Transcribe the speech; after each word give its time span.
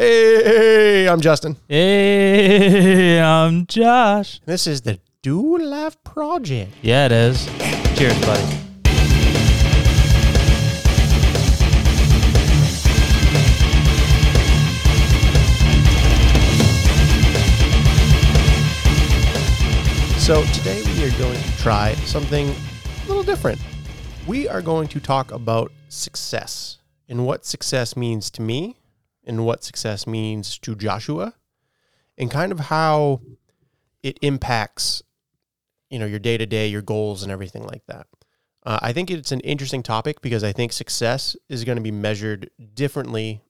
Hey, 0.00 1.06
I'm 1.06 1.20
Justin. 1.20 1.58
Hey, 1.68 3.20
I'm 3.20 3.66
Josh. 3.66 4.40
This 4.46 4.66
is 4.66 4.80
the 4.80 4.98
Do 5.20 5.58
Life 5.58 6.02
Project. 6.04 6.72
Yeah, 6.80 7.04
it 7.04 7.12
is. 7.12 7.44
Cheers, 7.98 8.18
buddy. 8.20 8.40
So, 20.16 20.42
today 20.54 20.82
we 20.82 21.04
are 21.04 21.18
going 21.18 21.38
to 21.38 21.56
try 21.58 21.92
something 22.06 22.48
a 22.48 23.06
little 23.06 23.22
different. 23.22 23.60
We 24.26 24.48
are 24.48 24.62
going 24.62 24.88
to 24.88 24.98
talk 24.98 25.30
about 25.30 25.70
success 25.90 26.78
and 27.10 27.26
what 27.26 27.44
success 27.44 27.98
means 27.98 28.30
to 28.30 28.40
me 28.40 28.79
and 29.24 29.44
what 29.44 29.64
success 29.64 30.06
means 30.06 30.58
to 30.58 30.74
Joshua 30.74 31.34
and 32.18 32.30
kind 32.30 32.52
of 32.52 32.60
how 32.60 33.20
it 34.02 34.18
impacts 34.22 35.02
you 35.90 35.98
know 35.98 36.06
your 36.06 36.18
day 36.18 36.38
to 36.38 36.46
day 36.46 36.66
your 36.66 36.82
goals 36.82 37.22
and 37.22 37.32
everything 37.32 37.64
like 37.64 37.84
that. 37.86 38.06
Uh, 38.64 38.78
i 38.82 38.92
think 38.92 39.10
it's 39.10 39.32
an 39.32 39.40
interesting 39.40 39.82
topic 39.82 40.20
because 40.20 40.44
i 40.44 40.52
think 40.52 40.70
success 40.70 41.34
is 41.48 41.64
going 41.64 41.76
to 41.76 41.82
be 41.82 41.90
measured 41.90 42.50
differently 42.74 43.40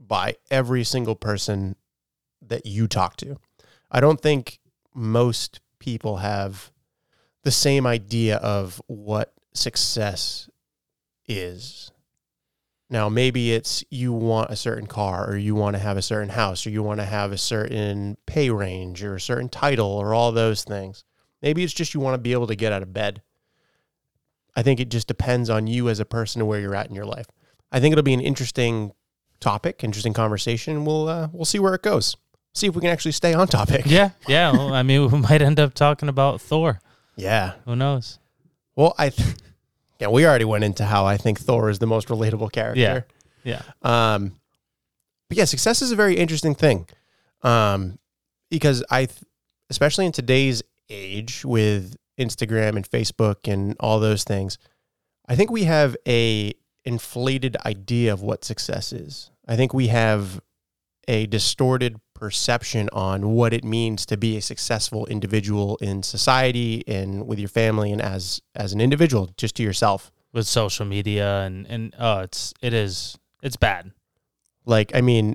by 0.00 0.34
every 0.50 0.82
single 0.82 1.14
person 1.14 1.76
that 2.40 2.66
you 2.66 2.88
talk 2.88 3.16
to. 3.16 3.36
I 3.90 4.00
don't 4.00 4.20
think 4.20 4.58
most 4.94 5.60
people 5.78 6.18
have 6.18 6.72
the 7.42 7.50
same 7.50 7.86
idea 7.86 8.36
of 8.36 8.80
what 8.86 9.34
success 9.54 10.48
is 11.26 11.92
now, 12.90 13.08
maybe 13.08 13.52
it's 13.52 13.84
you 13.88 14.12
want 14.12 14.50
a 14.50 14.56
certain 14.56 14.88
car, 14.88 15.30
or 15.30 15.36
you 15.36 15.54
want 15.54 15.76
to 15.76 15.80
have 15.80 15.96
a 15.96 16.02
certain 16.02 16.30
house, 16.30 16.66
or 16.66 16.70
you 16.70 16.82
want 16.82 16.98
to 16.98 17.06
have 17.06 17.30
a 17.30 17.38
certain 17.38 18.16
pay 18.26 18.50
range, 18.50 19.04
or 19.04 19.14
a 19.14 19.20
certain 19.20 19.48
title, 19.48 19.86
or 19.86 20.12
all 20.12 20.32
those 20.32 20.64
things. 20.64 21.04
Maybe 21.40 21.62
it's 21.62 21.72
just 21.72 21.94
you 21.94 22.00
want 22.00 22.14
to 22.14 22.18
be 22.18 22.32
able 22.32 22.48
to 22.48 22.56
get 22.56 22.72
out 22.72 22.82
of 22.82 22.92
bed. 22.92 23.22
I 24.56 24.62
think 24.62 24.80
it 24.80 24.90
just 24.90 25.06
depends 25.06 25.48
on 25.48 25.68
you 25.68 25.88
as 25.88 26.00
a 26.00 26.04
person 26.04 26.42
and 26.42 26.48
where 26.48 26.58
you're 26.58 26.74
at 26.74 26.88
in 26.88 26.94
your 26.96 27.06
life. 27.06 27.26
I 27.70 27.78
think 27.78 27.92
it'll 27.92 28.02
be 28.02 28.12
an 28.12 28.20
interesting 28.20 28.92
topic, 29.38 29.84
interesting 29.84 30.12
conversation. 30.12 30.84
We'll 30.84 31.08
uh, 31.08 31.28
we'll 31.32 31.44
see 31.44 31.60
where 31.60 31.74
it 31.74 31.82
goes. 31.82 32.16
See 32.54 32.66
if 32.66 32.74
we 32.74 32.80
can 32.80 32.90
actually 32.90 33.12
stay 33.12 33.32
on 33.32 33.46
topic. 33.46 33.82
Yeah, 33.86 34.10
yeah. 34.26 34.50
Well, 34.50 34.74
I 34.74 34.82
mean, 34.82 35.08
we 35.12 35.18
might 35.20 35.42
end 35.42 35.60
up 35.60 35.74
talking 35.74 36.08
about 36.08 36.40
Thor. 36.40 36.80
Yeah. 37.14 37.52
Who 37.66 37.76
knows? 37.76 38.18
Well, 38.74 38.96
I. 38.98 39.10
Th- 39.10 39.36
yeah, 40.00 40.08
we 40.08 40.26
already 40.26 40.46
went 40.46 40.64
into 40.64 40.84
how 40.84 41.04
I 41.04 41.16
think 41.16 41.38
Thor 41.38 41.68
is 41.68 41.78
the 41.78 41.86
most 41.86 42.08
relatable 42.08 42.52
character. 42.52 42.80
Yeah. 43.44 43.62
Um, 43.82 44.40
but 45.28 45.38
yeah, 45.38 45.44
success 45.44 45.82
is 45.82 45.92
a 45.92 45.96
very 45.96 46.16
interesting 46.16 46.54
thing. 46.54 46.88
Um, 47.42 47.98
because 48.50 48.82
I, 48.90 49.06
th- 49.06 49.22
especially 49.68 50.06
in 50.06 50.12
today's 50.12 50.62
age 50.88 51.44
with 51.44 51.96
Instagram 52.18 52.76
and 52.76 52.88
Facebook 52.88 53.50
and 53.50 53.76
all 53.78 54.00
those 54.00 54.24
things, 54.24 54.58
I 55.28 55.36
think 55.36 55.50
we 55.50 55.64
have 55.64 55.96
a 56.06 56.52
inflated 56.84 57.56
idea 57.64 58.12
of 58.12 58.22
what 58.22 58.44
success 58.44 58.92
is. 58.92 59.30
I 59.46 59.56
think 59.56 59.72
we 59.72 59.88
have 59.88 60.40
a 61.06 61.26
distorted 61.26 62.00
perception 62.20 62.88
on 62.92 63.30
what 63.30 63.52
it 63.54 63.64
means 63.64 64.04
to 64.06 64.16
be 64.16 64.36
a 64.36 64.42
successful 64.42 65.06
individual 65.06 65.76
in 65.80 66.02
society 66.02 66.84
and 66.86 67.26
with 67.26 67.38
your 67.38 67.48
family 67.48 67.90
and 67.90 68.00
as 68.02 68.42
as 68.54 68.72
an 68.74 68.80
individual 68.80 69.30
just 69.38 69.54
to 69.56 69.62
yourself 69.62 70.12
With 70.32 70.46
social 70.46 70.84
media 70.84 71.40
and 71.40 71.66
and 71.66 71.94
oh, 71.98 72.20
it's 72.20 72.52
it 72.60 72.74
is 72.74 73.18
it's 73.42 73.56
bad. 73.56 73.92
like 74.66 74.94
i 74.94 75.00
mean 75.00 75.34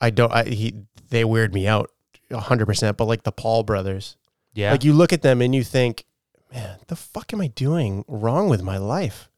i 0.00 0.10
don't 0.10 0.32
I, 0.32 0.44
he 0.44 0.74
they 1.10 1.24
weird 1.24 1.52
me 1.52 1.66
out 1.66 1.90
100% 2.30 2.96
but 2.96 3.04
like 3.06 3.24
the 3.24 3.32
paul 3.32 3.64
brothers 3.64 4.16
Yeah. 4.54 4.70
like 4.70 4.84
you 4.84 4.92
look 4.94 5.12
at 5.12 5.22
them 5.22 5.42
and 5.42 5.52
you 5.54 5.64
think 5.64 6.04
man 6.52 6.78
the 6.86 6.96
fuck 6.96 7.32
am 7.34 7.40
i 7.40 7.48
doing 7.48 8.04
wrong 8.06 8.48
with 8.48 8.62
my 8.62 8.78
life 8.78 9.28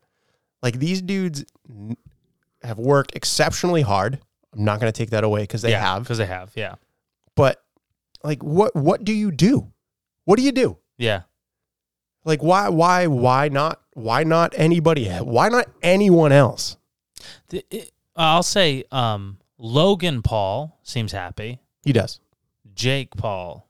like 0.62 0.78
these 0.80 1.00
dudes 1.00 1.44
have 2.62 2.78
worked 2.78 3.16
exceptionally 3.16 3.82
hard 3.82 4.20
i'm 4.54 4.64
not 4.64 4.80
going 4.80 4.90
to 4.92 4.96
take 4.96 5.10
that 5.10 5.24
away 5.24 5.42
because 5.42 5.62
they 5.62 5.70
yeah, 5.70 5.80
have 5.80 6.02
because 6.02 6.18
they 6.18 6.26
have. 6.26 6.52
Yeah. 6.54 6.74
but 7.36 7.62
like 8.22 8.42
what 8.42 8.74
what 8.74 9.04
do 9.04 9.12
you 9.12 9.30
do 9.30 9.70
what 10.24 10.36
do 10.38 10.42
you 10.42 10.52
do 10.52 10.78
Yeah. 10.98 11.22
like 12.24 12.42
why 12.42 12.68
why 12.68 13.06
why 13.06 13.48
not 13.48 13.80
why 13.94 14.24
not 14.24 14.54
anybody 14.56 15.08
why 15.08 15.48
not 15.48 15.66
anyone 15.82 16.32
else 16.32 16.76
The- 17.48 17.64
it- 17.70 17.90
I'll 18.16 18.42
say 18.44 18.84
um, 18.92 19.38
Logan 19.58 20.22
Paul 20.22 20.78
seems 20.84 21.10
happy. 21.12 21.60
he 21.84 21.92
does 21.92 22.20
Jake 22.74 23.16
Paul 23.16 23.68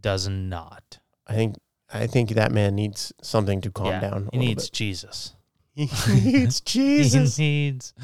does 0.00 0.28
not. 0.28 0.98
i 1.26 1.34
think 1.34 1.56
i 1.92 2.06
think 2.06 2.30
that 2.30 2.52
man 2.52 2.74
needs 2.74 3.12
something 3.22 3.60
to 3.62 3.70
calm 3.70 3.86
yeah. 3.88 4.00
down 4.00 4.28
a 4.32 4.36
He 4.36 4.38
needs 4.38 4.68
bit. 4.68 4.72
Jesus. 4.76 5.34
He 5.76 5.88
needs 6.24 6.60
jesus 6.62 7.36
He 7.36 7.44
needs. 7.44 7.94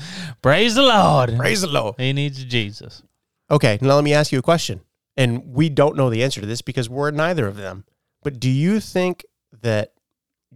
Praise 0.42 0.74
the 0.74 0.82
Lord. 0.82 1.36
praise 1.36 1.62
the 1.62 1.66
lord 1.68 1.94
He 1.98 2.12
needs 2.12 2.44
Jesus. 2.44 3.02
okay 3.50 3.78
now 3.80 3.94
let 3.96 4.04
me 4.04 4.14
ask 4.14 4.30
you 4.30 4.38
a 4.38 4.42
question 4.42 4.80
and 5.16 5.52
we 5.52 5.68
don't 5.68 5.96
know 5.96 6.10
the 6.10 6.22
answer 6.22 6.40
to 6.40 6.46
this 6.46 6.62
because 6.62 6.88
we're 6.88 7.10
neither 7.10 7.46
of 7.48 7.56
them 7.56 7.84
but 8.22 8.38
do 8.38 8.50
you 8.50 8.78
think 8.78 9.24
that 9.62 9.92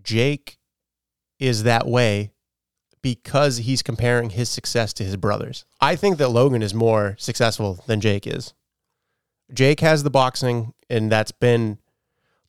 jake 0.02 0.58
is 1.38 1.62
that 1.64 1.86
way 1.86 2.30
because 3.02 3.58
he's 3.58 3.82
comparing 3.82 4.30
his 4.30 4.48
success 4.48 4.92
to 4.94 5.04
his 5.04 5.16
brothers. 5.16 5.64
I 5.80 5.94
think 5.94 6.18
that 6.18 6.30
Logan 6.30 6.60
is 6.60 6.74
more 6.74 7.14
successful 7.20 7.78
than 7.86 8.00
Jake 8.00 8.26
is. 8.26 8.52
Jake 9.54 9.78
has 9.78 10.02
the 10.02 10.10
boxing, 10.10 10.74
and 10.90 11.12
that's 11.12 11.30
been 11.30 11.78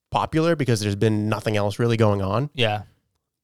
popular 0.09 0.55
because 0.55 0.79
there's 0.79 0.95
been 0.95 1.29
nothing 1.29 1.57
else 1.57 1.77
really 1.77 1.95
going 1.95 2.23
on. 2.23 2.49
Yeah. 2.55 2.83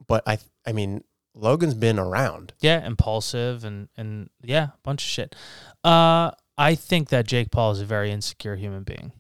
But 0.08 0.24
I, 0.26 0.40
I 0.66 0.72
mean, 0.72 1.04
Logan's 1.36 1.74
been 1.74 1.98
around. 1.98 2.54
Yeah, 2.60 2.86
impulsive 2.86 3.64
and 3.64 3.90
and 3.98 4.30
yeah, 4.44 4.64
a 4.64 4.74
bunch 4.84 5.04
of 5.04 5.10
shit. 5.10 5.36
Uh, 5.84 6.32
I 6.58 6.76
think 6.76 7.10
that 7.10 7.28
Jake 7.28 7.52
Paul 7.52 7.72
is 7.72 7.82
a 7.82 7.86
very 7.86 8.12
insecure 8.12 8.56
human 8.56 8.84
being. 8.84 9.14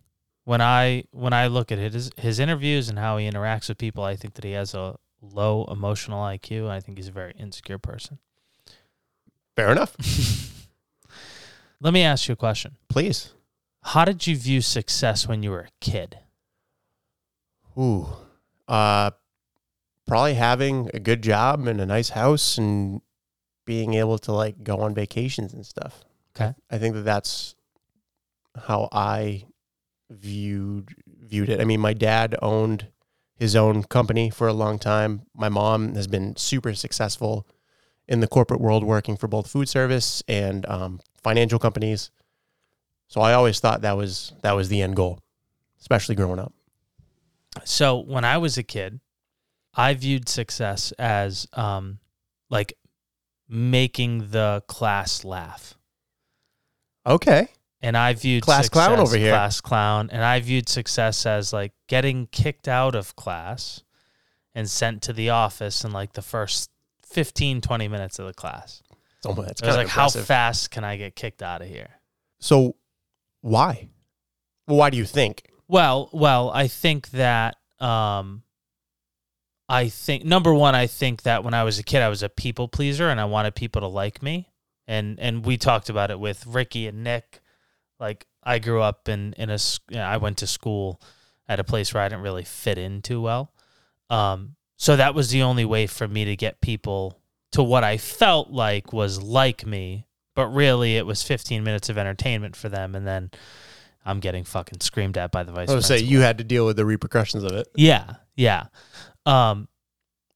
When 0.45 0.61
I 0.61 1.05
when 1.11 1.33
I 1.33 1.47
look 1.47 1.71
at 1.71 1.77
his 1.77 2.11
his 2.17 2.39
interviews 2.39 2.89
and 2.89 2.99
how 2.99 3.17
he 3.17 3.29
interacts 3.29 3.69
with 3.69 3.77
people, 3.77 4.03
I 4.03 4.15
think 4.15 4.35
that 4.35 4.43
he 4.43 4.51
has 4.51 4.73
a 4.73 4.95
low 5.21 5.65
emotional 5.71 6.21
IQ. 6.23 6.69
I 6.69 6.79
think 6.79 6.97
he's 6.97 7.07
a 7.07 7.13
very 7.13 7.33
insecure 7.37 7.79
person. 7.79 8.19
Fair 9.55 9.71
enough. 9.71 9.95
Let 11.79 11.93
me 11.93 12.03
ask 12.03 12.27
you 12.27 12.33
a 12.33 12.37
question. 12.37 12.77
Please. 12.89 13.33
How 13.83 14.05
did 14.05 14.25
you 14.25 14.37
view 14.37 14.61
success 14.61 15.27
when 15.27 15.43
you 15.43 15.51
were 15.51 15.67
a 15.67 15.69
kid? 15.81 16.19
Ooh. 17.77 18.07
Uh, 18.67 19.11
probably 20.13 20.35
having 20.35 20.91
a 20.93 20.99
good 20.99 21.23
job 21.23 21.65
and 21.65 21.81
a 21.81 21.85
nice 21.87 22.09
house 22.09 22.59
and 22.59 23.01
being 23.65 23.95
able 23.95 24.19
to 24.19 24.31
like 24.31 24.63
go 24.63 24.77
on 24.77 24.93
vacations 24.93 25.55
and 25.55 25.65
stuff. 25.65 26.03
Okay. 26.35 26.53
I 26.69 26.77
think 26.77 26.93
that 26.93 27.01
that's 27.01 27.55
how 28.67 28.89
I 28.91 29.47
viewed 30.11 30.93
viewed 31.07 31.49
it. 31.49 31.59
I 31.59 31.63
mean, 31.63 31.79
my 31.79 31.93
dad 31.93 32.35
owned 32.43 32.89
his 33.33 33.55
own 33.55 33.81
company 33.85 34.29
for 34.29 34.47
a 34.47 34.53
long 34.53 34.77
time. 34.77 35.23
My 35.35 35.49
mom 35.49 35.95
has 35.95 36.05
been 36.05 36.35
super 36.35 36.75
successful 36.75 37.47
in 38.07 38.19
the 38.19 38.27
corporate 38.27 38.61
world, 38.61 38.83
working 38.83 39.17
for 39.17 39.27
both 39.27 39.49
food 39.49 39.67
service 39.67 40.21
and 40.27 40.63
um, 40.67 40.99
financial 41.23 41.57
companies. 41.57 42.11
So 43.07 43.19
I 43.19 43.33
always 43.33 43.59
thought 43.59 43.81
that 43.81 43.97
was 43.97 44.33
that 44.43 44.51
was 44.51 44.69
the 44.69 44.83
end 44.83 44.95
goal, 44.95 45.21
especially 45.79 46.13
growing 46.13 46.37
up. 46.37 46.53
So 47.63 47.97
when 47.97 48.23
I 48.23 48.37
was 48.37 48.59
a 48.59 48.63
kid, 48.63 48.99
I 49.73 49.93
viewed 49.93 50.29
success 50.29 50.91
as 50.99 51.47
um, 51.53 51.99
like 52.49 52.73
making 53.49 54.29
the 54.29 54.63
class 54.67 55.23
laugh. 55.25 55.75
Okay. 57.05 57.47
and 57.81 57.97
I 57.97 58.13
viewed 58.13 58.43
Class 58.43 58.69
clown 58.69 58.99
over 58.99 59.17
here. 59.17 59.31
Class 59.31 59.59
clown, 59.59 60.09
and 60.11 60.23
I 60.23 60.39
viewed 60.39 60.69
success 60.69 61.25
as 61.25 61.51
like 61.51 61.73
getting 61.87 62.27
kicked 62.27 62.67
out 62.69 62.95
of 62.95 63.15
class 63.17 63.83
and 64.55 64.69
sent 64.69 65.01
to 65.03 65.13
the 65.13 65.29
office 65.31 65.83
in 65.83 65.91
like 65.91 66.13
the 66.13 66.21
first 66.21 66.69
15, 67.07 67.59
20 67.59 67.87
minutes 67.89 68.19
of 68.19 68.25
the 68.27 68.33
class. 68.33 68.81
So 69.21 69.33
that's 69.33 69.61
It 69.61 69.67
was 69.67 69.75
like, 69.75 69.87
of 69.87 69.91
how 69.91 70.09
fast 70.09 70.71
can 70.71 70.83
I 70.83 70.95
get 70.95 71.15
kicked 71.15 71.41
out 71.41 71.61
of 71.61 71.67
here? 71.67 71.99
So 72.39 72.75
why? 73.41 73.89
Well, 74.67 74.77
why 74.77 74.89
do 74.89 74.97
you 74.97 75.05
think? 75.05 75.43
Well, 75.67 76.09
well, 76.13 76.51
I 76.51 76.67
think 76.67 77.09
that 77.11 77.57
um 77.79 78.43
I 79.69 79.89
think 79.89 80.25
number 80.25 80.53
one, 80.53 80.75
I 80.75 80.87
think 80.87 81.23
that 81.23 81.43
when 81.43 81.53
I 81.53 81.63
was 81.63 81.79
a 81.79 81.83
kid 81.83 82.01
I 82.01 82.09
was 82.09 82.23
a 82.23 82.29
people 82.29 82.67
pleaser 82.67 83.09
and 83.09 83.19
I 83.19 83.25
wanted 83.25 83.55
people 83.55 83.81
to 83.81 83.87
like 83.87 84.21
me. 84.21 84.49
And 84.87 85.19
and 85.19 85.45
we 85.45 85.57
talked 85.57 85.89
about 85.89 86.11
it 86.11 86.19
with 86.19 86.45
Ricky 86.45 86.87
and 86.87 87.03
Nick. 87.03 87.41
Like 87.99 88.27
I 88.43 88.59
grew 88.59 88.81
up 88.81 89.07
in 89.07 89.33
in 89.33 89.49
a 89.49 89.57
you 89.89 89.97
know, 89.97 90.03
I 90.03 90.17
went 90.17 90.37
to 90.39 90.47
school 90.47 91.01
at 91.47 91.59
a 91.59 91.63
place 91.63 91.93
where 91.93 92.03
I 92.03 92.09
didn't 92.09 92.23
really 92.23 92.43
fit 92.43 92.77
in 92.77 93.01
too 93.01 93.21
well. 93.21 93.53
Um 94.09 94.55
so 94.77 94.95
that 94.95 95.15
was 95.15 95.29
the 95.29 95.43
only 95.43 95.65
way 95.65 95.87
for 95.87 96.07
me 96.07 96.25
to 96.25 96.35
get 96.35 96.59
people 96.59 97.21
to 97.51 97.63
what 97.63 97.83
I 97.83 97.97
felt 97.97 98.49
like 98.49 98.91
was 98.91 99.21
like 99.21 99.65
me 99.65 100.07
but 100.35 100.47
really 100.47 100.97
it 100.97 101.05
was 101.05 101.23
15 101.23 101.63
minutes 101.63 101.89
of 101.89 101.97
entertainment 101.97 102.55
for 102.55 102.69
them, 102.69 102.95
and 102.95 103.05
then 103.05 103.31
I'm 104.05 104.19
getting 104.19 104.43
fucking 104.43 104.81
screamed 104.81 105.17
at 105.17 105.31
by 105.31 105.43
the 105.43 105.51
vice. 105.51 105.69
I 105.69 105.75
would 105.75 105.85
say 105.85 105.99
you 105.99 106.21
had 106.21 106.39
to 106.39 106.43
deal 106.43 106.65
with 106.65 106.75
the 106.75 106.85
repercussions 106.85 107.43
of 107.43 107.51
it. 107.51 107.67
Yeah, 107.75 108.15
yeah. 108.35 108.65
Um, 109.25 109.67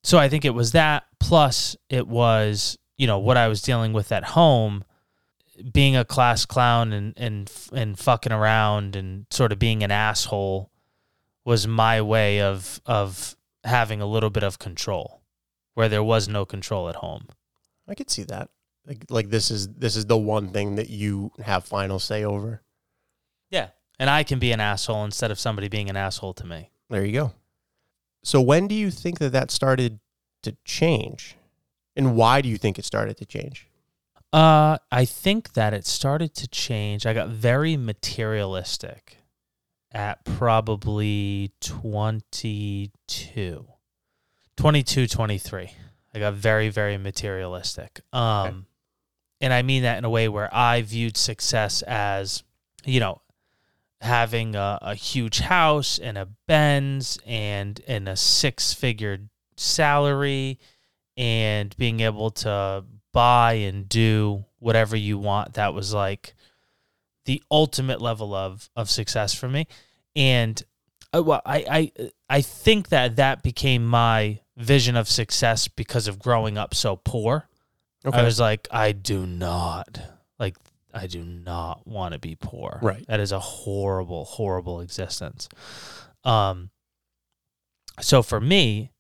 so 0.04 0.18
I 0.18 0.30
think 0.30 0.45
it 0.45 0.54
was 0.54 0.72
that. 0.72 1.06
Plus, 1.19 1.75
it 1.89 2.07
was 2.07 2.78
you 2.98 3.07
know 3.07 3.19
what 3.19 3.38
I 3.38 3.48
was 3.48 3.62
dealing 3.62 3.94
with 3.94 4.12
at 4.12 4.24
home, 4.24 4.84
being 5.74 5.95
a 5.95 6.06
class 6.06 6.45
clown 6.45 6.94
and 6.94 7.13
and 7.18 7.51
and 7.74 7.98
fucking 7.98 8.31
around 8.31 8.95
and 8.95 9.25
sort 9.30 9.51
of 9.51 9.60
being 9.60 9.84
an 9.84 9.92
asshole 9.92 10.72
was 11.45 11.68
my 11.68 12.01
way 12.01 12.42
of 12.42 12.81
of 12.86 13.36
having 13.63 14.01
a 14.01 14.06
little 14.06 14.30
bit 14.30 14.44
of 14.44 14.60
control 14.60 15.22
where 15.74 15.89
there 15.89 16.04
was 16.04 16.28
no 16.28 16.45
control 16.45 16.89
at 16.89 16.95
home. 16.95 17.28
I 17.88 17.95
could 17.95 18.10
see 18.10 18.24
that. 18.24 18.50
Like 18.86 19.06
like 19.10 19.30
this 19.30 19.51
is 19.51 19.68
this 19.68 19.95
is 19.95 20.06
the 20.06 20.18
one 20.18 20.50
thing 20.50 20.75
that 20.75 20.89
you 20.89 21.31
have 21.44 21.66
final 21.66 22.00
say 22.00 22.24
over. 22.24 22.62
Yeah. 23.50 23.69
And 24.00 24.10
I 24.10 24.24
can 24.24 24.39
be 24.39 24.51
an 24.51 24.60
asshole 24.60 25.06
instead 25.06 25.31
of 25.31 25.39
somebody 25.39 25.69
being 25.69 25.89
an 25.89 25.98
asshole 25.98 26.34
to 26.36 26.45
me. 26.45 26.69
There 26.89 27.04
you 27.04 27.13
go. 27.13 27.34
So 28.23 28.41
when 28.41 28.67
do 28.67 28.75
you 28.75 28.91
think 28.91 29.19
that 29.19 29.31
that 29.31 29.51
started 29.51 29.99
to 30.43 30.55
change? 30.65 31.35
And 31.95 32.15
why 32.15 32.41
do 32.41 32.49
you 32.49 32.57
think 32.57 32.77
it 32.77 32.85
started 32.85 33.17
to 33.17 33.25
change? 33.25 33.67
Uh, 34.33 34.77
I 34.91 35.05
think 35.05 35.53
that 35.53 35.73
it 35.73 35.85
started 35.85 36.35
to 36.35 36.47
change. 36.47 37.05
I 37.05 37.13
got 37.13 37.29
very 37.29 37.77
materialistic 37.77 39.17
at 39.91 40.23
probably 40.25 41.53
22, 41.61 43.67
22, 44.57 45.07
23. 45.07 45.71
I 46.13 46.19
got 46.19 46.33
very, 46.33 46.69
very 46.69 46.97
materialistic. 46.97 48.01
Um, 48.11 48.65
and 49.39 49.53
I 49.53 49.61
mean 49.61 49.83
that 49.83 49.97
in 49.97 50.05
a 50.05 50.09
way 50.09 50.27
where 50.27 50.53
I 50.53 50.81
viewed 50.81 51.15
success 51.15 51.81
as, 51.83 52.43
you 52.83 52.99
know, 52.99 53.21
having 54.01 54.55
a, 54.55 54.79
a 54.81 54.95
huge 54.95 55.39
house 55.39 55.97
and 55.99 56.17
a 56.17 56.27
Benz 56.47 57.19
and 57.25 57.81
and 57.88 58.07
a 58.07 58.15
six 58.15 58.73
figure 58.73 59.19
salary 59.55 60.59
and 61.15 61.75
being 61.77 62.01
able 62.01 62.29
to 62.29 62.83
buy 63.11 63.53
and 63.53 63.89
do 63.89 64.45
whatever 64.59 64.95
you 64.95 65.17
want. 65.17 65.55
That 65.55 65.73
was 65.73 65.94
like 65.94 66.35
the 67.25 67.41
ultimate 67.49 68.01
level 68.01 68.33
of 68.33 68.69
of 68.75 68.89
success 68.89 69.33
for 69.33 69.49
me. 69.49 69.67
And 70.15 70.61
uh, 71.13 71.23
well, 71.23 71.41
I 71.45 71.91
I 71.97 72.09
I 72.29 72.41
think 72.41 72.89
that 72.89 73.15
that 73.15 73.43
became 73.43 73.85
my 73.85 74.41
vision 74.55 74.95
of 74.95 75.07
success 75.07 75.67
because 75.67 76.07
of 76.07 76.19
growing 76.19 76.57
up 76.57 76.73
so 76.73 76.95
poor. 76.95 77.47
I 78.05 78.23
was 78.23 78.39
like, 78.39 78.67
I 78.71 78.91
do 78.91 79.25
not 79.25 80.00
like. 80.39 80.55
I 80.97 81.07
do 81.07 81.23
not 81.23 81.85
want 81.88 82.13
to 82.13 82.19
be 82.19 82.35
poor. 82.35 82.79
Right. 82.81 83.05
That 83.07 83.19
is 83.19 83.31
a 83.31 83.39
horrible, 83.39 84.25
horrible 84.25 84.81
existence. 84.81 85.47
Um. 86.23 86.69
So 87.99 88.21
for 88.21 88.39
me, 88.39 88.91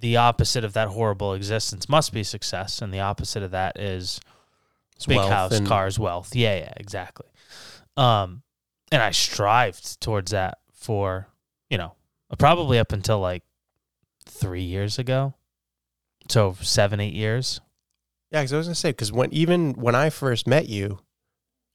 the 0.00 0.16
opposite 0.18 0.64
of 0.64 0.72
that 0.74 0.88
horrible 0.88 1.32
existence 1.32 1.88
must 1.88 2.12
be 2.12 2.22
success, 2.24 2.82
and 2.82 2.92
the 2.92 3.00
opposite 3.00 3.42
of 3.42 3.52
that 3.52 3.78
is 3.78 4.20
It's 4.96 5.06
big 5.06 5.18
house, 5.18 5.52
and- 5.52 5.66
cars, 5.66 5.98
wealth. 5.98 6.34
Yeah, 6.34 6.56
yeah, 6.56 6.72
exactly. 6.76 7.28
Um, 7.96 8.42
and 8.90 9.02
I 9.02 9.10
strived 9.12 10.00
towards 10.00 10.32
that 10.32 10.58
for 10.72 11.28
you 11.70 11.78
know 11.78 11.94
probably 12.38 12.78
up 12.78 12.92
until 12.92 13.20
like 13.20 13.44
three 14.26 14.62
years 14.62 14.98
ago, 14.98 15.34
so 16.28 16.56
seven, 16.60 17.00
eight 17.00 17.14
years. 17.14 17.60
Yeah, 18.32 18.40
because 18.40 18.52
I 18.52 18.56
was 18.56 18.66
gonna 18.66 18.74
say 18.74 18.90
because 18.90 19.12
when 19.12 19.32
even 19.32 19.74
when 19.74 19.94
I 19.94 20.10
first 20.10 20.46
met 20.46 20.68
you, 20.68 21.00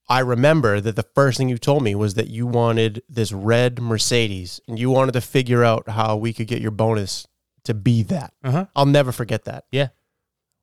I 0.09 0.19
remember 0.19 0.81
that 0.81 0.95
the 0.95 1.05
first 1.15 1.37
thing 1.37 1.49
you 1.49 1.57
told 1.57 1.83
me 1.83 1.93
was 1.95 2.15
that 2.15 2.27
you 2.27 2.47
wanted 2.47 3.03
this 3.07 3.31
red 3.31 3.79
Mercedes 3.81 4.59
and 4.67 4.79
you 4.79 4.89
wanted 4.89 5.11
to 5.13 5.21
figure 5.21 5.63
out 5.63 5.87
how 5.89 6.15
we 6.17 6.33
could 6.33 6.47
get 6.47 6.61
your 6.61 6.71
bonus 6.71 7.27
to 7.65 7.73
be 7.73 8.01
that. 8.03 8.33
Uh 8.43 8.51
huh. 8.51 8.65
I'll 8.75 8.85
never 8.85 9.11
forget 9.11 9.45
that. 9.45 9.65
Yeah. 9.71 9.89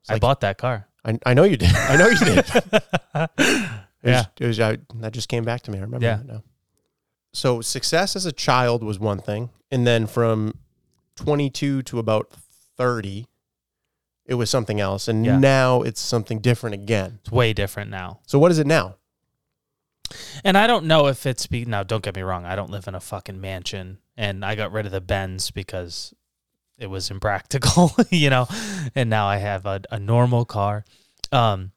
I 0.09 0.15
like- 0.15 0.21
bought 0.23 0.41
that 0.41 0.59
car. 0.59 0.89
I, 1.05 1.19
I 1.27 1.35
know 1.35 1.45
you 1.45 1.57
did. 1.59 1.73
I 1.75 1.97
know 1.97 2.09
you 2.09 2.19
did. 2.19 2.45
It 4.07 4.09
was- 4.11 4.13
yeah. 4.13 4.25
it 4.39 4.47
was, 4.47 4.61
I, 4.61 4.77
that 4.97 5.13
just 5.15 5.31
came 5.31 5.45
back 5.45 5.63
to 5.63 5.71
me. 5.71 5.79
I 5.79 5.81
remember 5.83 6.05
Yeah. 6.05 6.17
that 6.17 6.27
now. 6.27 6.43
So 7.33 7.63
success 7.63 8.17
as 8.17 8.27
a 8.27 8.33
child 8.33 8.83
was 8.83 8.99
one 8.99 9.19
thing, 9.19 9.49
and 9.71 9.87
then 9.87 10.07
from 10.07 10.59
22 11.17 11.83
to 11.85 11.99
about 11.99 12.31
30, 12.77 13.27
it 14.27 14.35
was 14.35 14.51
something 14.51 14.81
else, 14.81 15.09
and 15.09 15.25
Yeah. 15.25 15.39
now 15.39 15.83
it's 15.83 16.01
something 16.01 16.39
different 16.41 16.75
again. 16.75 17.19
It's 17.23 17.31
way 17.33 17.53
different 17.53 17.91
now. 17.91 18.21
So 18.27 18.39
what 18.39 18.51
is 18.51 18.59
it 18.59 18.67
now? 18.67 18.97
And 20.45 20.57
I 20.59 20.67
don't 20.67 20.85
know 20.87 21.07
if 21.07 21.27
it's 21.27 21.47
be 21.47 21.65
now. 21.65 21.83
Don't 21.83 22.03
get 22.03 22.15
me 22.15 22.23
wrong. 22.23 22.45
I 22.45 22.55
don't 22.57 22.71
live 22.71 22.87
in 22.87 22.95
a 22.95 23.01
fucking 23.01 23.41
mansion, 23.41 23.99
and 24.17 24.45
I 24.45 24.55
got 24.55 24.71
rid 24.73 24.87
of 24.87 24.93
the 24.93 25.01
Benz 25.01 25.51
because 25.51 26.13
it 26.79 26.87
was 26.89 27.11
impractical, 27.11 27.93
you 28.11 28.31
know. 28.31 28.47
And 28.95 29.09
now 29.11 29.27
I 29.27 29.39
have 29.39 29.67
a, 29.67 29.81
a 29.91 29.99
normal 29.99 30.45
car. 30.45 30.85
Um, 31.33 31.73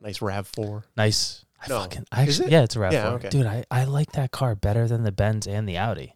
Nice 0.00 0.22
Rav 0.22 0.46
Four. 0.46 0.84
nice. 0.96 1.44
I 1.60 1.68
No. 1.68 1.80
fucking 1.80 2.06
I 2.12 2.22
actually, 2.22 2.46
it? 2.46 2.52
yeah, 2.52 2.62
it's 2.62 2.76
a 2.76 2.80
Rav 2.80 2.92
Yeah, 2.92 3.08
4. 3.08 3.12
okay. 3.14 3.28
dude. 3.30 3.46
I 3.46 3.64
I 3.70 3.84
like 3.84 4.12
that 4.12 4.30
car 4.30 4.54
better 4.54 4.86
than 4.86 5.02
the 5.02 5.10
Benz 5.12 5.46
and 5.46 5.68
the 5.68 5.76
Audi. 5.76 6.14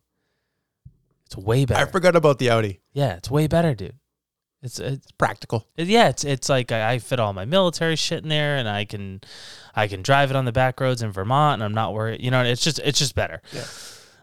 It's 1.27 1.37
way 1.37 1.65
better. 1.65 1.85
I 1.87 1.91
forgot 1.91 2.15
about 2.17 2.39
the 2.39 2.49
Audi. 2.51 2.81
yeah, 2.93 3.15
it's 3.17 3.31
way 3.31 3.47
better, 3.49 3.75
dude. 3.75 3.97
It's 4.63 4.79
it's 4.79 5.11
Practical. 5.13 5.67
Yeah, 5.77 6.09
it's 6.09 6.25
it's 6.25 6.49
like 6.49 6.71
I, 6.71 6.93
I 6.93 6.99
fit 6.99 7.19
all 7.19 7.33
my 7.33 7.45
military 7.45 7.97
shit 7.97 8.23
in 8.23 8.29
there, 8.29 8.57
and 8.57 8.69
I 8.69 8.85
can, 8.85 9.21
I 9.75 9.89
can 9.89 10.03
drive 10.03 10.31
it 10.31 10.37
on 10.37 10.45
the 10.45 10.53
back 10.53 10.81
roads 10.81 11.03
in 11.03 11.11
Vermont, 11.11 11.55
and 11.55 11.65
I'm 11.65 11.75
not 11.75 11.95
worried. 11.95 12.23
You 12.23 12.31
know, 12.31 12.43
it's 12.43 12.63
just 12.63 12.79
it's 12.85 12.99
just 12.99 13.15
better 13.15 13.43
Yeah. 13.53 13.65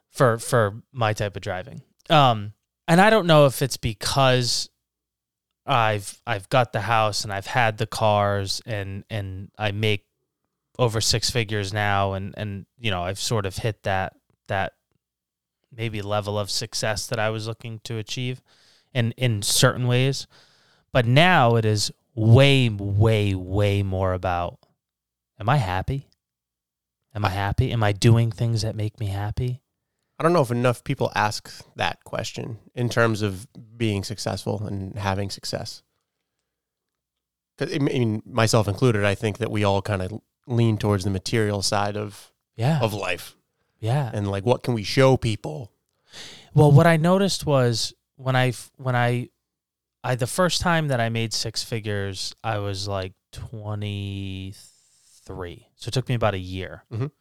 for 0.09 0.37
for 0.39 0.81
my 0.93 1.11
type 1.13 1.35
of 1.35 1.41
driving. 1.41 1.81
Um, 2.09 2.53
and 2.87 3.01
I 3.01 3.09
don't 3.09 3.27
know 3.27 3.45
if 3.47 3.61
it's 3.61 3.77
because 3.77 4.69
I've 5.65 6.21
I've 6.25 6.47
got 6.49 6.71
the 6.73 6.81
house 6.81 7.23
and 7.23 7.33
I've 7.33 7.47
had 7.47 7.77
the 7.77 7.87
cars, 7.87 8.61
and 8.65 9.03
and 9.09 9.51
I 9.57 9.71
make 9.71 10.05
over 10.77 11.01
six 11.01 11.29
figures 11.29 11.73
now, 11.73 12.13
and 12.13 12.33
and 12.37 12.65
you 12.79 12.91
know 12.91 13.03
I've 13.03 13.19
sort 13.19 13.45
of 13.45 13.57
hit 13.57 13.83
that 13.83 14.13
that 14.47 14.73
maybe 15.75 16.01
level 16.01 16.39
of 16.39 16.49
success 16.49 17.05
that 17.07 17.19
I 17.19 17.29
was 17.29 17.45
looking 17.45 17.79
to 17.83 17.97
achieve 17.97 18.41
in 18.93 19.11
in 19.11 19.41
certain 19.41 19.87
ways. 19.87 20.27
But 20.91 21.05
now 21.05 21.55
it 21.55 21.65
is 21.65 21.91
way, 22.15 22.69
way, 22.69 23.35
way 23.35 23.83
more 23.83 24.13
about 24.13 24.59
am 25.39 25.49
I 25.49 25.57
happy? 25.57 26.07
Am 27.15 27.23
I 27.25 27.29
happy? 27.29 27.71
Am 27.71 27.83
I 27.83 27.91
doing 27.91 28.31
things 28.31 28.61
that 28.61 28.75
make 28.75 28.99
me 28.99 29.07
happy? 29.07 29.61
I 30.19 30.23
don't 30.23 30.33
know 30.33 30.41
if 30.41 30.51
enough 30.51 30.83
people 30.83 31.11
ask 31.15 31.63
that 31.75 32.03
question 32.03 32.59
in 32.75 32.89
terms 32.89 33.21
of 33.21 33.47
being 33.77 34.03
successful 34.03 34.65
and 34.65 34.97
having 34.97 35.29
success. 35.29 35.81
I 37.61 37.77
mean, 37.79 38.21
myself 38.25 38.67
included, 38.67 39.03
I 39.05 39.15
think 39.15 39.37
that 39.39 39.51
we 39.51 39.63
all 39.63 39.81
kind 39.81 40.01
of 40.01 40.21
lean 40.47 40.77
towards 40.77 41.03
the 41.03 41.09
material 41.09 41.61
side 41.61 41.95
of 41.97 42.31
Yeah. 42.55 42.79
of 42.81 42.93
life 42.93 43.35
yeah. 43.79 44.09
and 44.13 44.29
like 44.29 44.45
what 44.45 44.63
can 44.63 44.73
we 44.73 44.83
show 44.83 45.15
people? 45.17 45.71
Well, 46.53 46.71
what 46.71 46.87
I 46.87 46.97
noticed 46.97 47.45
was 47.45 47.93
when 48.19 48.35
I 48.35 48.53
when 48.77 48.95
I 48.95 49.29
I 50.03 50.15
the 50.15 50.27
first 50.27 50.61
time 50.61 50.87
that 50.89 50.99
I 50.99 51.09
made 51.09 51.33
six 51.33 51.63
figures, 51.63 52.35
I 52.43 52.59
was 52.59 52.87
like 52.87 53.13
23. 53.31 55.67
So 55.75 55.87
it 55.89 55.93
took 55.93 56.09
me 56.09 56.15
about 56.15 56.33
a 56.33 56.39
year. 56.39 56.83
Mhm. 56.91 57.11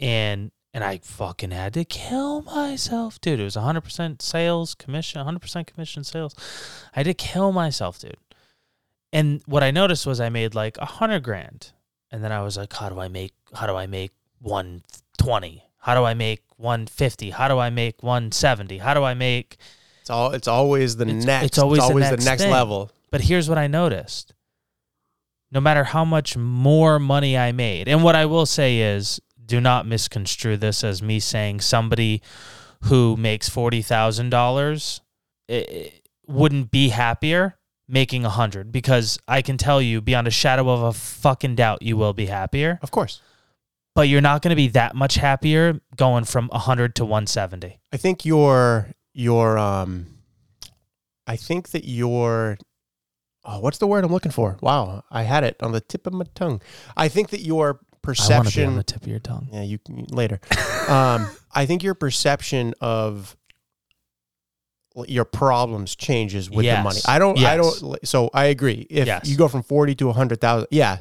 And 0.00 0.50
and 0.74 0.84
I 0.84 0.98
fucking 0.98 1.52
had 1.52 1.72
to 1.74 1.84
kill 1.86 2.42
myself, 2.42 3.18
dude. 3.22 3.40
It 3.40 3.44
was 3.44 3.56
100% 3.56 4.20
sales, 4.20 4.74
commission, 4.74 5.22
100% 5.22 5.66
commission 5.66 6.04
sales. 6.04 6.34
I 6.94 6.98
had 7.00 7.06
to 7.06 7.14
kill 7.14 7.50
myself, 7.50 7.98
dude. 7.98 8.18
And 9.10 9.40
what 9.46 9.62
I 9.62 9.70
noticed 9.70 10.06
was 10.06 10.20
I 10.20 10.28
made 10.28 10.54
like 10.54 10.76
a 10.76 10.84
hundred 10.84 11.22
grand, 11.22 11.72
and 12.10 12.22
then 12.22 12.30
I 12.30 12.42
was 12.42 12.58
like, 12.58 12.74
how 12.74 12.90
do 12.90 13.00
I 13.00 13.08
make? 13.08 13.32
How 13.54 13.66
do 13.66 13.74
I 13.74 13.86
make 13.86 14.10
one 14.38 14.82
twenty? 15.16 15.64
How 15.78 15.94
do 15.94 16.04
I 16.04 16.12
make 16.12 16.42
one 16.56 16.86
fifty? 16.86 17.30
How 17.30 17.48
do 17.48 17.58
I 17.58 17.70
make 17.70 18.02
one 18.02 18.32
seventy? 18.32 18.76
How 18.78 18.92
do 18.92 19.02
I 19.02 19.14
make? 19.14 19.56
It's 20.06 20.10
all 20.12 20.30
it's 20.30 20.46
always 20.46 20.94
the 20.96 21.04
It's- 21.08 21.24
next 21.24 21.46
it's 21.46 21.58
always 21.58 21.80
the 21.88 21.92
next 21.94 22.24
the 22.24 22.30
next 22.30 22.44
level. 22.44 22.92
But 23.10 23.22
here's 23.22 23.48
what 23.48 23.58
I 23.58 23.66
noticed. 23.66 24.34
No 25.50 25.60
matter 25.60 25.82
how 25.82 26.04
much 26.04 26.36
more 26.36 27.00
money 27.00 27.36
I 27.36 27.50
made, 27.50 27.88
and 27.88 28.04
what 28.04 28.14
I 28.14 28.24
will 28.26 28.46
say 28.46 28.78
is, 28.78 29.20
do 29.44 29.60
not 29.60 29.84
misconstrue 29.84 30.56
this 30.58 30.84
as 30.84 31.02
me 31.02 31.18
saying 31.18 31.60
somebody 31.62 32.22
who 32.84 33.16
makes 33.16 33.48
forty 33.48 33.82
thousand 33.82 34.30
dollars 34.30 35.00
wouldn't 36.28 36.70
be 36.70 36.90
happier 36.90 37.56
making 37.88 38.24
a 38.24 38.30
hundred 38.30 38.70
because 38.70 39.18
I 39.26 39.42
can 39.42 39.58
tell 39.58 39.82
you 39.82 40.00
beyond 40.00 40.28
a 40.28 40.30
shadow 40.32 40.68
of 40.70 40.82
a 40.82 40.92
fucking 40.92 41.56
doubt 41.56 41.82
you 41.82 41.96
will 41.96 42.12
be 42.12 42.26
happier, 42.26 42.78
Of 42.80 42.92
course. 42.92 43.20
but 43.96 44.02
you're 44.08 44.20
not 44.20 44.40
going 44.42 44.50
to 44.50 44.56
be 44.56 44.68
that 44.68 44.94
much 44.94 45.14
happier 45.16 45.80
going 45.96 46.22
from 46.24 46.48
a 46.52 46.58
hundred 46.60 46.94
to 46.96 47.04
one 47.04 47.26
seventy. 47.26 47.80
I 47.92 47.96
think 47.96 48.24
your 48.24 48.90
your 49.18 49.56
um 49.58 50.06
I 51.26 51.36
think 51.36 51.70
that 51.70 51.84
your 51.88 52.58
oh, 53.44 53.60
what's 53.60 53.78
the 53.78 53.86
word 53.86 54.04
I'm 54.04 54.12
looking 54.12 54.30
for? 54.32 54.58
Wow, 54.60 55.02
I 55.10 55.22
had 55.22 55.42
it 55.42 55.56
on 55.62 55.72
the 55.72 55.80
tip 55.80 56.06
of 56.06 56.12
my 56.12 56.26
tongue. 56.34 56.60
I 56.96 57.08
think 57.08 57.30
that 57.30 57.40
your 57.40 57.66
I 57.66 57.70
want 57.70 57.80
to 57.80 57.96
be 57.96 58.00
perception 58.02 58.68
on 58.68 58.76
the 58.76 58.84
tip 58.84 59.02
of 59.02 59.08
your 59.08 59.18
tongue. 59.18 59.48
yeah, 59.52 59.62
you 59.62 59.78
can 59.78 60.04
later. 60.10 60.38
um, 60.88 61.28
I 61.52 61.66
think 61.66 61.82
your 61.82 61.94
perception 61.94 62.74
of 62.80 63.36
your 65.06 65.24
problems 65.24 65.94
changes 65.96 66.48
with 66.50 66.64
the 66.64 66.80
money. 66.82 67.00
I 67.06 67.18
don't. 67.18 67.38
I 67.38 67.56
don't. 67.56 68.06
So 68.06 68.30
I 68.32 68.46
agree. 68.46 68.86
If 68.88 69.06
Yes. 69.06 69.28
you 69.28 69.36
go 69.36 69.48
from 69.48 69.62
forty 69.62 69.94
to 69.96 70.12
hundred 70.12 70.40
thousand, 70.40 70.68
yeah, 70.70 70.98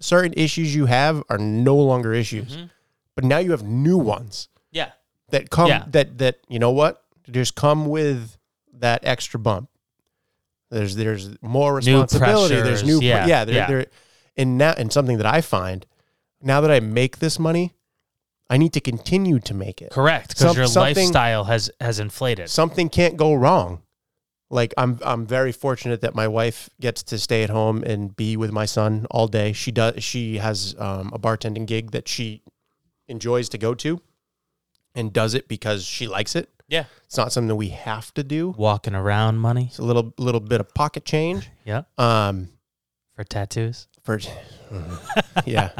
certain 0.00 0.32
issues 0.36 0.74
you 0.74 0.86
have 0.86 1.22
are 1.28 1.38
no 1.38 1.76
longer 1.76 2.12
issues, 2.14 2.56
Mhm. 2.56 2.70
but 3.14 3.24
now 3.24 3.38
you 3.38 3.50
have 3.52 3.62
new 3.62 3.98
ones 3.98 4.48
Yeah. 4.72 4.90
that 5.30 5.50
come. 5.50 5.68
Yeah. 5.68 5.84
That 5.88 6.18
that 6.18 6.38
you 6.48 6.58
know 6.58 6.70
what 6.72 7.02
just 7.30 7.54
come 7.54 7.86
with 7.86 8.36
that 8.74 9.00
extra 9.04 9.38
bump. 9.40 9.68
There's 10.70 10.96
there's 10.96 11.30
more 11.42 11.76
responsibility. 11.76 12.56
there's 12.56 12.82
new. 12.84 13.00
Yeah. 13.00 13.26
yeah. 13.26 13.44
There, 13.44 13.54
Yeah. 13.54 13.66
there, 13.66 13.86
and 14.36 14.58
now 14.58 14.74
and 14.76 14.92
something 14.92 15.16
that 15.18 15.26
I 15.26 15.40
find 15.40 15.86
now 16.42 16.60
that 16.60 16.70
I 16.70 16.80
make 16.80 17.18
this 17.18 17.38
money, 17.38 17.72
I 18.50 18.56
need 18.58 18.72
to 18.74 18.80
continue 18.80 19.38
to 19.40 19.54
make 19.54 19.80
it. 19.80 19.90
Correct, 19.90 20.28
because 20.28 20.40
Some- 20.48 20.56
your 20.56 20.66
lifestyle 20.68 21.44
has 21.44 21.70
has 21.80 21.98
inflated. 22.00 22.50
Something 22.50 22.88
can't 22.88 23.16
go 23.16 23.34
wrong. 23.34 23.82
Like 24.50 24.74
I'm 24.78 24.98
I'm 25.02 25.26
very 25.26 25.50
fortunate 25.52 26.02
that 26.02 26.14
my 26.14 26.28
wife 26.28 26.70
gets 26.80 27.02
to 27.04 27.18
stay 27.18 27.42
at 27.42 27.50
home 27.50 27.82
and 27.82 28.14
be 28.14 28.36
with 28.36 28.52
my 28.52 28.64
son 28.64 29.06
all 29.10 29.26
day. 29.26 29.52
She 29.52 29.72
does 29.72 30.02
she 30.04 30.38
has 30.38 30.74
um, 30.78 31.10
a 31.12 31.18
bartending 31.18 31.66
gig 31.66 31.90
that 31.92 32.06
she 32.06 32.42
enjoys 33.08 33.48
to 33.50 33.58
go 33.58 33.74
to 33.74 34.00
and 34.94 35.12
does 35.12 35.34
it 35.34 35.48
because 35.48 35.84
she 35.84 36.06
likes 36.06 36.36
it. 36.36 36.48
Yeah. 36.68 36.84
It's 37.04 37.16
not 37.16 37.32
something 37.32 37.48
that 37.48 37.56
we 37.56 37.68
have 37.70 38.12
to 38.14 38.24
do. 38.24 38.54
Walking 38.56 38.94
around 38.94 39.38
money. 39.38 39.66
It's 39.68 39.78
a 39.78 39.84
little 39.84 40.12
little 40.18 40.40
bit 40.40 40.60
of 40.60 40.72
pocket 40.74 41.04
change. 41.04 41.48
Yeah. 41.64 41.82
Um 41.98 42.48
For 43.14 43.24
tattoos. 43.24 43.88
for 44.04 44.18
yeah. 45.46 45.70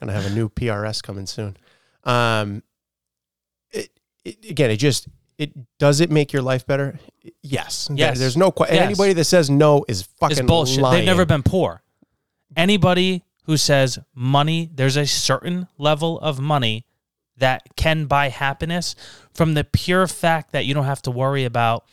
Gonna 0.00 0.12
have 0.12 0.26
a 0.26 0.30
new 0.30 0.48
PRS 0.48 1.02
coming 1.02 1.26
soon. 1.26 1.56
Um 2.04 2.62
it, 3.70 3.90
it 4.24 4.44
again 4.50 4.70
it 4.70 4.76
just 4.76 5.08
it 5.38 5.52
does 5.78 6.00
it 6.00 6.10
make 6.10 6.32
your 6.32 6.42
life 6.42 6.66
better? 6.66 6.98
Yes. 7.42 7.88
Yes. 7.92 8.18
There's 8.18 8.36
no 8.36 8.50
question. 8.50 8.76
Yes. 8.76 8.84
Anybody 8.86 9.12
that 9.14 9.24
says 9.24 9.50
no 9.50 9.84
is 9.88 10.02
fucking 10.02 10.38
It's 10.38 10.46
bullshit. 10.46 10.80
lying. 10.82 10.98
They've 10.98 11.06
never 11.06 11.26
been 11.26 11.42
poor. 11.42 11.82
Anybody 12.56 13.24
who 13.46 13.56
says 13.56 13.98
money, 14.14 14.70
there's 14.72 14.96
a 14.96 15.06
certain 15.06 15.66
level 15.76 16.18
of 16.20 16.38
money 16.40 16.86
that 17.38 17.62
can 17.76 18.06
buy 18.06 18.28
happiness 18.28 18.94
from 19.32 19.54
the 19.54 19.64
pure 19.64 20.06
fact 20.06 20.52
that 20.52 20.64
you 20.66 20.74
don't 20.74 20.84
have 20.84 21.02
to 21.02 21.10
worry 21.10 21.44
about 21.44 21.84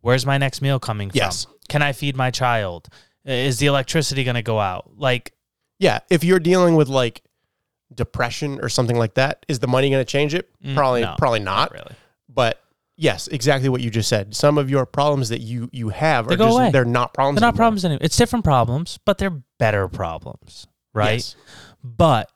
where's 0.00 0.26
my 0.26 0.38
next 0.38 0.60
meal 0.62 0.78
coming 0.80 1.10
from? 1.10 1.16
Yes. 1.16 1.46
Can 1.68 1.82
I 1.82 1.92
feed 1.92 2.16
my 2.16 2.30
child? 2.30 2.88
Is 3.24 3.58
the 3.58 3.66
electricity 3.66 4.24
going 4.24 4.34
to 4.36 4.42
go 4.42 4.58
out? 4.58 4.90
Like, 4.96 5.32
Yeah. 5.78 6.00
If 6.10 6.24
you're 6.24 6.40
dealing 6.40 6.74
with 6.76 6.88
like 6.88 7.22
depression 7.94 8.58
or 8.62 8.68
something 8.68 8.96
like 8.98 9.14
that, 9.14 9.44
is 9.48 9.58
the 9.60 9.66
money 9.68 9.90
gonna 9.90 10.04
change 10.04 10.34
it? 10.34 10.50
Mm, 10.62 10.74
Probably 10.74 11.02
no, 11.02 11.14
probably 11.18 11.40
not. 11.40 11.72
really. 11.72 11.94
But 12.28 12.60
yes, 12.96 13.28
exactly 13.28 13.68
what 13.70 13.80
you 13.80 13.88
just 13.90 14.08
said. 14.10 14.34
Some 14.36 14.58
of 14.58 14.68
your 14.68 14.84
problems 14.84 15.28
that 15.30 15.40
you 15.40 15.70
you 15.72 15.88
have 15.90 16.26
They 16.28 16.34
are 16.34 16.38
go 16.38 16.46
just 16.48 16.56
away. 16.58 16.70
they're 16.70 16.84
not 16.84 17.14
problems. 17.14 17.36
They're 17.36 17.46
not 17.46 17.54
anymore. 17.54 17.56
problems 17.58 17.84
anymore. 17.86 18.00
It's 18.02 18.16
different 18.16 18.44
problems, 18.44 18.98
but 19.06 19.16
they're 19.18 19.42
better 19.58 19.88
problems, 19.88 20.66
right? 20.92 21.14
Yes. 21.14 21.36
But 21.82 22.30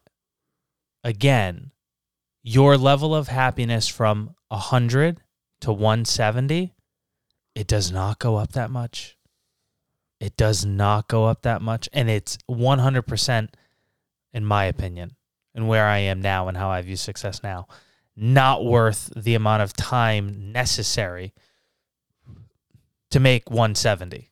again, 1.05 1.72
your 2.43 2.77
level 2.77 3.15
of 3.15 3.29
happiness 3.29 3.89
from 3.89 4.35
100 4.49 5.21
to 5.61 5.73
170, 5.73 6.75
it 7.55 7.67
does 7.67 7.93
not 7.93 8.19
go 8.19 8.37
up 8.37 8.53
that 8.53 8.71
much. 8.71 9.17
It 10.21 10.37
does 10.37 10.65
not 10.65 11.09
go 11.09 11.27
up 11.27 11.43
that 11.43 11.63
much. 11.63 11.89
And 11.93 12.09
it's 12.09 12.39
100%, 12.51 13.49
in 14.33 14.45
my 14.45 14.65
opinion, 14.65 15.17
and 15.55 15.69
where 15.69 15.87
I 15.87 15.99
am 15.99 16.21
now 16.21 16.49
and 16.49 16.57
how 16.57 16.71
I 16.71 16.83
view 16.83 16.97
success 16.97 17.43
now, 17.43 17.67
not 18.17 18.65
worth 18.65 19.13
the 19.17 19.35
amount 19.35 19.63
of 19.63 19.73
time 19.73 20.53
necessary 20.53 21.33
to 23.11 23.21
make 23.21 23.51
170. 23.51 24.31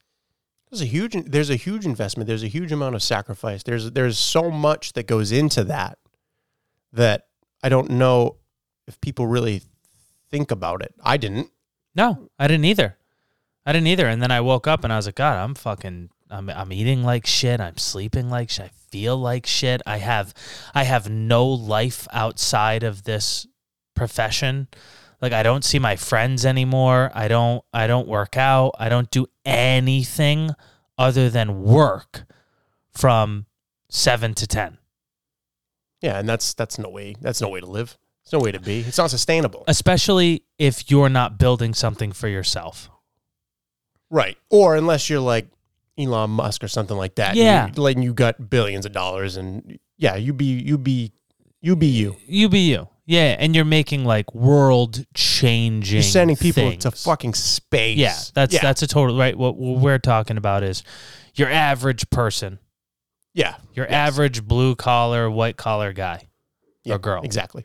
There's 0.71 0.83
a 0.83 0.87
huge 0.87 1.17
there's 1.26 1.50
a 1.50 1.57
huge 1.57 1.85
investment. 1.85 2.29
There's 2.29 2.45
a 2.45 2.49
huge 2.49 2.71
amount 2.71 2.95
of 2.95 3.02
sacrifice. 3.02 3.64
There's 3.64 3.90
there's 3.90 4.19
so 4.19 4.50
much 4.50 4.93
that 4.93 5.09
goes 5.09 5.33
into 5.33 5.64
that 5.64 5.99
that 6.93 7.26
I 7.62 7.69
don't 7.69 7.90
know 7.90 8.37
if 8.87 9.00
people 9.00 9.26
really 9.26 9.62
think 10.31 10.50
about 10.50 10.83
it. 10.83 10.95
I 11.02 11.17
didn't. 11.17 11.50
No, 11.95 12.29
I 12.38 12.49
didn't 12.49 12.64
either. 12.64 12.97
I 13.67 13.73
didn't 13.73 13.88
either. 13.88 14.07
And 14.07 14.23
then 14.23 14.31
I 14.31 14.40
woke 14.40 14.67
up 14.67 14.85
and 14.85 14.93
I 14.93 14.97
was 14.97 15.07
like, 15.07 15.17
God, 15.17 15.37
I'm 15.37 15.55
fucking 15.55 16.11
I'm 16.31 16.49
I'm 16.49 16.73
eating 16.73 17.02
like 17.02 17.26
shit. 17.26 17.61
I'm 17.61 17.76
sleeping 17.76 18.31
like 18.31 18.50
shit. 18.50 18.67
I 18.67 18.71
feel 18.90 19.17
like 19.17 19.47
shit. 19.47 19.83
I 19.87 19.99
have 19.99 20.33
I 20.75 20.85
have 20.85 21.11
no 21.11 21.47
life 21.47 22.07
outside 22.12 22.83
of 22.83 23.02
this 23.02 23.47
profession. 23.95 24.69
Like 25.21 25.33
I 25.33 25.43
don't 25.43 25.64
see 25.64 25.79
my 25.79 25.97
friends 25.97 26.47
anymore. 26.47 27.11
I 27.14 27.29
don't 27.29 27.64
I 27.73 27.87
don't 27.87 28.09
work 28.09 28.37
out. 28.37 28.75
I 28.79 28.88
don't 28.88 29.11
do 29.11 29.26
anything 29.45 30.50
other 30.97 31.29
than 31.31 31.62
work 31.62 32.25
from 32.93 33.47
7 33.88 34.35
to 34.35 34.47
10. 34.47 34.79
Yeah, 36.00 36.19
and 36.19 36.28
that's 36.28 36.54
that's 36.54 36.78
no 36.78 36.88
way. 36.88 37.14
That's 37.21 37.40
no 37.40 37.49
way 37.49 37.61
to 37.61 37.66
live. 37.66 37.99
It's 38.23 38.33
no 38.33 38.38
way 38.38 38.52
to 38.52 38.61
be. 38.61 38.80
It's 38.80 38.99
not 38.99 39.11
sustainable. 39.11 39.64
Especially 39.66 40.45
if 40.59 40.90
you're 40.90 41.09
not 41.09 41.38
building 41.38 41.75
something 41.75 42.12
for 42.12 42.28
yourself. 42.28 42.90
Right. 44.11 44.37
Or 44.50 44.76
unless 44.76 45.09
you're 45.09 45.21
like 45.21 45.49
Elon 45.99 46.30
Musk 46.30 46.62
or 46.64 46.69
something 46.69 46.97
like 46.97 47.16
that. 47.16 47.37
Yeah. 47.37 47.69
You, 47.69 47.83
like 47.83 47.99
you 47.99 48.14
got 48.14 48.50
billions 48.50 48.87
of 48.87 48.92
dollars 48.92 49.37
and 49.37 49.78
yeah, 49.97 50.16
you 50.16 50.33
be 50.33 50.45
you 50.45 50.78
be 50.78 51.12
you 51.61 51.76
be 51.76 51.87
you. 51.87 52.16
You 52.26 52.49
be 52.49 52.61
you. 52.61 52.88
Yeah, 53.07 53.37
and 53.40 53.57
you're 53.57 53.64
making 53.64 54.04
like 54.04 54.33
world 54.37 55.04
changing. 55.14 55.97
You're 55.97 56.02
sending 56.04 56.37
people 56.37 56.76
to 56.76 56.92
fucking 56.92 57.35
space. 57.35 57.99
Yeah, 57.99 58.16
that's 58.35 58.54
yeah. 58.54 58.61
that's 58.62 58.83
a 58.83 58.87
total 58.87 59.19
right. 59.19 59.37
What, 59.37 59.57
what 59.57 59.80
we're 59.80 59.99
talking 59.99 60.37
about 60.37 60.62
is 60.62 60.85
your 61.35 61.49
average 61.49 62.09
person, 62.11 62.61
yeah. 63.33 63.57
your 63.75 63.87
Yes. 63.87 63.95
average 64.15 64.45
blue 64.45 64.75
collar, 64.75 65.31
white 65.31 65.57
collar 65.57 65.93
guy 65.93 66.29
yeah, 66.85 66.95
or 66.95 66.99
girl. 66.99 67.23
Exactly. 67.23 67.65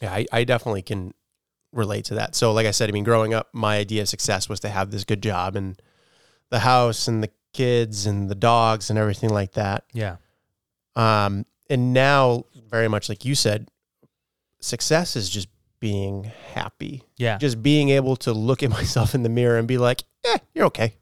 Yeah, 0.00 0.12
I, 0.12 0.26
I 0.32 0.44
definitely 0.44 0.82
can 0.82 1.12
relate 1.72 2.04
to 2.06 2.14
that. 2.14 2.34
So, 2.34 2.52
like 2.52 2.66
I 2.66 2.70
said, 2.70 2.88
I 2.88 2.92
mean, 2.92 3.04
growing 3.04 3.34
up, 3.34 3.48
my 3.52 3.76
idea 3.78 4.02
of 4.02 4.08
success 4.08 4.48
was 4.48 4.60
to 4.60 4.68
have 4.68 4.90
this 4.90 5.04
good 5.04 5.22
job 5.22 5.56
and 5.56 5.80
the 6.50 6.60
house 6.60 7.08
and 7.08 7.22
the 7.22 7.30
kids 7.52 8.06
and 8.06 8.28
the 8.30 8.34
dogs 8.34 8.90
and 8.90 8.98
everything 8.98 9.30
like 9.30 9.52
that. 9.52 9.84
Yeah, 9.92 10.16
Um, 10.96 11.44
and 11.68 11.92
now, 11.92 12.44
very 12.70 12.88
much 12.88 13.08
like 13.08 13.24
you 13.24 13.34
said, 13.34 13.68
success 14.60 15.16
is 15.16 15.28
just 15.28 15.48
being 15.80 16.24
happy, 16.54 17.02
yeah, 17.16 17.38
just 17.38 17.62
being 17.62 17.90
able 17.90 18.16
to 18.16 18.32
look 18.32 18.62
at 18.62 18.70
myself 18.78 19.14
in 19.14 19.22
the 19.22 19.28
mirror 19.28 19.58
and 19.58 19.68
be 19.68 19.78
like, 19.78 20.04
"Eh, 20.24 20.38
you're 20.54 20.66
okay." 20.66 20.94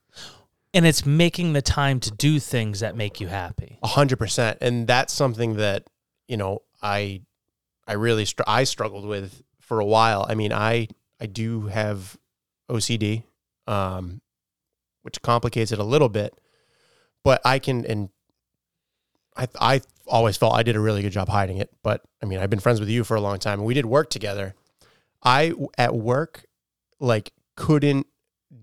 And 0.75 0.87
it's 0.87 1.06
making 1.06 1.52
the 1.52 1.62
time 1.62 2.00
to 2.00 2.11
do 2.11 2.38
things 2.38 2.80
that 2.80 2.96
make 2.96 3.20
you 3.20 3.28
happy. 3.28 3.78
A 3.82 3.88
hundred 3.88 4.18
percent, 4.18 4.58
and 4.61 4.87
that's 4.87 5.12
something 5.12 5.56
that 5.56 5.85
you 6.28 6.37
know 6.37 6.62
I 6.82 7.23
I 7.87 7.94
really 7.94 8.25
str- 8.25 8.42
I 8.46 8.64
struggled 8.64 9.06
with 9.06 9.42
for 9.61 9.80
a 9.80 9.85
while. 9.85 10.26
I 10.28 10.35
mean, 10.35 10.52
I 10.52 10.88
I 11.20 11.26
do 11.26 11.66
have 11.66 12.16
OCD, 12.70 13.25
um, 13.66 14.20
which 15.02 15.23
complicates 15.23 15.73
it 15.73 15.78
a 15.78 15.85
little 15.85 16.08
bit, 16.08 16.38
but 17.25 17.40
I 17.44 17.58
can 17.58 17.85
and 17.87 18.11
I 19.37 19.49
I 19.61 19.80
always 20.06 20.37
felt 20.37 20.54
I 20.54 20.62
did 20.62 20.76
a 20.76 20.80
really 20.80 21.02
good 21.02 21.12
job 21.12 21.28
hiding 21.28 21.58
it. 21.58 21.70
But 21.82 22.02
I 22.23 22.26
mean, 22.26 22.38
I've 22.38 22.50
been 22.50 22.61
friends 22.61 22.80
with 22.80 22.88
you 22.88 23.04
for 23.04 23.16
a 23.16 23.20
long 23.20 23.38
time, 23.38 23.61
and 23.61 23.66
we 23.66 23.75
did 23.75 23.87
work 23.87 24.11
together. 24.11 24.54
I 25.23 25.52
at 25.78 25.94
work 25.94 26.44
like 27.00 27.32
couldn't 27.56 28.06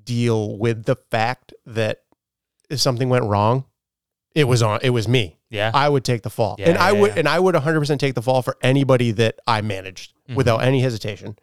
deal 0.03 0.57
with 0.57 0.85
the 0.85 0.95
fact 1.11 1.53
that 1.65 2.01
if 2.69 2.79
something 2.79 3.09
went 3.09 3.25
wrong, 3.25 3.65
it 4.35 4.45
was 4.45 4.61
on 4.63 4.79
it 4.83 4.89
was 4.91 5.07
me. 5.07 5.37
Yeah, 5.49 5.69
I 5.73 5.87
would 5.89 6.03
take 6.03 6.23
the 6.23 6.29
fall. 6.31 6.55
Yeah, 6.57 6.69
and 6.69 6.77
I 6.77 6.91
yeah, 6.91 6.99
would 7.01 7.11
yeah. 7.13 7.19
and 7.19 7.27
I 7.29 7.39
would 7.39 7.53
100% 7.55 7.99
take 7.99 8.15
the 8.15 8.21
fall 8.23 8.41
for 8.41 8.57
anybody 8.61 9.11
that 9.11 9.39
I 9.45 9.61
managed 9.61 10.13
Mhm. 10.29 10.35
without 10.35 10.63
any 10.63 10.81
hesitation. 10.81 11.37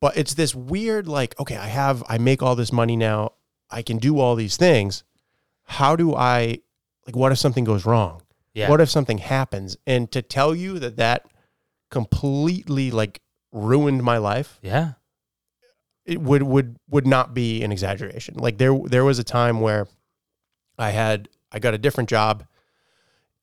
But 0.00 0.16
it's 0.18 0.34
this 0.34 0.54
weird 0.54 1.08
like 1.08 1.38
okay, 1.40 1.56
I 1.56 1.66
have 1.68 2.02
I 2.08 2.18
make 2.18 2.42
all 2.42 2.54
this 2.56 2.72
money 2.72 2.96
now. 2.96 3.32
I 3.70 3.82
can 3.82 3.96
do 3.98 4.18
all 4.20 4.34
these 4.36 4.56
things. 4.58 5.02
How 5.64 5.96
do 5.96 6.14
I 6.14 6.58
like 7.06 7.16
what 7.16 7.32
if 7.32 7.38
something 7.38 7.64
goes 7.64 7.86
wrong? 7.86 8.22
yeah, 8.52 8.68
What 8.70 8.80
if 8.80 8.90
something 8.90 9.18
happens? 9.18 9.76
And 9.86 10.10
to 10.12 10.20
tell 10.22 10.54
you 10.54 10.78
that 10.78 10.96
that 10.96 11.24
completely 11.90 12.90
like 12.90 13.20
ruined 13.52 14.02
my 14.02 14.18
life, 14.18 14.58
yeah, 14.62 14.92
it 16.06 16.20
would 16.20 16.42
would 16.42 16.76
would 16.88 17.06
not 17.06 17.34
be 17.34 17.62
an 17.62 17.72
exaggeration. 17.72 18.34
Like 18.36 18.58
there 18.58 18.78
there 18.84 19.04
was 19.04 19.18
a 19.18 19.24
time 19.24 19.60
where 19.60 19.88
I 20.78 20.90
had 20.90 21.28
I 21.52 21.58
got 21.58 21.74
a 21.74 21.78
different 21.78 22.08
job 22.08 22.44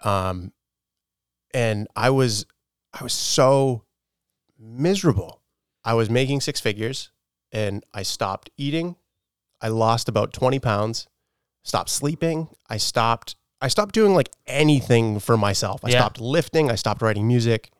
um 0.01 0.51
and 1.53 1.87
I 1.95 2.09
was 2.09 2.45
I 2.93 3.03
was 3.03 3.13
so 3.13 3.83
miserable. 4.59 5.41
I 5.83 5.93
was 5.93 6.09
making 6.09 6.41
six 6.41 6.59
figures 6.59 7.11
and 7.51 7.83
I 7.93 8.03
stopped 8.03 8.49
eating. 8.57 8.95
I 9.61 9.67
lost 9.69 10.07
about 10.09 10.33
20 10.33 10.59
pounds. 10.59 11.07
stopped 11.65 11.89
sleeping. 11.89 12.49
I 12.69 12.77
stopped 12.77 13.35
I 13.61 13.69
stopped 13.69 13.93
doing 13.93 14.13
like 14.13 14.29
anything 14.45 15.19
for 15.19 15.37
myself. 15.37 15.79
I 15.85 15.89
Yeah. 15.89 15.99
stopped 15.99 16.19
lifting, 16.19 16.69
I 16.69 16.75
stopped 16.75 17.01
writing 17.01 17.25
music, 17.27 17.71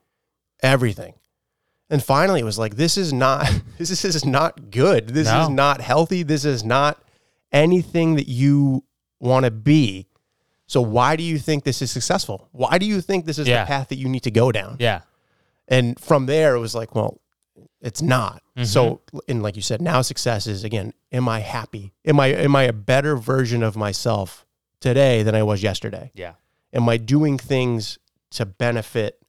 everything. 0.62 1.16
And 1.94 2.04
finally 2.04 2.40
it 2.40 2.44
was 2.44 2.58
like 2.58 2.76
this 2.76 2.98
is 2.98 3.14
not 3.14 3.48
this 3.78 4.04
is, 4.04 4.26
not 4.26 4.72
good. 4.72 5.10
This 5.10 5.28
No. 5.28 5.44
is 5.44 5.50
not 5.50 5.80
healthy. 5.80 6.24
This 6.24 6.44
is 6.44 6.64
not 6.64 7.00
anything 7.52 8.16
that 8.16 8.28
you 8.28 8.84
want 9.20 9.46
to 9.46 9.52
be. 9.52 10.08
So 10.66 10.82
why 10.82 11.16
do 11.16 11.22
you 11.24 11.38
think 11.38 11.64
this 11.64 11.84
is 11.84 11.92
successful? 11.92 12.50
Why 12.52 12.80
do 12.80 12.88
you 12.88 13.00
think 13.00 13.26
this 13.26 13.38
is 13.38 13.48
Yeah. 13.48 13.64
the 13.64 13.68
path 13.68 13.90
that 13.90 13.98
you 13.98 14.10
need 14.10 14.24
to 14.24 14.32
go 14.32 14.52
down? 14.52 14.78
Yeah. 14.80 15.02
And 15.68 16.00
from 16.00 16.26
there, 16.26 16.56
it 16.56 16.60
was 16.60 16.74
like, 16.74 16.96
well, 16.96 17.22
it's 17.80 18.02
not. 18.02 18.42
Mm-hmm. 18.58 18.64
So, 18.64 19.02
and 19.28 19.44
like 19.44 19.56
you 19.56 19.62
said, 19.62 19.80
now 19.80 20.02
success 20.02 20.48
is 20.48 20.64
again, 20.64 20.94
am 21.12 21.30
I 21.30 21.42
happy? 21.42 21.94
Am 22.06 22.20
I 22.20 22.28
am 22.28 22.56
I 22.56 22.64
a 22.64 22.74
better 22.74 23.16
version 23.16 23.62
of 23.62 23.76
myself 23.78 24.48
today 24.80 25.22
than 25.22 25.36
I 25.36 25.44
was 25.44 25.62
yesterday? 25.62 26.12
Yeah. 26.16 26.34
Am 26.74 26.90
I 26.90 26.98
doing 26.98 27.38
things 27.38 28.00
to 28.32 28.48
benefit 28.48 29.20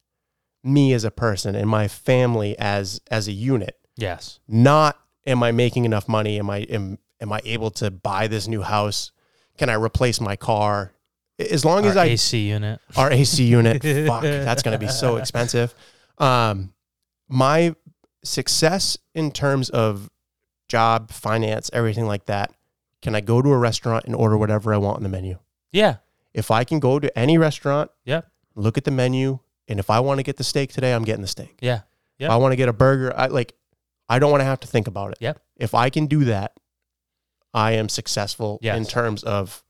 me 0.65 0.93
as 0.93 1.03
a 1.03 1.11
person 1.11 1.55
and 1.55 1.69
my 1.69 1.87
family 1.87 2.57
as 2.57 2.99
as 3.09 3.27
a 3.27 3.31
unit? 3.31 3.77
Yes. 3.95 4.39
Not 4.47 4.99
am 5.25 5.43
I 5.43 5.51
making 5.51 5.85
enough 5.85 6.07
money? 6.07 6.39
Am 6.39 6.49
I 6.49 6.59
am 6.59 6.97
am 7.21 7.31
I 7.31 7.41
able 7.45 7.71
to 7.71 7.91
buy 7.91 8.27
this 8.27 8.47
new 8.47 8.61
house? 8.61 9.11
Can 9.57 9.69
I 9.69 9.75
replace 9.75 10.19
my 10.19 10.35
car? 10.35 10.93
As 11.37 11.65
long 11.65 11.85
as 11.85 11.97
I 11.97 12.05
AC 12.05 12.49
unit. 12.49 12.79
our 12.95 13.11
AC 13.11 13.43
unit. 13.59 13.83
fuck, 14.07 14.21
that's 14.23 14.63
going 14.63 14.77
to 14.77 14.85
be 14.85 14.91
so 14.91 15.17
expensive. 15.17 15.73
Um, 16.17 16.73
my 17.27 17.75
success 18.23 18.97
in 19.13 19.31
terms 19.31 19.69
of 19.69 20.09
job, 20.69 21.11
finance, 21.11 21.69
everything 21.73 22.05
like 22.05 22.25
that. 22.25 22.53
Can 23.01 23.15
I 23.15 23.21
go 23.21 23.41
to 23.41 23.49
a 23.49 23.57
restaurant 23.57 24.05
and 24.05 24.15
order 24.15 24.37
whatever 24.37 24.73
I 24.73 24.77
want 24.77 24.97
on 24.97 25.03
the 25.03 25.09
menu? 25.09 25.37
Yeah. 25.71 25.97
If 26.33 26.51
I 26.51 26.63
can 26.63 26.79
go 26.79 26.99
to 26.99 27.17
any 27.17 27.37
restaurant, 27.37 27.91
yeah, 28.03 28.21
look 28.55 28.77
at 28.77 28.83
the 28.83 28.91
menu, 28.91 29.39
and 29.67 29.79
if 29.79 29.89
I 29.89 29.99
want 29.99 30.19
to 30.19 30.23
get 30.23 30.37
the 30.37 30.43
steak 30.43 30.71
today, 30.71 30.93
I'm 30.93 31.03
getting 31.03 31.21
the 31.21 31.27
steak. 31.27 31.57
Yeah. 31.61 31.81
Yep. 32.19 32.27
If 32.27 32.31
I 32.31 32.35
want 32.37 32.51
to 32.53 32.55
get 32.55 32.69
a 32.69 32.73
burger, 32.73 33.13
I 33.15 33.27
like. 33.27 33.53
I 34.07 34.19
don't 34.19 34.29
want 34.31 34.41
to 34.41 34.45
have 34.45 34.59
to 34.61 34.67
think 34.67 34.87
about 34.87 35.11
it. 35.13 35.17
Yep. 35.21 35.39
If 35.57 35.73
I 35.73 35.89
can 35.89 36.05
do 36.05 36.25
that, 36.25 36.53
I 37.53 37.71
am 37.73 37.89
successful 37.89 38.59
Yes. 38.61 38.77
in 38.77 38.85
terms 38.85 39.23
of 39.23 39.63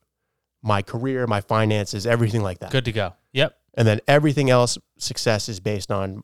my 0.61 0.81
career, 0.81 1.25
my 1.27 1.39
finances, 1.41 2.05
everything 2.05 2.41
like 2.41 2.59
that 2.59 2.71
Good 2.71 2.85
to 2.85 2.91
go. 2.91 3.13
Yep. 3.33 3.55
and 3.75 3.87
then 3.87 3.99
everything 4.07 4.49
else 4.49 4.77
success 4.97 5.47
is 5.47 5.59
based 5.59 5.91
on 5.91 6.23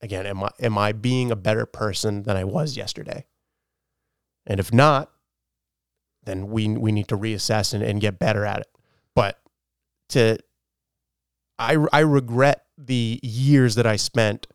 again 0.00 0.24
am 0.26 0.42
i 0.44 0.50
am 0.60 0.78
i 0.78 0.92
being 0.92 1.30
a 1.30 1.36
better 1.36 1.66
person 1.66 2.22
than 2.22 2.36
i 2.36 2.44
was 2.44 2.76
yesterday 2.76 3.26
and 4.46 4.60
if 4.60 4.72
not 4.72 5.10
then 6.24 6.48
we 6.48 6.68
we 6.68 6.92
need 6.92 7.08
to 7.08 7.16
reassess 7.16 7.74
and, 7.74 7.82
and 7.82 8.00
get 8.00 8.18
better 8.18 8.44
at 8.46 8.60
it 8.60 8.68
but 9.14 9.38
to 10.10 10.38
i 11.60 11.76
i 11.92 12.00
regret 12.00 12.64
the 12.76 13.20
years 13.22 13.76
that 13.76 13.86
i 13.86 13.94
spent 13.96 14.48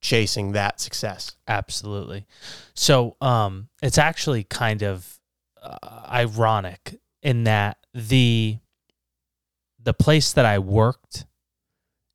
chasing 0.00 0.52
that 0.52 0.80
success 0.80 1.36
Absolutely. 1.48 2.26
So, 2.74 3.16
um, 3.20 3.68
it's 3.82 3.98
actually 3.98 4.44
kind 4.44 4.82
of 4.82 5.18
uh, 5.60 6.06
ironic 6.08 7.00
in 7.22 7.44
that 7.44 7.78
the 7.94 8.58
the 9.82 9.94
place 9.94 10.32
that 10.34 10.44
I 10.44 10.58
worked 10.58 11.24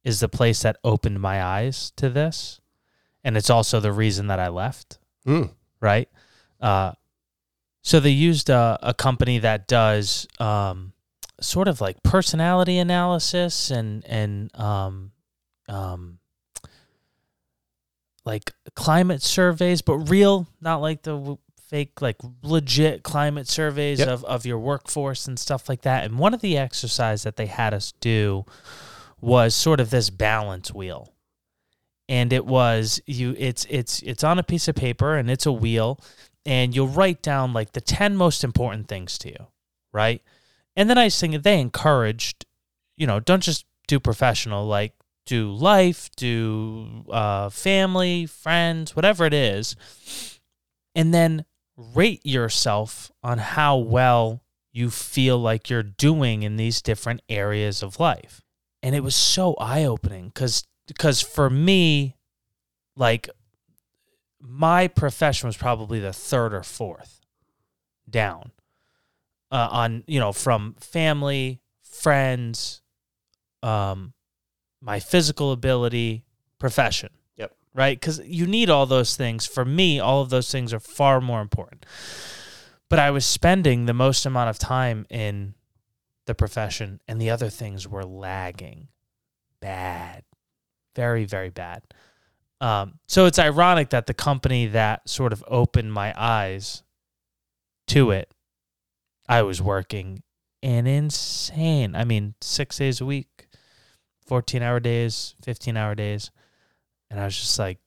is 0.03 0.19
the 0.19 0.29
place 0.29 0.61
that 0.61 0.77
opened 0.83 1.19
my 1.19 1.43
eyes 1.43 1.91
to 1.95 2.09
this, 2.09 2.61
and 3.23 3.35
it's 3.35 3.49
also 3.49 3.79
the 3.79 3.91
reason 3.91 4.27
that 4.27 4.39
I 4.39 4.49
left. 4.49 4.99
Hmm. 5.25 5.45
Right. 5.81 6.09
Uh, 6.61 6.91
so 7.81 7.99
they 7.99 8.11
used 8.11 8.49
a, 8.49 8.77
a 8.81 8.93
company 8.93 9.39
that 9.39 9.67
does 9.67 10.27
um, 10.39 10.93
sort 11.43 11.67
of 11.67 11.81
like 11.81 12.01
personality 12.03 12.77
analysis 12.77 13.69
and 13.71 14.05
and 14.05 14.55
um, 14.59 15.12
um, 15.67 16.19
like 18.25 18.51
climate 18.75 19.21
surveys, 19.21 19.81
but 19.81 19.97
real, 19.97 20.47
not 20.61 20.77
like 20.81 21.03
the 21.03 21.11
w- 21.18 21.37
fake, 21.68 22.01
like 22.01 22.18
legit 22.41 23.03
climate 23.03 23.48
surveys 23.48 24.00
Yep. 24.00 24.07
of, 24.07 24.24
of 24.25 24.46
your 24.46 24.59
workforce 24.59 25.27
and 25.27 25.37
stuff 25.37 25.68
like 25.68 25.81
that. 25.81 26.05
And 26.05 26.18
one 26.18 26.33
of 26.33 26.41
the 26.41 26.57
exercise 26.57 27.24
that 27.24 27.35
they 27.35 27.48
had 27.48 27.74
us 27.74 27.94
do 28.00 28.46
was 29.20 29.55
sort 29.55 29.79
of 29.79 29.89
this 29.89 30.09
balance 30.09 30.74
wheel. 30.74 31.13
And 32.09 32.31
it 32.33 32.46
was 32.46 33.01
you 33.05 33.33
it's 33.37 33.65
it's 33.70 34.01
it's 34.01 34.24
on 34.24 34.37
a 34.37 34.44
piece 34.44 34.68
of 34.68 34.75
paper 34.75 35.15
and 35.15 35.31
it's 35.31 35.46
a 35.46 35.51
wheel 35.53 36.00
and 36.46 36.75
you'll 36.75 36.89
write 36.89 37.22
down 37.22 37.53
like 37.53 37.72
the 37.72 37.79
10 37.81 38.18
most 38.18 38.44
important 38.44 38.87
things 38.89 39.18
to 39.20 39.29
you, 39.29 39.48
right? 39.94 40.22
And 40.75 40.90
then 40.90 40.98
I 40.98 41.05
was 41.05 41.20
thinking 41.20 41.42
they 41.42 41.59
encouraged, 41.59 42.46
you 42.98 43.07
know, 43.07 43.20
don't 43.20 43.44
just 43.44 43.66
do 43.88 44.00
professional, 44.00 44.66
like 44.66 44.94
do 45.25 45.51
life, 45.51 46.09
do 46.16 47.05
uh, 47.09 47.50
family, 47.50 48.25
friends, 48.25 48.96
whatever 48.96 49.25
it 49.25 49.33
is, 49.33 49.75
and 50.96 51.14
then 51.14 51.46
rate 51.77 52.25
yourself 52.25 53.12
on 53.24 53.38
how 53.38 53.77
well 53.77 54.44
you 54.72 54.90
feel 54.90 55.38
like 55.38 55.70
you're 55.70 55.83
doing 55.83 56.44
in 56.44 56.57
these 56.57 56.81
different 56.81 57.22
areas 57.29 57.83
of 57.83 58.00
life. 58.00 58.42
And 58.81 58.96
it 58.96 59.03
was 59.03 59.16
so 59.16 59.53
eye 59.55 59.86
opening 59.86 60.27
because 60.27 60.66
because 60.88 61.22
for 61.22 61.50
me, 61.50 62.18
like 62.96 63.29
my 64.42 64.88
profession 64.88 65.48
was 65.48 65.55
probably 65.55 66.00
the 66.00 66.12
third 66.12 66.53
or 66.53 66.64
fourth 66.64 67.22
down 68.09 68.51
uh, 69.53 69.70
on 69.72 70.03
you 70.07 70.20
know 70.20 70.33
from 70.33 70.75
family, 70.79 71.61
friends, 71.83 72.81
um, 73.61 74.13
my 74.81 75.00
physical 75.00 75.51
ability, 75.51 76.25
profession. 76.59 77.11
Yep. 77.37 77.55
Right? 77.74 77.98
Because 77.98 78.20
you 78.25 78.48
need 78.48 78.70
all 78.70 78.87
those 78.87 79.16
things. 79.16 79.46
For 79.46 79.63
me, 79.63 80.00
all 80.00 80.22
of 80.22 80.29
those 80.29 80.51
things 80.51 80.74
are 80.74 80.79
far 80.79 81.22
more 81.22 81.39
important. 81.39 81.85
But 82.89 83.00
I 83.00 83.11
was 83.11 83.25
spending 83.25 83.85
the 83.85 83.94
most 83.94 84.25
amount 84.25 84.50
of 84.50 84.59
time 84.59 85.05
in 85.09 85.53
the 86.25 86.35
profession, 86.35 87.00
and 87.07 87.22
the 87.22 87.29
other 87.29 87.50
things 87.50 87.87
were 87.87 88.03
lagging 88.03 88.87
bad. 89.61 90.24
Very, 90.96 91.25
very 91.25 91.50
bad. 91.50 91.83
Um, 92.59 93.00
so 93.07 93.25
it's 93.25 93.39
ironic 93.39 93.89
that 93.89 94.07
the 94.07 94.13
company 94.13 94.68
that 94.68 95.07
sort 95.07 95.33
of 95.33 95.44
opened 95.48 95.94
my 95.94 96.13
eyes 96.16 96.83
to 97.87 98.11
it, 98.11 98.33
I 99.27 99.42
was 99.42 99.62
working 99.62 100.24
an 100.62 100.88
insane, 100.88 101.96
I 101.96 102.03
mean, 102.03 102.36
six 102.42 102.77
days 102.77 103.01
a 103.01 103.05
week, 103.05 103.48
14 104.25 104.62
hour 104.62 104.79
days, 104.79 105.36
15 105.44 105.75
hour 105.77 105.96
days. 105.96 106.31
And 107.09 107.20
I 107.20 107.25
was 107.25 107.38
just 107.38 107.59
like, 107.59 107.79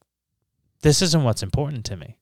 this 0.81 1.01
isn't 1.01 1.23
what's 1.23 1.43
important 1.43 1.85
to 1.85 1.97
me. 1.97 2.17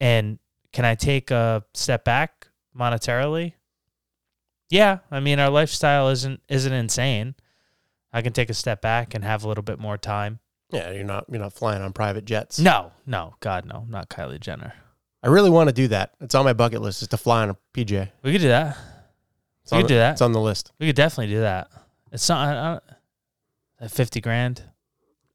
And 0.00 0.38
can 0.72 0.84
I 0.84 0.94
take 0.94 1.30
a 1.30 1.64
step 1.74 2.04
back 2.04 2.48
monetarily? 2.76 3.54
Yeah, 4.70 4.98
I 5.10 5.20
mean 5.20 5.38
our 5.40 5.50
lifestyle 5.50 6.08
isn't 6.10 6.40
isn't 6.48 6.72
insane. 6.72 7.34
I 8.12 8.22
can 8.22 8.32
take 8.32 8.50
a 8.50 8.54
step 8.54 8.80
back 8.80 9.14
and 9.14 9.24
have 9.24 9.42
a 9.44 9.48
little 9.48 9.62
bit 9.64 9.78
more 9.78 9.96
time. 9.98 10.40
yeah 10.70 10.90
you're 10.92 11.04
not 11.04 11.24
you're 11.30 11.40
not 11.40 11.52
flying 11.54 11.82
on 11.82 11.92
private 11.92 12.24
jets 12.26 12.58
No, 12.58 12.92
no, 13.06 13.34
God, 13.40 13.64
no, 13.64 13.86
not 13.88 14.08
Kylie 14.08 14.40
Jenner. 14.40 14.74
I 15.22 15.28
really 15.28 15.50
want 15.50 15.68
to 15.68 15.72
do 15.74 15.88
that 15.88 16.12
it's 16.20 16.34
on 16.34 16.44
my 16.44 16.52
bucket 16.52 16.80
list 16.82 17.02
is 17.02 17.08
to 17.08 17.16
fly 17.16 17.42
on 17.42 17.50
a 17.50 17.56
pj 17.74 18.08
We 18.22 18.32
could 18.32 18.40
do 18.40 18.48
that. 18.48 18.76
it's 19.62 19.72
We 19.72 19.78
could 19.78 19.84
the- 19.84 19.88
do 19.88 19.94
that. 19.96 20.12
it's 20.12 20.22
on 20.22 20.32
the 20.32 20.40
list 20.40 20.72
We 20.78 20.86
could 20.86 20.96
definitely 20.96 21.32
do 21.34 21.40
that. 21.40 21.68
It's 22.12 22.28
not 22.28 22.48
I, 22.48 22.72
I, 23.80 23.84
at 23.84 23.90
fifty 23.90 24.20
grand. 24.20 24.62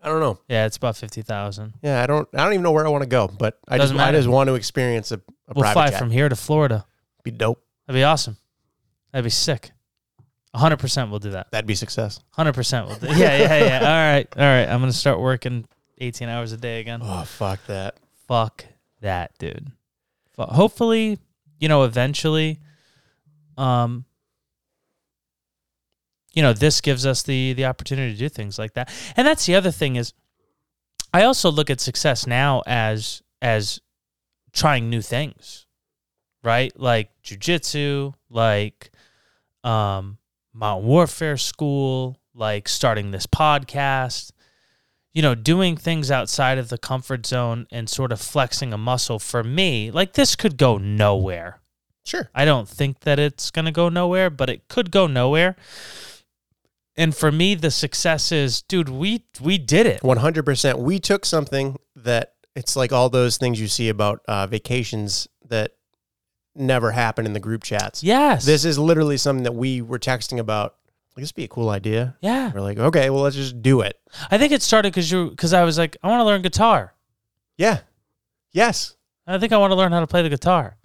i 0.01 0.07
don't 0.09 0.19
know 0.19 0.39
Yeah, 0.49 0.65
it's 0.65 0.77
about 0.77 0.97
fifty 0.97 1.21
thousand. 1.21 1.73
Yeah, 1.83 2.01
I 2.03 2.07
don't. 2.07 2.27
I 2.33 2.43
don't 2.43 2.53
even 2.53 2.63
know 2.63 2.71
where 2.71 2.85
I 2.85 2.89
want 2.89 3.03
to 3.03 3.09
go, 3.09 3.27
but 3.27 3.59
I 3.67 3.77
Doesn't 3.77 3.95
just, 3.97 4.07
I 4.07 4.11
just 4.11 4.27
want 4.27 4.47
to 4.49 4.55
experience 4.55 5.11
a, 5.11 5.15
a 5.15 5.19
We'll 5.55 5.61
private 5.63 5.73
fly 5.73 5.89
jet. 5.91 5.99
from 5.99 6.11
here 6.11 6.27
to 6.29 6.35
Florida. 6.35 6.85
Be 7.23 7.31
dope. 7.31 7.63
That'd 7.87 7.97
be 7.99 8.03
awesome. 8.03 8.35
That'd 9.11 9.23
be 9.23 9.29
sick. 9.29 9.71
hundred 10.55 10.77
percent, 10.79 11.09
we'll 11.09 11.19
do 11.19 11.31
that. 11.31 11.51
That'd 11.51 11.67
be 11.67 11.75
success. 11.75 12.19
Hundred 12.31 12.53
percent, 12.53 12.87
we'll 12.87 12.97
do. 12.97 13.07
Yeah, 13.07 13.37
yeah, 13.37 13.57
yeah. 13.65 13.79
All 13.79 14.13
right, 14.13 14.27
all 14.35 14.43
right. 14.43 14.67
I'm 14.67 14.79
gonna 14.81 14.91
start 14.93 15.19
working 15.21 15.65
eighteen 15.99 16.27
hours 16.27 16.51
a 16.53 16.57
day 16.57 16.79
again. 16.81 16.99
Oh 17.03 17.23
fuck 17.23 17.59
that. 17.67 17.97
fuck 18.27 18.65
that 19.03 19.31
dude. 19.37 19.71
Fu- 20.35 20.43
hopefully 20.43 21.19
you 21.59 21.69
know 21.69 21.83
eventually 21.83 22.59
um 23.57 24.03
you 26.33 26.41
know 26.41 26.51
this 26.51 26.81
gives 26.81 27.05
us 27.05 27.23
the 27.23 27.53
the 27.53 27.65
opportunity 27.65 28.11
to 28.11 28.19
do 28.19 28.27
things 28.27 28.57
like 28.57 28.73
that. 28.73 28.91
And 29.15 29.27
that's 29.27 29.45
the 29.45 29.55
other 29.55 29.71
thing 29.71 29.95
is 29.95 30.13
i 31.13 31.23
also 31.23 31.51
look 31.51 31.69
at 31.69 31.79
success 31.79 32.25
now 32.25 32.63
as 32.65 33.21
as 33.41 33.79
trying 34.51 34.89
new 34.89 35.01
things 35.01 35.67
right? 36.43 36.77
Like 36.79 37.09
jujitsu 37.23 38.13
like 38.29 38.91
um 39.63 40.17
mountain 40.53 40.87
warfare 40.87 41.37
school 41.37 42.19
like 42.35 42.67
starting 42.67 43.11
this 43.11 43.25
podcast 43.25 44.31
you 45.13 45.21
know, 45.21 45.35
doing 45.35 45.77
things 45.77 46.09
outside 46.09 46.57
of 46.57 46.69
the 46.69 46.77
comfort 46.77 47.25
zone 47.25 47.67
and 47.71 47.89
sort 47.89 48.11
of 48.11 48.19
flexing 48.19 48.73
a 48.73 48.77
muscle 48.77 49.19
for 49.19 49.43
me, 49.43 49.91
like 49.91 50.13
this 50.13 50.35
could 50.35 50.57
go 50.57 50.77
nowhere. 50.77 51.61
Sure. 52.03 52.29
I 52.35 52.45
don't 52.45 52.67
think 52.67 53.01
that 53.01 53.19
it's 53.19 53.51
going 53.51 53.65
to 53.65 53.71
go 53.71 53.89
nowhere, 53.89 54.29
but 54.29 54.49
it 54.49 54.67
could 54.67 54.91
go 54.91 55.07
nowhere. 55.07 55.55
And 56.95 57.15
for 57.15 57.31
me, 57.31 57.55
the 57.55 57.71
success 57.71 58.31
is, 58.31 58.61
dude, 58.63 58.89
we 58.89 59.25
we 59.41 59.57
did 59.57 59.85
it. 59.85 60.01
100%. 60.01 60.79
We 60.79 60.99
took 60.99 61.25
something 61.25 61.79
that 61.95 62.33
it's 62.55 62.75
like 62.75 62.91
all 62.91 63.09
those 63.09 63.37
things 63.37 63.59
you 63.59 63.67
see 63.67 63.89
about 63.89 64.21
uh, 64.27 64.45
vacations 64.47 65.27
that 65.47 65.71
never 66.55 66.91
happen 66.91 67.25
in 67.25 67.33
the 67.33 67.39
group 67.39 67.63
chats. 67.63 68.03
Yes. 68.03 68.45
This 68.45 68.63
is 68.65 68.77
literally 68.77 69.17
something 69.17 69.43
that 69.43 69.55
we 69.55 69.81
were 69.81 69.97
texting 69.97 70.39
about. 70.39 70.75
Like, 71.15 71.21
this 71.23 71.29
would 71.29 71.35
be 71.35 71.43
a 71.43 71.47
cool 71.47 71.69
idea. 71.69 72.15
yeah. 72.21 72.51
We're 72.53 72.61
like, 72.61 72.79
okay, 72.79 73.09
well, 73.09 73.21
let's 73.21 73.35
just 73.35 73.61
do 73.61 73.81
it. 73.81 73.99
I 74.31 74.37
think 74.37 74.51
it 74.51 74.61
started 74.61 74.91
because 74.91 75.11
you 75.11 75.29
because 75.29 75.53
I 75.53 75.63
was 75.63 75.77
like, 75.77 75.95
I 76.01 76.07
want 76.07 76.19
to 76.21 76.25
learn 76.25 76.41
guitar. 76.41 76.93
Yeah. 77.57 77.79
Yes. 78.51 78.95
I 79.27 79.37
think 79.37 79.53
I 79.53 79.57
want 79.57 79.71
to 79.71 79.75
learn 79.75 79.91
how 79.91 79.99
to 79.99 80.07
play 80.07 80.21
the 80.23 80.29
guitar. 80.29 80.77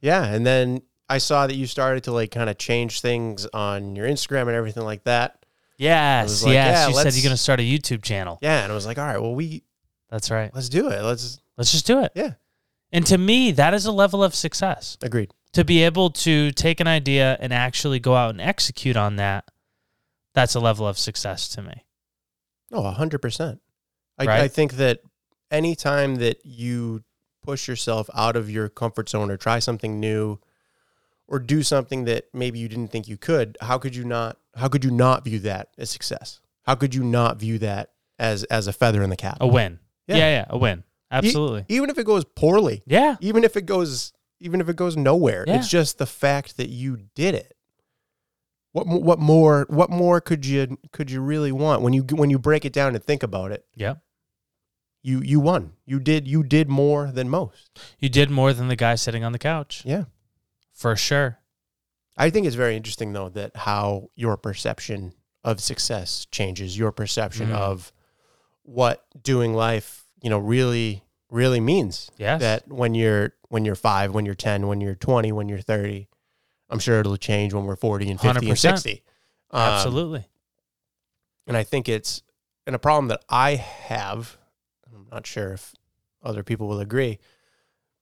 Yeah. 0.00 0.24
And 0.24 0.46
then 0.46 0.82
I 1.08 1.18
saw 1.18 1.46
that 1.46 1.54
you 1.54 1.66
started 1.66 2.04
to 2.04 2.12
like 2.12 2.30
kind 2.30 2.50
of 2.50 2.58
change 2.58 3.00
things 3.00 3.46
on 3.46 3.96
your 3.96 4.06
Instagram 4.06 4.42
and 4.42 4.50
everything 4.50 4.84
like 4.84 5.04
that. 5.04 5.44
Yes, 5.78 6.42
like, 6.42 6.54
yes. 6.54 6.74
yeah, 6.74 6.88
you 6.88 6.94
said 6.94 7.14
you're 7.14 7.22
going 7.22 7.34
to 7.34 7.42
start 7.42 7.60
a 7.60 7.62
YouTube 7.62 8.02
channel. 8.02 8.38
Yeah. 8.40 8.62
And 8.62 8.72
I 8.72 8.74
was 8.74 8.86
like, 8.86 8.98
all 8.98 9.04
right, 9.04 9.20
well, 9.20 9.34
we, 9.34 9.62
That's 10.10 10.30
right. 10.30 10.50
let's 10.54 10.68
do 10.70 10.88
it. 10.88 11.02
Let's, 11.02 11.40
Let's 11.58 11.72
just 11.72 11.86
do 11.86 12.00
it. 12.00 12.12
yeah. 12.14 12.32
And 12.92 13.04
to 13.06 13.18
me, 13.18 13.50
that 13.52 13.74
is 13.74 13.84
a 13.84 13.92
level 13.92 14.22
of 14.24 14.34
success. 14.34 14.96
Agreed. 15.02 15.32
To 15.56 15.64
be 15.64 15.84
able 15.84 16.10
to 16.10 16.52
take 16.52 16.80
an 16.80 16.86
idea 16.86 17.38
and 17.40 17.50
actually 17.50 17.98
go 17.98 18.14
out 18.14 18.28
and 18.30 18.42
execute 18.42 18.94
on 18.94 19.16
that, 19.16 19.46
that's 20.34 20.54
a 20.54 20.60
level 20.60 20.86
of 20.86 20.98
success 20.98 21.48
to 21.48 21.62
me. 21.62 21.82
Oh, 22.70 22.84
a 22.84 22.90
hundred 22.90 23.22
percent. 23.22 23.62
I, 24.18 24.26
Right? 24.26 24.40
I 24.42 24.48
think 24.48 24.74
that 24.74 25.00
anytime 25.50 26.16
that 26.16 26.44
you 26.44 27.04
push 27.42 27.68
yourself 27.68 28.10
out 28.12 28.36
of 28.36 28.50
your 28.50 28.68
comfort 28.68 29.08
zone 29.08 29.30
or 29.30 29.38
try 29.38 29.58
something 29.58 29.98
new 29.98 30.38
or 31.26 31.38
do 31.38 31.62
something 31.62 32.04
that 32.04 32.26
maybe 32.34 32.58
you 32.58 32.68
didn't 32.68 32.88
think 32.88 33.08
you 33.08 33.16
could, 33.16 33.56
how 33.62 33.78
could 33.78 33.96
you 33.96 34.04
not 34.04 34.36
how 34.56 34.68
could 34.68 34.84
you 34.84 34.90
not 34.90 35.24
view 35.24 35.38
that 35.38 35.68
as 35.78 35.88
success? 35.88 36.40
How 36.64 36.74
could 36.74 36.94
you 36.94 37.02
not 37.02 37.38
view 37.38 37.58
that 37.60 37.92
as 38.18 38.44
as 38.44 38.66
a 38.66 38.74
feather 38.74 39.02
in 39.02 39.08
the 39.08 39.16
cap? 39.16 39.38
A 39.40 39.46
win. 39.46 39.78
Yeah. 40.06 40.16
Yeah, 40.16 40.28
yeah, 40.28 40.44
a 40.50 40.58
win. 40.58 40.84
Absolutely. 41.10 41.64
Even 41.68 41.88
if 41.88 41.96
it 41.96 42.04
goes 42.04 42.24
poorly, 42.24 42.82
yeah. 42.84 43.16
even 43.20 43.42
if 43.42 43.56
it 43.56 43.64
goes 43.64 44.12
even 44.40 44.60
if 44.60 44.68
it 44.68 44.76
goes 44.76 44.96
nowhere, 44.96 45.44
Yeah. 45.46 45.56
it's 45.58 45.68
just 45.68 45.98
the 45.98 46.06
fact 46.06 46.56
that 46.56 46.68
you 46.68 46.98
did 47.14 47.34
it. 47.34 47.54
What 48.72 48.86
what 48.86 49.18
more 49.18 49.66
what 49.70 49.88
more 49.90 50.20
could 50.20 50.44
you 50.44 50.78
could 50.92 51.10
you 51.10 51.20
really 51.22 51.52
want 51.52 51.80
when 51.82 51.92
you 51.94 52.02
when 52.02 52.28
you 52.30 52.38
break 52.38 52.64
it 52.64 52.72
down 52.72 52.94
and 52.94 53.02
think 53.02 53.22
about 53.22 53.50
it? 53.52 53.64
Yeah. 53.74 53.94
you 55.02 55.20
you 55.22 55.38
won. 55.40 55.72
You 55.86 55.98
did 56.00 56.26
you 56.28 56.42
did 56.42 56.68
more 56.68 57.10
than 57.12 57.28
most. 57.30 57.70
You 57.98 58.08
did 58.08 58.28
more 58.30 58.52
than 58.52 58.68
the 58.68 58.76
guy 58.76 58.96
sitting 58.96 59.24
on 59.24 59.32
the 59.32 59.38
couch. 59.38 59.82
Yeah. 59.86 60.04
For 60.72 60.94
sure. 60.96 61.38
I 62.18 62.28
think 62.30 62.46
it's 62.46 62.56
very 62.56 62.76
interesting 62.76 63.12
though 63.14 63.28
that 63.30 63.56
how 63.56 64.10
your 64.14 64.36
perception 64.36 65.14
of 65.44 65.60
success 65.60 66.26
changes, 66.30 66.76
your 66.76 66.90
perception 66.92 67.48
Mhm. 67.50 67.54
of 67.54 67.92
what 68.64 69.06
doing 69.22 69.54
life, 69.54 70.04
you 70.22 70.28
know, 70.28 70.38
really 70.38 71.02
really 71.30 71.60
means. 71.60 72.10
Yes. 72.18 72.40
That 72.40 72.68
when 72.68 72.94
you're 72.94 73.32
when 73.48 73.64
you're 73.64 73.74
5, 73.74 74.14
when 74.14 74.26
you're 74.26 74.34
10, 74.34 74.66
when 74.66 74.80
you're 74.80 74.94
20, 74.94 75.32
when 75.32 75.48
you're 75.48 75.60
30, 75.60 76.08
I'm 76.68 76.78
sure 76.78 77.00
it'll 77.00 77.16
change 77.16 77.54
when 77.54 77.64
we're 77.64 77.76
40 77.76 78.10
and 78.10 78.20
50 78.20 78.48
and 78.48 78.56
100%. 78.56 78.58
60. 78.58 79.02
Um, 79.50 79.60
Absolutely. 79.60 80.26
And 81.46 81.56
I 81.56 81.62
think 81.62 81.88
it's 81.88 82.22
and 82.66 82.74
a 82.74 82.78
problem 82.78 83.08
that 83.08 83.22
I 83.28 83.54
have. 83.54 84.36
I'm 84.92 85.06
not 85.12 85.26
sure 85.26 85.52
if 85.52 85.74
other 86.22 86.42
people 86.42 86.66
will 86.66 86.80
agree, 86.80 87.18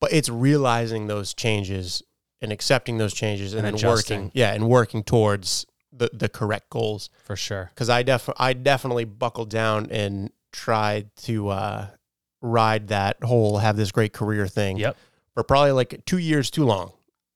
but 0.01 0.13
it's 0.13 0.31
realizing 0.31 1.07
those 1.07 1.35
changes 1.35 2.03
and 2.41 2.51
accepting 2.51 2.97
those 2.99 3.13
changes 3.13 3.53
and, 3.53 3.67
And 3.67 3.67
then 3.67 3.75
adjusting. 3.75 4.21
working, 4.21 4.31
yeah, 4.35 4.55
and 4.55 4.69
working 4.69 5.03
towards 5.03 5.67
the 5.93 6.09
the 6.13 6.29
correct 6.31 6.71
goals. 6.71 7.11
For 7.25 7.37
sure. 7.37 7.71
Because 7.75 7.91
I 7.91 8.03
def 8.03 8.31
I 8.39 8.55
definitely 8.55 9.05
buckled 9.05 9.51
down 9.51 9.89
and 9.91 10.31
tried 10.53 11.15
to 11.17 11.49
uh, 11.49 11.87
ride 12.41 12.89
that 12.89 13.23
whole 13.23 13.59
have 13.59 13.77
this 13.77 13.93
great 13.93 14.13
career 14.13 14.47
thing 14.47 14.79
Yep. 14.79 14.97
For 15.35 15.43
probably 15.43 15.73
like 15.73 16.05
two 16.07 16.19
years 16.19 16.51
too 16.51 16.65
long. 16.65 16.93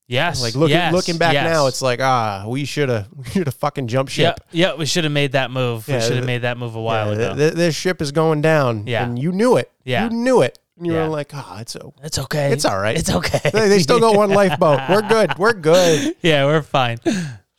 Yes. 0.07 0.41
Like 0.41 0.55
looking 0.55 0.75
yes, 0.77 0.93
looking 0.95 1.19
back 1.19 1.35
yes. 1.35 1.45
now, 1.45 1.67
it's 1.67 1.83
like 1.83 2.01
ah, 2.01 2.45
we 2.49 2.65
should 2.65 2.89
have 2.89 3.09
we 3.17 3.25
should 3.25 3.47
have 3.47 3.55
fucking 3.57 3.89
jumped 3.89 4.11
ship. 4.13 4.41
Yeah, 4.51 4.69
yeah, 4.71 4.75
we 4.77 4.87
should 4.87 5.05
have 5.05 5.13
made 5.13 5.33
that 5.33 5.51
move. 5.51 5.87
Yeah, 5.87 5.97
we 5.97 6.03
should 6.03 6.17
have 6.17 6.25
made 6.25 6.43
that 6.43 6.57
move 6.57 6.75
a 6.77 6.81
while 6.81 7.09
Yeah, 7.09 7.13
ago. 7.13 7.27
th- 7.35 7.37
th- 7.37 7.53
this 7.55 7.75
ship 7.77 8.01
is 8.01 8.11
going 8.11 8.41
down. 8.41 8.87
Yeah. 8.87 9.05
And 9.05 9.19
you 9.19 9.33
knew 9.33 9.57
it. 9.59 9.71
Yeah. 9.85 10.05
You 10.05 10.11
knew 10.17 10.41
it. 10.41 10.59
And 10.79 10.87
you 10.87 10.93
were 10.95 11.09
like, 11.09 11.33
ah, 11.35 11.61
it's 11.61 11.77
o- 11.77 11.93
it's 12.03 12.19
okay. 12.21 12.53
it's 12.53 12.65
all 12.65 12.79
right. 12.79 12.97
It's 12.97 13.11
okay. 13.11 13.51
they, 13.53 13.69
they 13.69 13.79
still 13.81 14.01
got 14.01 14.17
one 14.17 14.31
lifeboat. 14.41 14.81
We're 14.89 15.03
good. 15.03 15.37
We're 15.37 15.53
good. 15.53 16.15
yeah, 16.23 16.47
we're 16.47 16.63
fine. 16.63 16.99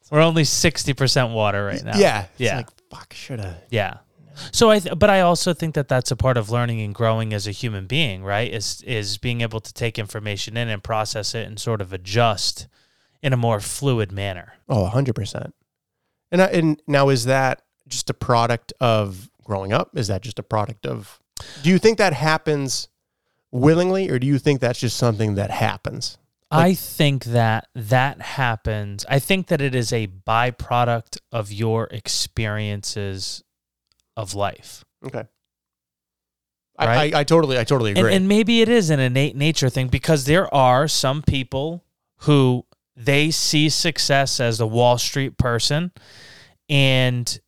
We're 0.10 0.22
only 0.22 0.44
sixty 0.46 0.94
percent 0.94 1.32
water 1.32 1.64
right 1.66 1.84
now. 1.84 1.98
Yeah. 1.98 2.22
It's 2.32 2.40
Yeah. 2.40 2.58
like, 2.58 2.70
fuck, 2.90 3.14
should 3.14 3.42
have. 3.42 3.58
Yeah. 3.70 3.98
So 4.52 4.70
I, 4.70 4.80
th- 4.80 4.98
but 4.98 5.10
I 5.10 5.22
also 5.22 5.54
think 5.54 5.76
that 5.76 5.88
that's 5.88 6.12
a 6.12 6.16
part 6.16 6.38
of 6.38 6.50
learning 6.50 6.82
and 6.82 6.94
growing 6.94 7.34
as 7.34 7.48
a 7.48 7.52
human 7.52 7.88
being, 7.88 8.24
right? 8.24 8.52
Is 8.52 8.82
is 8.84 9.18
being 9.18 9.42
able 9.42 9.60
to 9.60 9.74
take 9.74 10.00
information 10.00 10.58
in 10.58 10.70
and 10.70 10.84
process 10.84 11.36
it 11.36 11.48
and 11.48 11.60
sort 11.60 11.82
of 11.82 11.94
adjust 11.94 12.68
in 13.22 13.34
a 13.34 13.38
more 13.38 13.60
fluid 13.60 14.12
manner. 14.12 14.54
Oh, 14.68 14.90
100%. 14.94 15.52
And, 16.32 16.42
I, 16.42 16.46
and 16.46 16.82
now, 16.88 17.10
is 17.10 17.26
that 17.26 17.64
just 17.88 18.10
a 18.10 18.14
product 18.14 18.72
of 18.80 19.30
growing 19.44 19.74
up? 19.74 19.98
Is 19.98 20.08
that 20.08 20.22
just 20.22 20.40
a 20.40 20.44
product 20.44 20.86
of. 20.86 21.20
Do 21.64 21.70
you 21.70 21.80
think 21.80 21.98
that 21.98 22.14
happens 22.14 22.88
willingly, 23.52 24.10
or 24.10 24.20
do 24.20 24.28
you 24.28 24.38
think 24.38 24.60
that's 24.60 24.80
just 24.80 24.98
something 24.98 25.36
that 25.36 25.52
happens? 25.52 26.18
I 26.52 26.74
think 26.74 27.26
that 27.26 27.68
that 27.76 28.22
happens. 28.22 29.06
I 29.08 29.20
think 29.20 29.48
that 29.48 29.62
it 29.62 29.76
is 29.76 29.94
a 29.94 30.08
byproduct 30.08 31.18
of 31.32 31.52
your 31.52 31.88
experiences 31.92 33.44
of 34.20 34.36
life. 34.36 34.84
Okay. 35.06 35.24
Right? 36.80 37.14
I, 37.14 37.18
I, 37.18 37.22
I 37.22 37.24
totally, 37.24 37.58
I 37.58 37.64
totally 37.64 37.92
agree. 37.92 38.04
And, 38.04 38.14
and 38.14 38.28
maybe 38.28 38.62
it 38.62 38.70
is 38.70 38.90
an 38.90 39.00
innate 39.00 39.36
nature 39.36 39.70
thing 39.70 39.88
because 39.88 40.26
there 40.26 40.54
are 40.54 40.88
some 40.88 41.22
people 41.22 41.84
who 42.22 42.66
they 42.96 43.32
see 43.32 43.70
success 43.70 44.40
as 44.40 44.58
the 44.58 44.68
Wall 44.68 44.98
Street 44.98 45.38
person 45.38 45.92
and 46.70 47.40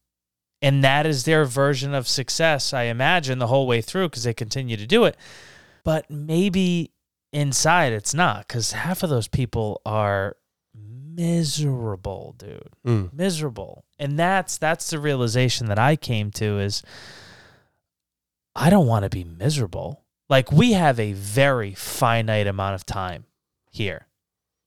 and 0.62 0.84
that 0.84 1.08
is 1.08 1.24
their 1.24 1.44
version 1.44 1.96
of 1.96 2.08
success, 2.08 2.72
I 2.72 2.84
imagine, 2.84 3.40
the 3.40 3.48
whole 3.48 3.66
way 3.66 3.82
through 3.82 4.10
because 4.10 4.24
they 4.24 4.34
continue 4.34 4.78
to 4.78 4.86
do 4.86 5.06
it. 5.06 5.18
But 5.84 6.10
maybe 6.10 6.92
inside 7.34 7.94
it's 7.94 8.14
not 8.14 8.48
because 8.48 8.74
half 8.74 9.02
of 9.02 9.10
those 9.10 9.28
people 9.28 9.82
are 9.86 10.36
miserable, 10.74 12.36
dude. 12.38 12.70
Mm. 12.86 13.14
miserable. 13.14 13.86
And 14.00 14.18
that's 14.18 14.58
that's 14.58 14.90
the 14.90 15.00
realization 15.00 15.68
that 15.68 15.80
i 15.80 15.96
came 15.96 16.32
to 16.32 16.60
is 16.60 16.82
i 18.56 18.70
don't 18.70 18.88
want 18.88 19.04
to 19.04 19.10
be 19.10 19.24
miserable. 19.24 20.04
Like 20.30 20.52
we 20.52 20.74
have 20.74 21.00
a 21.00 21.14
very 21.14 21.74
finite 21.74 22.48
amount 22.48 22.76
of 22.76 22.86
time 22.86 23.26
here. 23.70 24.08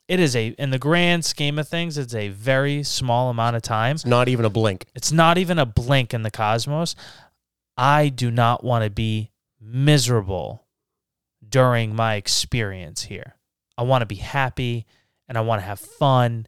It 0.07 0.21
is 0.21 0.37
a 0.37 0.49
in 0.49 0.71
the 0.71 0.79
grand 0.79 1.25
scheme 1.25 1.59
of 1.59 1.67
things 1.67 1.97
it's 1.97 2.15
a 2.15 2.29
very 2.29 2.83
small 2.83 3.31
amount 3.31 3.57
of 3.57 3.63
time. 3.63 3.95
It's 3.97 4.07
not 4.07 4.29
even 4.29 4.45
a 4.45 4.51
blink. 4.51 4.87
it's 4.95 5.13
not 5.13 5.39
even 5.39 5.59
a 5.59 5.67
blink 5.67 6.13
in 6.13 6.23
the 6.23 6.31
cosmos. 6.31 6.95
I 7.77 8.09
do 8.09 8.31
not 8.31 8.63
want 8.63 8.85
to 8.85 8.91
be 8.91 9.31
miserable 9.61 10.67
during 11.49 11.95
my 11.97 12.15
experience 12.15 13.03
here. 13.05 13.37
I 13.77 13.83
want 13.83 14.03
to 14.03 14.07
be 14.07 14.17
happy 14.17 14.87
and 15.29 15.37
i 15.39 15.41
want 15.41 15.61
to 15.61 15.67
have 15.67 15.81
fun 15.81 16.47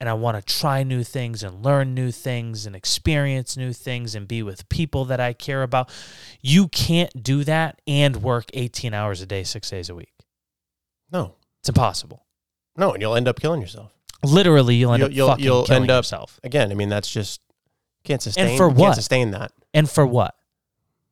and 0.00 0.08
I 0.10 0.12
want 0.14 0.36
to 0.36 0.42
try 0.54 0.82
new 0.82 1.02
things 1.04 1.42
and 1.44 1.64
learn 1.64 1.94
new 1.94 2.10
things 2.10 2.66
and 2.66 2.74
experience 2.76 3.56
new 3.56 3.72
things 3.72 4.14
and 4.16 4.26
be 4.28 4.42
with 4.42 4.68
people 4.68 5.04
that 5.06 5.20
I 5.20 5.32
care 5.32 5.62
about. 5.62 5.88
You 6.42 6.66
can't 6.68 7.22
do 7.22 7.42
that 7.44 7.80
and 7.86 8.16
work 8.16 8.46
18 8.52 8.92
hours 8.92 9.22
a 9.22 9.26
day, 9.26 9.44
six 9.44 9.70
days 9.70 9.88
a 9.88 9.94
week. 9.94 10.12
No. 11.10 11.36
It's 11.60 11.68
impossible. 11.70 12.26
No, 12.76 12.92
and 12.92 13.00
you'll 13.00 13.14
end 13.14 13.28
up 13.28 13.40
killing 13.40 13.60
yourself. 13.62 13.92
Literally, 14.22 14.74
you'll 14.74 14.92
end 14.92 15.00
You'll- 15.00 15.06
up 15.06 15.14
you'll- 15.14 15.28
fucking 15.28 15.44
you'll 15.44 15.64
killing 15.64 15.82
end 15.84 15.90
up- 15.92 15.98
yourself. 16.04 16.40
Again, 16.42 16.70
I 16.70 16.74
mean, 16.74 16.88
that's 16.88 17.10
just. 17.10 17.40
Can't 18.02 18.20
sustain. 18.20 18.48
And 18.48 18.56
for 18.58 18.68
what? 18.68 18.86
Can't 18.86 18.94
sustain 18.96 19.30
that. 19.30 19.52
And 19.72 19.88
for 19.88 20.04
what? 20.04 20.34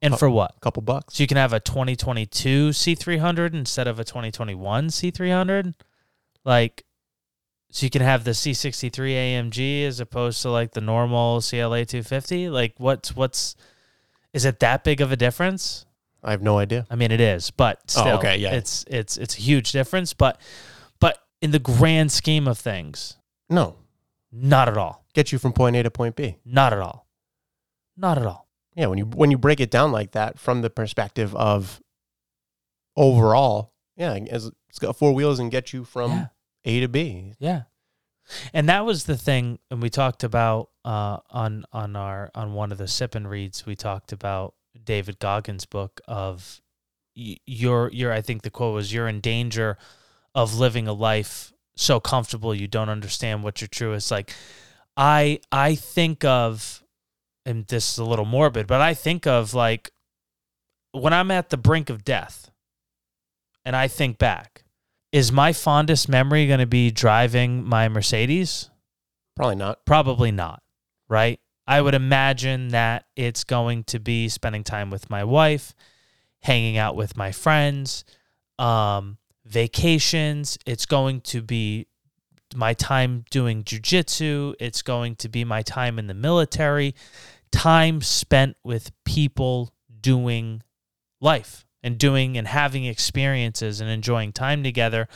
And 0.03 0.19
for 0.19 0.29
what? 0.29 0.55
A 0.57 0.61
couple 0.61 0.83
bucks. 0.83 1.15
So 1.15 1.23
you 1.23 1.29
can 1.29 1.37
have 1.39 1.53
a 1.53 1.61
2022 1.61 2.71
C300 2.71 3.55
instead 3.55 3.87
of 3.87 3.99
a 4.01 4.05
2021 4.05 4.89
C300? 4.89 5.73
Like, 6.45 6.85
so 7.75 7.85
you 7.87 7.91
can 7.91 8.03
have 8.03 8.23
the 8.25 8.31
C63 8.33 8.91
AMG 8.93 9.85
as 9.87 9.99
opposed 9.99 10.41
to 10.43 10.51
like 10.51 10.73
the 10.73 10.81
normal 10.81 11.41
CLA 11.41 11.85
250? 11.85 12.49
Like, 12.51 12.75
what's, 12.79 13.17
what's, 13.17 13.57
is 14.33 14.45
it 14.45 14.61
that 14.61 14.85
big 14.85 15.01
of 15.01 15.11
a 15.11 15.17
difference? 15.17 15.87
I 16.23 16.31
have 16.31 16.43
no 16.43 16.59
idea. 16.59 16.87
I 16.89 16.95
mean, 16.95 17.11
it 17.11 17.21
is, 17.21 17.51
but 17.51 17.79
oh, 17.81 17.85
still, 17.89 18.09
Oh, 18.09 18.19
okay, 18.19 18.37
yeah. 18.37 18.53
it's 18.53 18.85
it's 18.87 19.17
it's 19.17 19.37
a 19.37 19.41
huge 19.41 19.73
difference. 19.73 20.13
But 20.15 20.41
but 21.01 21.19
in 21.41 21.51
the 21.51 21.59
grand 21.59 22.13
scheme 22.13 22.47
of 22.47 22.59
things, 22.59 23.17
No. 23.51 23.75
not 24.31 24.69
at 24.69 24.77
all, 24.79 25.05
Get 25.15 25.33
you 25.33 25.39
from 25.41 25.53
point 25.53 25.75
A 25.75 25.83
to 25.83 25.91
point 25.91 26.15
B. 26.15 26.37
not 26.45 26.73
at 26.73 26.79
all, 26.79 27.09
not 27.97 28.19
at 28.19 28.27
all. 28.27 28.47
Yeah, 28.77 28.87
when 28.87 28.99
you 28.99 29.05
when 29.07 29.33
you 29.33 29.37
break 29.39 29.59
it 29.59 29.71
down 29.73 29.91
like 29.91 30.13
that 30.13 30.39
from 30.39 30.63
the 30.63 30.71
perspective 30.71 31.35
of 31.35 31.81
overall, 32.97 33.73
yeah, 33.97 34.13
as 34.31 34.51
it's 34.69 34.79
got 34.79 34.97
four 34.97 35.13
wheels 35.13 35.39
and 35.39 35.51
get 35.51 35.73
you 35.73 35.85
from 35.85 36.11
Yeah. 36.13 36.27
A 36.65 36.81
to 36.81 36.89
B. 36.89 37.33
Yeah. 37.39 37.63
And 38.53 38.69
that 38.69 38.85
was 38.85 39.05
the 39.05 39.17
thing, 39.17 39.59
and 39.71 39.83
we 39.83 39.91
talked 39.91 40.25
about 40.25 40.71
uh, 40.85 41.19
on 41.31 41.65
on 41.73 41.97
our 41.97 42.31
on 42.35 42.55
one 42.55 42.73
of 42.73 42.79
the 42.79 42.89
sip 42.89 43.15
and 43.15 43.29
reads. 43.29 43.67
We 43.67 43.77
talked 43.77 44.13
about 44.13 44.55
David 44.83 45.19
Goggins' 45.19 45.67
book 45.67 46.01
of 46.07 46.61
y- 47.17 47.39
you're 47.47 47.91
you're. 47.93 48.13
I 48.13 48.21
think 48.21 48.43
the 48.43 48.51
quote 48.51 48.75
was, 48.75 48.93
"You're 48.93 49.09
in 49.09 49.21
danger 49.21 49.77
of 50.35 50.55
living 50.55 50.89
a 50.89 50.93
life 50.93 51.53
so 51.77 52.01
comfortable 52.01 52.55
you 52.55 52.69
don't 52.69 52.89
understand 52.89 53.43
what 53.43 53.61
your 53.61 53.69
true 53.69 53.93
is." 53.93 54.11
Like, 54.11 54.35
I 54.97 55.41
I 55.51 55.75
think 55.75 56.25
of, 56.25 56.83
and 57.45 57.67
this 57.67 57.93
is 57.93 57.99
a 57.99 58.05
little 58.05 58.25
morbid, 58.25 58.67
but 58.67 58.81
I 58.81 58.95
think 58.95 59.27
of 59.27 59.53
like 59.53 59.91
when 60.93 61.13
I'm 61.13 61.31
at 61.31 61.51
the 61.51 61.57
brink 61.57 61.91
of 61.91 62.05
death, 62.05 62.51
and 63.65 63.75
I 63.75 63.89
think 63.89 64.19
back 64.19 64.62
is 65.13 65.31
my 65.31 65.53
fondest 65.53 66.09
memory 66.09 66.47
going 66.47 66.61
to 66.61 66.67
be 66.67 66.91
driving 66.91 67.65
my 67.65 67.89
Mercedes? 67.89 68.71
Probably 69.37 69.57
not. 69.57 69.85
Probably 69.85 70.33
not, 70.33 70.63
right? 71.09 71.39
I 71.67 71.81
would 71.81 71.95
imagine 71.95 72.69
that 72.69 73.05
it's 73.15 73.45
going 73.45 73.85
to 73.85 74.01
be 74.01 74.29
spending 74.29 74.65
time 74.65 74.91
with 74.91 75.11
my 75.11 75.23
wife, 75.23 75.75
hanging 76.41 76.77
out 76.77 76.97
with 76.97 77.17
my 77.17 77.31
friends, 77.31 78.05
um, 78.59 79.19
vacations. 79.45 80.59
It's 80.67 80.87
going 80.87 81.21
to 81.23 81.43
be 81.43 81.87
my 82.55 82.75
time 82.75 83.25
doing 83.31 83.65
jujitsu. 83.65 84.55
It's 84.59 84.83
going 84.83 85.17
to 85.17 85.29
be 85.29 85.45
my 85.45 85.63
time 85.63 85.99
in 85.99 86.07
the 86.07 86.15
military, 86.15 86.95
time 87.53 88.01
spent 88.01 88.57
with 88.65 88.91
people 89.05 89.73
doing 90.01 90.63
life 91.21 91.65
and 91.83 91.99
doing 91.99 92.37
and 92.39 92.49
having 92.49 92.85
experiences 92.85 93.81
and 93.81 93.91
enjoying 93.91 94.33
time 94.33 94.63
together 94.63 95.09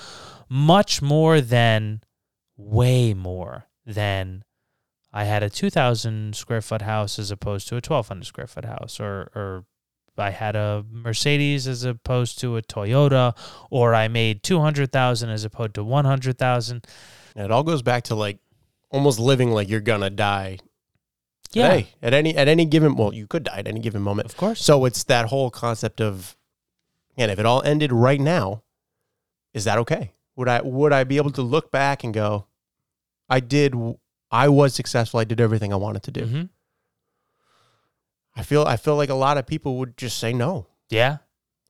much 0.49 1.01
more 1.03 1.41
than 1.41 2.01
way 2.57 3.15
more 3.15 3.67
than 3.85 4.43
I 5.13 5.25
had 5.25 5.43
a 5.43 5.51
2000 5.51 6.35
square 6.37 6.61
foot 6.61 6.83
house 6.83 7.19
as 7.19 7.31
opposed 7.31 7.69
to 7.69 7.75
a 7.75 7.83
1200 7.85 8.25
square 8.25 8.47
foot 8.47 8.65
house 8.65 9.01
or 9.01 9.31
or 9.35 9.65
I 10.19 10.31
had 10.31 10.57
a 10.57 10.85
Mercedes 10.91 11.69
as 11.69 11.85
opposed 11.85 12.39
to 12.41 12.57
a 12.57 12.63
Toyota 12.63 13.37
or 13.71 13.95
I 13.95 14.09
made 14.09 14.43
200,000 14.43 15.29
as 15.29 15.45
opposed 15.45 15.75
to 15.75 15.85
100,000 15.85 16.87
it 17.37 17.51
all 17.51 17.63
goes 17.63 17.83
back 17.83 18.05
to 18.05 18.15
like 18.15 18.39
almost 18.91 19.19
living 19.19 19.51
like 19.51 19.69
you're 19.69 19.81
gonna 19.81 20.11
die. 20.11 20.59
yeah 21.53 21.69
Today. 21.69 21.89
At 22.03 22.15
any 22.15 22.37
at 22.37 22.49
any 22.49 22.65
given 22.65 22.95
well, 22.97 23.13
you 23.13 23.27
could 23.27 23.45
die 23.45 23.59
at 23.59 23.69
any 23.69 23.81
given 23.81 24.03
moment. 24.03 24.27
of 24.27 24.37
course 24.37 24.61
So 24.61 24.85
it's 24.85 25.05
that 25.05 25.27
whole 25.27 25.51
concept 25.51 26.01
of 26.01 26.36
and 27.17 27.31
if 27.31 27.39
it 27.39 27.47
all 27.47 27.63
ended 27.63 27.93
right 27.93 28.21
now, 28.21 28.63
is 29.55 29.65
that 29.65 29.79
okay? 29.79 30.13
Would 30.37 30.49
I 30.49 30.61
would 30.63 30.93
I 30.93 31.05
be 31.05 31.17
able 31.17 31.31
to 31.33 31.43
look 31.43 31.71
back 31.71 32.05
and 32.05 32.13
go, 32.13 32.47
I 33.29 33.41
did 33.41 33.75
I 34.31 34.49
was 34.49 34.75
successful, 34.75 35.21
I 35.21 35.25
did 35.25 35.41
everything 35.41 35.73
I 35.73 35.77
wanted 35.77 36.03
to 36.05 36.11
do. 36.11 36.27
Mhm. 36.27 36.49
I 38.35 38.43
feel 38.43 38.63
I 38.65 38.77
feel 38.77 38.97
like 38.97 39.09
a 39.09 39.15
lot 39.15 39.39
of 39.39 39.47
people 39.47 39.79
would 39.79 39.97
just 39.97 40.19
say 40.19 40.33
no, 40.33 40.67
yeah 40.91 41.19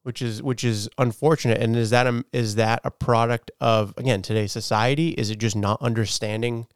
which 0.03 0.23
is 0.23 0.41
which 0.41 0.63
is 0.63 0.89
unfortunate. 0.99 1.61
And 1.61 1.75
is 1.77 1.91
that 1.91 2.07
a, 2.07 2.25
is 2.33 2.55
that 2.55 2.81
a 2.85 2.93
product 2.93 3.51
of 3.61 3.93
again 3.97 4.23
today's 4.23 4.53
society? 4.53 5.09
Is 5.11 5.31
it 5.31 5.39
just 5.39 5.57
not 5.57 5.83
understanding 5.83 6.67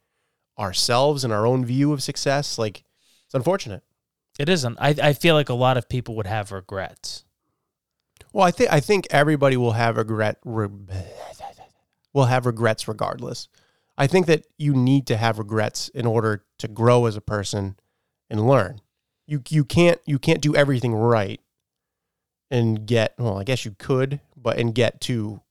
ourselves 0.59 1.23
and 1.23 1.31
our 1.31 1.45
own 1.45 1.63
view 1.65 1.93
of 1.93 2.03
success? 2.03 2.57
Like 2.57 2.83
it's 3.25 3.33
unfortunate. 3.33 3.83
it 4.39 4.49
isn't 4.49 4.77
I 4.81 4.95
I 5.01 5.13
feel 5.13 5.35
like 5.35 5.49
a 5.49 5.53
lot 5.53 5.77
of 5.77 5.87
people 5.89 6.15
would 6.15 6.27
have 6.27 6.51
regrets 6.51 7.23
Well, 8.33 8.45
I 8.45 8.51
think 8.51 8.71
I 8.71 8.79
think 8.79 9.07
everybody 9.09 9.57
will 9.57 9.73
have 9.73 9.97
regret 9.97 10.37
re- 10.43 10.69
will 12.13 12.25
have 12.25 12.45
regrets 12.45 12.87
regardless. 12.87 13.47
I 13.97 14.07
think 14.07 14.25
that 14.27 14.45
you 14.57 14.73
need 14.73 15.07
to 15.07 15.17
have 15.17 15.37
regrets 15.37 15.89
in 15.89 16.05
order 16.05 16.43
to 16.59 16.67
grow 16.67 17.05
as 17.05 17.15
a 17.15 17.21
person 17.21 17.75
and 18.29 18.47
learn. 18.47 18.81
You 19.27 19.41
you 19.49 19.65
can't 19.65 19.99
you 20.05 20.17
can't 20.17 20.41
do 20.41 20.55
everything 20.55 20.93
right 20.93 21.41
and 22.49 22.85
get 22.85 23.15
well, 23.17 23.39
I 23.39 23.43
guess 23.43 23.65
you 23.65 23.75
could, 23.77 24.19
but 24.35 24.57
and 24.57 24.73
get 24.73 25.01
to 25.01 25.41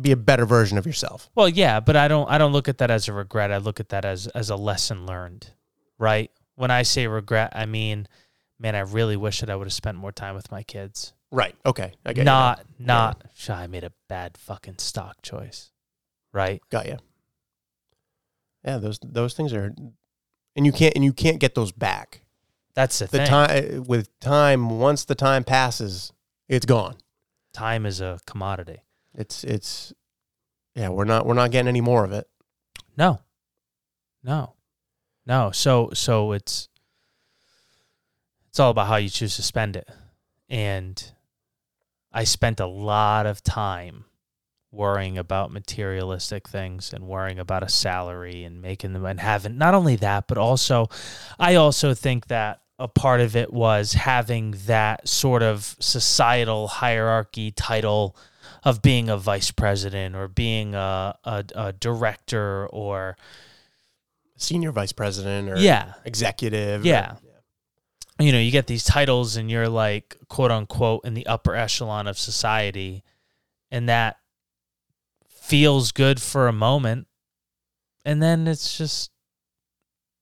be 0.00 0.12
a 0.12 0.16
better 0.16 0.46
version 0.46 0.78
of 0.78 0.86
yourself. 0.86 1.28
Well, 1.34 1.48
yeah, 1.48 1.80
but 1.80 1.96
I 1.96 2.08
don't 2.08 2.30
I 2.30 2.38
don't 2.38 2.52
look 2.52 2.68
at 2.68 2.78
that 2.78 2.90
as 2.90 3.08
a 3.08 3.12
regret. 3.12 3.52
I 3.52 3.58
look 3.58 3.80
at 3.80 3.90
that 3.90 4.04
as 4.04 4.26
as 4.28 4.50
a 4.50 4.56
lesson 4.56 5.06
learned, 5.06 5.50
right? 5.98 6.30
When 6.54 6.70
I 6.70 6.82
say 6.82 7.06
regret, 7.06 7.52
I 7.54 7.66
mean, 7.66 8.06
man, 8.58 8.74
I 8.74 8.80
really 8.80 9.16
wish 9.16 9.40
that 9.40 9.50
I 9.50 9.56
would 9.56 9.66
have 9.66 9.72
spent 9.72 9.98
more 9.98 10.12
time 10.12 10.34
with 10.34 10.50
my 10.50 10.62
kids. 10.62 11.12
Right. 11.32 11.54
Okay. 11.64 11.92
I 12.04 12.12
get 12.12 12.24
not 12.24 12.64
not 12.78 13.22
"Shit, 13.34 13.54
I 13.56 13.66
made 13.66 13.84
a 13.84 13.92
bad 14.08 14.36
fucking 14.36 14.78
stock 14.78 15.22
choice. 15.22 15.70
Right? 16.32 16.60
Got 16.70 16.86
you. 16.86 16.98
Yeah, 18.64 18.78
those 18.78 18.98
those 19.02 19.34
things 19.34 19.52
are 19.52 19.74
and 20.56 20.66
you 20.66 20.72
can't 20.72 20.94
and 20.94 21.04
you 21.04 21.12
can't 21.12 21.38
get 21.38 21.54
those 21.54 21.72
back. 21.72 22.22
That's 22.74 22.98
the, 22.98 23.06
the 23.06 23.18
thing. 23.18 23.26
time 23.26 23.84
with 23.84 24.18
time 24.20 24.78
once 24.78 25.04
the 25.04 25.14
time 25.14 25.44
passes 25.44 26.12
it's 26.48 26.66
gone 26.66 26.96
Time 27.52 27.84
is 27.84 28.00
a 28.00 28.20
commodity. 28.26 28.82
it's 29.14 29.42
it's 29.44 29.92
yeah 30.74 30.88
we're 30.88 31.04
not 31.04 31.26
we're 31.26 31.34
not 31.34 31.50
getting 31.50 31.68
any 31.68 31.80
more 31.80 32.04
of 32.04 32.12
it 32.12 32.28
No. 32.96 33.20
No. 34.22 34.54
No. 35.26 35.50
So 35.50 35.90
so 35.94 36.32
it's 36.32 36.68
it's 38.48 38.60
all 38.60 38.70
about 38.70 38.86
how 38.86 38.96
you 38.96 39.08
choose 39.08 39.36
to 39.36 39.42
spend 39.42 39.76
it. 39.76 39.88
And 40.48 41.12
I 42.12 42.24
spent 42.24 42.60
a 42.60 42.66
lot 42.66 43.26
of 43.26 43.42
time 43.42 44.04
worrying 44.72 45.18
about 45.18 45.50
materialistic 45.52 46.48
things 46.48 46.92
and 46.92 47.06
worrying 47.08 47.38
about 47.40 47.62
a 47.62 47.68
salary 47.68 48.44
and 48.44 48.62
making 48.62 48.92
them 48.92 49.04
and 49.04 49.18
having 49.20 49.58
not 49.58 49.74
only 49.74 49.96
that, 49.96 50.28
but 50.28 50.38
also 50.38 50.88
I 51.38 51.56
also 51.56 51.92
think 51.94 52.28
that 52.28 52.60
a 52.78 52.88
part 52.88 53.20
of 53.20 53.36
it 53.36 53.52
was 53.52 53.92
having 53.92 54.52
that 54.66 55.06
sort 55.08 55.42
of 55.42 55.76
societal 55.80 56.66
hierarchy 56.68 57.50
title 57.50 58.16
of 58.64 58.80
being 58.80 59.08
a 59.10 59.16
vice 59.16 59.50
president 59.50 60.14
or 60.16 60.28
being 60.28 60.74
a, 60.74 61.14
a, 61.24 61.44
a 61.54 61.72
director 61.74 62.66
or 62.68 63.16
senior 64.36 64.72
vice 64.72 64.92
president 64.92 65.48
or 65.50 65.58
yeah 65.58 65.94
executive 66.04 66.82
or- 66.82 66.86
Yeah. 66.86 67.16
You 68.20 68.32
know 68.32 68.38
you 68.38 68.50
get 68.50 68.66
these 68.66 68.84
titles 68.84 69.36
and 69.36 69.50
you're 69.50 69.68
like 69.68 70.16
quote 70.28 70.50
unquote 70.50 71.04
in 71.04 71.14
the 71.14 71.26
upper 71.26 71.54
echelon 71.54 72.06
of 72.06 72.18
society 72.18 73.02
and 73.70 73.88
that 73.88 74.16
feels 75.28 75.92
good 75.92 76.20
for 76.20 76.48
a 76.48 76.52
moment 76.52 77.06
and 78.04 78.22
then 78.22 78.46
it's 78.46 78.76
just 78.78 79.10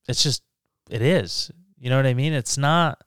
it's 0.08 0.22
just 0.22 0.42
it 0.90 1.02
is. 1.02 1.50
You 1.78 1.90
know 1.90 1.96
what 1.96 2.06
i 2.06 2.14
mean? 2.14 2.32
It's 2.32 2.56
not 2.58 3.00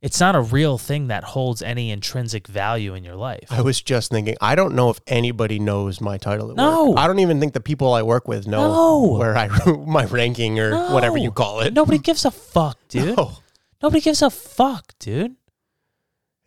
it's 0.00 0.18
not 0.18 0.34
a 0.34 0.40
real 0.40 0.78
thing 0.78 1.08
that 1.08 1.22
holds 1.24 1.60
any 1.60 1.90
intrinsic 1.90 2.46
value 2.46 2.94
in 2.94 3.04
your 3.04 3.16
life. 3.16 3.48
I 3.50 3.60
was 3.62 3.82
just 3.82 4.10
thinking 4.10 4.36
i 4.40 4.54
don't 4.54 4.74
know 4.74 4.90
if 4.90 5.00
anybody 5.06 5.58
knows 5.58 6.00
my 6.00 6.16
title 6.18 6.50
at 6.50 6.56
No. 6.56 6.90
work 6.90 6.98
i 6.98 7.06
don't 7.06 7.18
even 7.18 7.40
think 7.40 7.52
the 7.52 7.60
people 7.60 7.92
i 7.92 8.02
work 8.02 8.26
with 8.28 8.46
know 8.46 8.72
No. 8.72 9.18
where 9.18 9.36
i 9.36 9.48
my 9.86 10.04
ranking 10.06 10.58
or 10.58 10.70
whatever 10.92 11.18
you 11.18 11.30
call 11.32 11.60
it. 11.60 11.72
Nobody 11.74 11.98
gives 11.98 12.24
a 12.24 12.30
fuck 12.30 12.78
dude. 12.88 13.16
No. 13.16 13.32
Nobody 13.82 14.00
gives 14.00 14.22
a 14.22 14.30
fuck 14.30 14.92
dude 14.98 15.36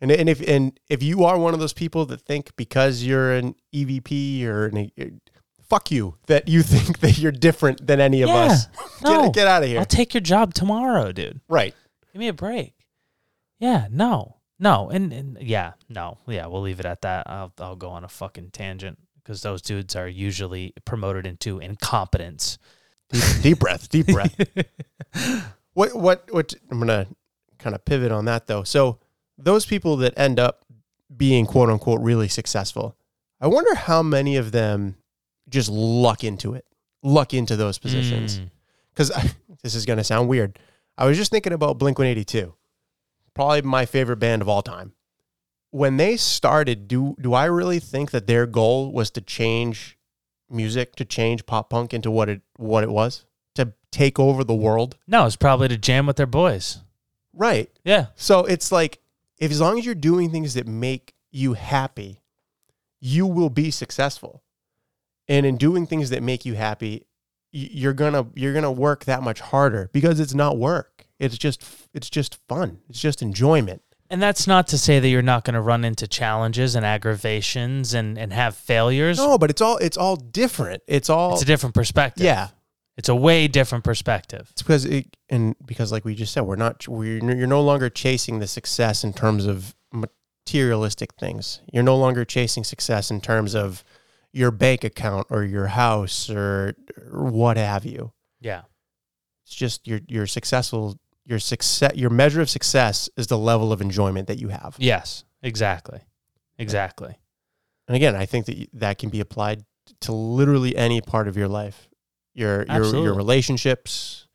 And 0.00 0.10
and 0.10 0.28
if 0.28 0.40
and 0.48 0.78
if 0.88 1.02
you 1.02 1.24
are 1.24 1.38
one 1.38 1.54
of 1.54 1.60
those 1.60 1.72
people 1.72 2.06
that 2.06 2.20
think 2.20 2.54
because 2.56 3.02
you're 3.02 3.32
an 3.32 3.54
EVP 3.74 4.44
or 4.44 4.66
an 4.66 4.90
fuck 5.68 5.90
you 5.90 6.16
that 6.26 6.46
you 6.48 6.62
think 6.74 6.98
that 7.00 7.18
you're 7.18 7.32
different 7.32 7.86
than 7.86 8.00
any 8.00 8.22
of 8.22 8.28
Yeah. 8.28 8.34
us, 8.36 8.66
No. 9.02 9.22
get 9.24 9.34
get 9.34 9.46
out 9.48 9.62
of 9.62 9.68
here. 9.68 9.78
i'll 9.78 9.86
take 9.86 10.12
your 10.14 10.20
job 10.20 10.54
tomorrow 10.54 11.10
dude 11.12 11.40
right. 11.48 11.74
Give 12.12 12.20
me 12.20 12.28
a 12.28 12.32
break. 12.32 12.74
Yeah, 13.58 13.88
no, 13.90 14.36
no, 14.58 14.90
and, 14.90 15.12
and 15.12 15.38
yeah, 15.40 15.72
no, 15.88 16.18
yeah. 16.28 16.46
We'll 16.46 16.60
leave 16.62 16.78
it 16.80 16.86
at 16.86 17.00
that. 17.02 17.28
I'll 17.28 17.52
I'll 17.58 17.74
go 17.76 17.88
on 17.90 18.04
a 18.04 18.08
fucking 18.08 18.50
tangent 18.50 18.98
because 19.16 19.42
those 19.42 19.62
dudes 19.62 19.96
are 19.96 20.06
usually 20.06 20.74
promoted 20.84 21.26
into 21.26 21.58
incompetence. 21.60 22.58
Deep, 23.10 23.22
deep 23.42 23.58
breath. 23.58 23.88
Deep 23.88 24.06
breath. 24.06 24.34
what 25.72 25.94
what 25.96 26.28
what? 26.30 26.54
I'm 26.70 26.78
gonna 26.78 27.06
kind 27.64 27.74
of 27.74 27.84
pivot 27.84 28.12
on 28.12 28.26
that 28.26 28.46
though. 28.46 28.62
So 28.62 28.98
those 29.38 29.64
people 29.66 29.96
that 29.96 30.12
end 30.16 30.38
up 30.38 30.64
being 31.16 31.46
quote 31.46 31.70
unquote 31.70 32.00
really 32.00 32.28
successful, 32.28 32.96
I 33.40 33.48
wonder 33.48 33.74
how 33.74 34.02
many 34.02 34.36
of 34.36 34.52
them 34.52 34.96
just 35.48 35.70
luck 35.70 36.22
into 36.22 36.54
it, 36.54 36.66
luck 37.02 37.32
into 37.34 37.56
those 37.56 37.78
positions. 37.78 38.38
Mm. 38.38 38.50
because 38.92 39.10
this 39.62 39.74
is 39.74 39.86
going 39.86 39.96
to 39.96 40.04
sound 40.04 40.28
weird. 40.28 40.58
I 40.96 41.06
was 41.06 41.16
just 41.16 41.30
thinking 41.30 41.52
about 41.52 41.78
Blink 41.78 41.98
182, 41.98 42.54
probably 43.34 43.62
my 43.62 43.86
favorite 43.86 44.18
band 44.18 44.42
of 44.42 44.48
all 44.48 44.62
time. 44.62 44.92
When 45.70 45.96
they 45.96 46.16
started, 46.16 46.86
do 46.86 47.16
do 47.20 47.34
I 47.34 47.46
really 47.46 47.80
think 47.80 48.12
that 48.12 48.28
their 48.28 48.46
goal 48.46 48.92
was 48.92 49.10
to 49.12 49.20
change 49.20 49.98
music, 50.48 50.94
to 50.96 51.04
change 51.04 51.46
pop 51.46 51.70
punk 51.70 51.92
into 51.92 52.10
what 52.10 52.28
it 52.28 52.42
what 52.56 52.84
it 52.84 52.90
was, 52.90 53.24
to 53.56 53.72
take 53.90 54.20
over 54.20 54.44
the 54.44 54.54
world? 54.54 54.96
No, 55.08 55.26
it's 55.26 55.34
probably 55.34 55.66
to 55.68 55.76
jam 55.76 56.06
with 56.06 56.16
their 56.16 56.26
boys. 56.26 56.83
Right. 57.34 57.70
Yeah, 57.84 58.06
So 58.14 58.44
it's 58.44 58.70
like 58.72 59.00
if 59.38 59.50
as 59.50 59.60
long 59.60 59.78
as 59.78 59.84
you're 59.84 59.94
doing 59.94 60.30
things 60.30 60.54
that 60.54 60.66
make 60.66 61.14
you 61.32 61.54
happy, 61.54 62.20
you 63.00 63.26
will 63.26 63.50
be 63.50 63.70
successful. 63.70 64.42
And 65.28 65.44
in 65.44 65.56
doing 65.56 65.86
things 65.86 66.10
that 66.10 66.22
make 66.22 66.44
you 66.44 66.54
happy, 66.54 67.06
you're 67.50 67.92
gonna 67.92 68.26
you're 68.34 68.52
gonna 68.54 68.72
work 68.72 69.04
that 69.06 69.22
much 69.22 69.40
harder 69.40 69.90
because 69.92 70.20
it's 70.20 70.34
not 70.34 70.58
work. 70.58 71.06
It's 71.18 71.38
just 71.38 71.64
it's 71.94 72.10
just 72.10 72.38
fun. 72.48 72.78
It's 72.88 73.00
just 73.00 73.22
enjoyment. 73.22 73.82
And 74.10 74.22
that's 74.22 74.46
not 74.46 74.68
to 74.68 74.78
say 74.78 75.00
that 75.00 75.08
you're 75.08 75.22
not 75.22 75.44
going 75.44 75.54
to 75.54 75.62
run 75.62 75.82
into 75.82 76.06
challenges 76.06 76.74
and 76.76 76.84
aggravations 76.84 77.94
and, 77.94 78.18
and 78.18 78.32
have 78.34 78.54
failures. 78.54 79.16
No, 79.16 79.38
but 79.38 79.48
it's 79.50 79.62
all 79.62 79.78
it's 79.78 79.96
all 79.96 80.16
different. 80.16 80.82
It's 80.86 81.08
all 81.08 81.32
It's 81.32 81.42
a 81.42 81.46
different 81.46 81.74
perspective. 81.74 82.24
yeah. 82.24 82.48
It's 82.96 83.08
a 83.08 83.14
way 83.14 83.48
different 83.48 83.84
perspective. 83.84 84.48
It's 84.52 84.62
because 84.62 84.84
it 84.84 85.16
and 85.28 85.56
because 85.64 85.90
like 85.90 86.04
we 86.04 86.14
just 86.14 86.32
said, 86.32 86.42
we're 86.42 86.56
not 86.56 86.86
we're 86.86 87.18
you're 87.34 87.46
no 87.46 87.62
longer 87.62 87.90
chasing 87.90 88.38
the 88.38 88.46
success 88.46 89.02
in 89.02 89.12
terms 89.12 89.46
of 89.46 89.74
materialistic 89.92 91.14
things. 91.14 91.60
You're 91.72 91.82
no 91.82 91.96
longer 91.96 92.24
chasing 92.24 92.64
success 92.64 93.10
in 93.10 93.20
terms 93.20 93.54
of 93.54 93.82
your 94.32 94.50
bank 94.50 94.84
account 94.84 95.26
or 95.30 95.44
your 95.44 95.68
house 95.68 96.28
or, 96.28 96.74
or 97.10 97.24
what 97.24 97.56
have 97.56 97.84
you. 97.84 98.12
Yeah. 98.40 98.62
It's 99.44 99.54
just 99.54 99.86
your 99.86 100.00
your 100.06 100.26
successful 100.26 100.98
your 101.24 101.38
success 101.38 101.92
your 101.96 102.10
measure 102.10 102.40
of 102.40 102.50
success 102.50 103.08
is 103.16 103.26
the 103.26 103.38
level 103.38 103.72
of 103.72 103.80
enjoyment 103.80 104.28
that 104.28 104.38
you 104.38 104.48
have. 104.48 104.76
Yes, 104.78 105.24
exactly. 105.42 106.00
Exactly. 106.58 107.18
And 107.88 107.96
again, 107.96 108.14
I 108.14 108.26
think 108.26 108.46
that 108.46 108.68
that 108.74 108.98
can 108.98 109.10
be 109.10 109.20
applied 109.20 109.64
to 110.00 110.12
literally 110.12 110.76
any 110.76 111.00
part 111.00 111.28
of 111.28 111.36
your 111.36 111.48
life. 111.48 111.88
Your 112.34 112.62
your 112.62 112.66
Absolutely. 112.68 113.02
your 113.02 113.14
relationships, 113.14 114.26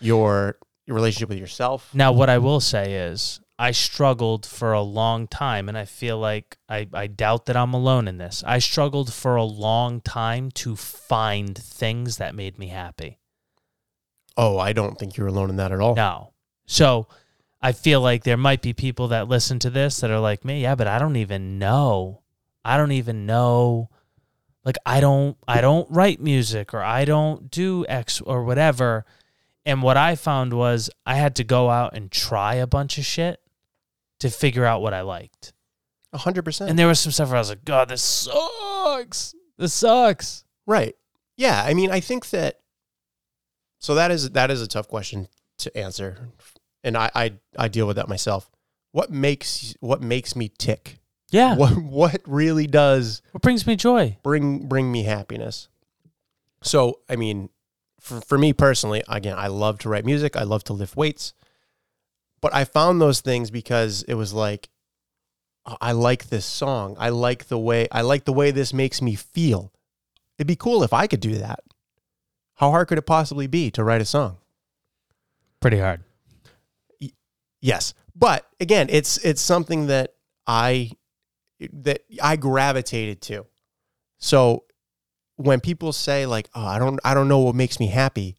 your 0.00 0.56
your 0.86 0.94
relationship 0.94 1.28
with 1.28 1.38
yourself. 1.38 1.92
Now, 1.92 2.12
what 2.12 2.30
I 2.30 2.38
will 2.38 2.60
say 2.60 2.94
is, 2.94 3.40
I 3.58 3.70
struggled 3.70 4.44
for 4.46 4.72
a 4.72 4.82
long 4.82 5.26
time, 5.26 5.68
and 5.68 5.76
I 5.76 5.86
feel 5.86 6.18
like 6.18 6.58
I, 6.68 6.86
I 6.92 7.06
doubt 7.06 7.46
that 7.46 7.56
I'm 7.56 7.74
alone 7.74 8.06
in 8.06 8.18
this. 8.18 8.44
I 8.46 8.58
struggled 8.58 9.12
for 9.12 9.36
a 9.36 9.44
long 9.44 10.00
time 10.00 10.50
to 10.52 10.76
find 10.76 11.56
things 11.56 12.18
that 12.18 12.34
made 12.34 12.58
me 12.58 12.68
happy. 12.68 13.18
Oh, 14.36 14.58
I 14.58 14.72
don't 14.72 14.98
think 14.98 15.16
you're 15.16 15.26
alone 15.26 15.48
in 15.48 15.56
that 15.56 15.72
at 15.72 15.80
all. 15.80 15.94
No. 15.94 16.32
So 16.66 17.08
I 17.62 17.72
feel 17.72 18.02
like 18.02 18.24
there 18.24 18.36
might 18.36 18.60
be 18.60 18.74
people 18.74 19.08
that 19.08 19.28
listen 19.28 19.58
to 19.60 19.70
this 19.70 20.00
that 20.00 20.10
are 20.10 20.20
like 20.20 20.44
me, 20.44 20.62
yeah, 20.62 20.74
but 20.74 20.86
I 20.86 20.98
don't 20.98 21.16
even 21.16 21.58
know. 21.58 22.20
I 22.64 22.76
don't 22.76 22.92
even 22.92 23.24
know. 23.24 23.88
Like 24.66 24.76
I 24.84 24.98
don't 24.98 25.38
I 25.46 25.60
don't 25.60 25.88
write 25.90 26.20
music 26.20 26.74
or 26.74 26.82
I 26.82 27.04
don't 27.04 27.48
do 27.50 27.86
X 27.88 28.20
or 28.20 28.42
whatever. 28.42 29.06
And 29.64 29.80
what 29.80 29.96
I 29.96 30.16
found 30.16 30.52
was 30.52 30.90
I 31.06 31.14
had 31.14 31.36
to 31.36 31.44
go 31.44 31.70
out 31.70 31.96
and 31.96 32.10
try 32.10 32.54
a 32.54 32.66
bunch 32.66 32.98
of 32.98 33.06
shit 33.06 33.40
to 34.20 34.28
figure 34.28 34.64
out 34.64 34.82
what 34.82 34.92
I 34.92 35.02
liked. 35.02 35.52
A 36.12 36.18
hundred 36.18 36.44
percent. 36.44 36.68
And 36.68 36.78
there 36.78 36.88
was 36.88 36.98
some 36.98 37.12
stuff 37.12 37.28
where 37.28 37.36
I 37.36 37.40
was 37.40 37.48
like, 37.48 37.64
God, 37.64 37.88
this 37.88 38.02
sucks. 38.02 39.36
This 39.56 39.72
sucks. 39.72 40.44
Right. 40.66 40.96
Yeah. 41.36 41.62
I 41.64 41.72
mean, 41.72 41.92
I 41.92 42.00
think 42.00 42.30
that. 42.30 42.58
So 43.78 43.94
that 43.94 44.10
is 44.10 44.30
that 44.30 44.50
is 44.50 44.62
a 44.62 44.66
tough 44.66 44.88
question 44.88 45.28
to 45.58 45.76
answer, 45.78 46.30
and 46.82 46.96
I 46.96 47.10
I, 47.14 47.32
I 47.56 47.68
deal 47.68 47.86
with 47.86 47.96
that 47.96 48.08
myself. 48.08 48.50
What 48.90 49.12
makes 49.12 49.76
what 49.78 50.02
makes 50.02 50.34
me 50.34 50.48
tick? 50.48 50.98
Yeah. 51.36 51.54
What, 51.54 51.76
What 51.76 52.20
really 52.26 52.66
does 52.66 53.20
what 53.32 53.42
brings 53.42 53.66
me 53.66 53.76
joy? 53.76 54.16
bring 54.22 54.66
bring 54.68 54.90
me 54.90 55.02
happiness? 55.04 55.68
So 56.62 57.00
I 57.08 57.16
mean, 57.16 57.50
for 58.00 58.20
for 58.22 58.38
me 58.38 58.52
personally, 58.52 59.02
again, 59.08 59.36
I 59.36 59.48
love 59.48 59.78
to 59.80 59.88
write 59.88 60.04
music. 60.04 60.36
I 60.36 60.44
love 60.44 60.64
to 60.64 60.72
lift 60.72 60.96
weights, 60.96 61.34
but 62.40 62.54
I 62.54 62.64
found 62.64 63.00
those 63.00 63.20
things 63.20 63.50
because 63.50 64.02
it 64.08 64.14
was 64.14 64.32
like, 64.32 64.68
"Oh, 65.66 65.76
I 65.80 65.92
like 65.92 66.28
this 66.28 66.46
song. 66.46 66.96
I 66.98 67.10
like 67.10 67.48
the 67.48 67.58
way 67.58 67.86
I 67.92 68.00
like 68.00 68.24
the 68.24 68.32
way 68.32 68.50
this 68.50 68.72
makes 68.72 69.02
me 69.02 69.14
feel. 69.14 69.72
It'd 70.38 70.46
be 70.48 70.56
cool 70.56 70.82
if 70.82 70.92
I 70.92 71.06
could 71.06 71.20
do 71.20 71.34
that. 71.36 71.60
How 72.54 72.70
hard 72.70 72.88
could 72.88 72.98
it 72.98 73.06
possibly 73.06 73.46
be 73.46 73.70
to 73.72 73.84
write 73.84 74.00
a 74.00 74.06
song? 74.06 74.38
Pretty 75.60 75.78
hard. 75.78 76.00
Yes, 77.60 77.94
but 78.14 78.46
again, 78.60 78.86
it's 78.90 79.18
it's 79.18 79.42
something 79.42 79.88
that 79.88 80.14
I 80.46 80.92
that 81.72 82.02
I 82.22 82.36
gravitated 82.36 83.20
to. 83.22 83.46
So 84.18 84.64
when 85.36 85.60
people 85.60 85.92
say 85.92 86.26
like, 86.26 86.48
"Oh, 86.54 86.64
I 86.64 86.78
don't 86.78 86.98
I 87.04 87.14
don't 87.14 87.28
know 87.28 87.38
what 87.40 87.54
makes 87.54 87.78
me 87.80 87.88
happy," 87.88 88.36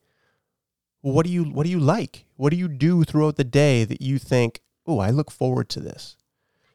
what 1.02 1.26
do 1.26 1.32
you 1.32 1.44
what 1.44 1.64
do 1.66 1.70
you 1.72 1.80
like? 1.80 2.26
What 2.36 2.52
do 2.52 2.58
you 2.58 2.68
do 2.68 3.04
throughout 3.04 3.36
the 3.38 3.44
day 3.44 3.84
that 3.84 4.02
you 4.02 4.18
think, 4.20 4.62
"Oh, 4.86 5.00
I 5.00 5.10
look 5.10 5.32
forward 5.32 5.70
to 5.70 5.80
this." 5.80 6.16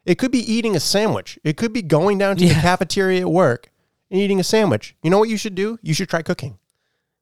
It 0.05 0.19
could 0.19 0.33
be 0.33 0.39
eating 0.53 0.75
a 0.75 0.81
sandwich. 0.81 1.39
It 1.45 1.57
could 1.57 1.73
be 1.73 1.83
going 1.83 2.19
down 2.19 2.37
to 2.37 2.49
the 2.49 2.55
cafeteria 2.55 3.21
at 3.21 3.31
work 3.31 3.71
and 4.11 4.21
eating 4.21 4.41
a 4.41 4.45
sandwich. 4.45 4.97
You 5.03 5.11
know 5.11 5.19
what 5.19 5.29
you 5.29 5.37
should 5.37 5.55
do? 5.55 5.79
You 5.81 5.95
should 5.95 6.09
try 6.09 6.23
cooking. 6.23 6.59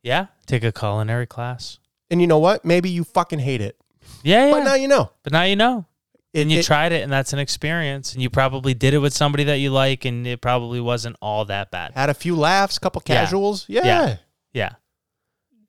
Yeah. 0.02 0.26
Take 0.46 0.64
a 0.64 0.72
culinary 0.72 1.26
class. 1.26 1.78
And 2.10 2.22
you 2.22 2.26
know 2.26 2.38
what? 2.38 2.64
Maybe 2.64 2.88
you 2.88 3.04
fucking 3.04 3.40
hate 3.40 3.60
it, 3.60 3.76
Yeah, 4.22 4.46
yeah. 4.46 4.50
but 4.52 4.64
now 4.64 4.74
you 4.74 4.88
know. 4.88 5.10
But 5.22 5.32
now 5.32 5.42
you 5.42 5.56
know. 5.56 5.84
It, 6.32 6.42
and 6.42 6.52
you 6.52 6.60
it- 6.60 6.64
tried 6.64 6.92
it 6.92 7.02
and 7.02 7.12
that's 7.12 7.32
an 7.32 7.38
experience 7.40 8.12
and 8.12 8.22
you 8.22 8.30
probably 8.30 8.72
did 8.74 8.94
it 8.94 8.98
with 8.98 9.12
somebody 9.12 9.44
that 9.44 9.56
you 9.56 9.70
like 9.70 10.04
and 10.04 10.26
it 10.26 10.40
probably 10.40 10.80
wasn't 10.80 11.16
all 11.20 11.44
that 11.46 11.70
bad. 11.70 11.92
had 11.94 12.08
a 12.10 12.14
few 12.14 12.36
laughs, 12.36 12.78
couple 12.78 13.00
casuals. 13.00 13.64
Yeah. 13.68 13.84
Yeah. 13.84 14.16
Yeah. 14.52 14.70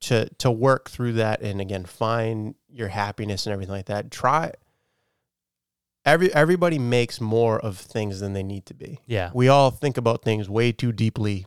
To 0.02 0.28
to 0.38 0.50
work 0.50 0.88
through 0.90 1.14
that 1.14 1.42
and 1.42 1.60
again 1.60 1.84
find 1.84 2.54
your 2.68 2.88
happiness 2.88 3.46
and 3.46 3.52
everything 3.52 3.74
like 3.74 3.86
that. 3.86 4.10
Try 4.10 4.52
every 6.04 6.32
everybody 6.34 6.78
makes 6.78 7.20
more 7.20 7.58
of 7.58 7.78
things 7.78 8.20
than 8.20 8.32
they 8.32 8.42
need 8.42 8.66
to 8.66 8.74
be. 8.74 9.00
Yeah. 9.06 9.30
We 9.34 9.48
all 9.48 9.70
think 9.70 9.96
about 9.96 10.22
things 10.22 10.48
way 10.48 10.72
too 10.72 10.92
deeply 10.92 11.46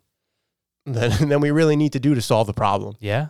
than, 0.85 1.29
than 1.29 1.41
we 1.41 1.51
really 1.51 1.75
need 1.75 1.93
to 1.93 1.99
do 1.99 2.15
to 2.15 2.21
solve 2.21 2.47
the 2.47 2.53
problem. 2.53 2.95
Yeah. 2.99 3.27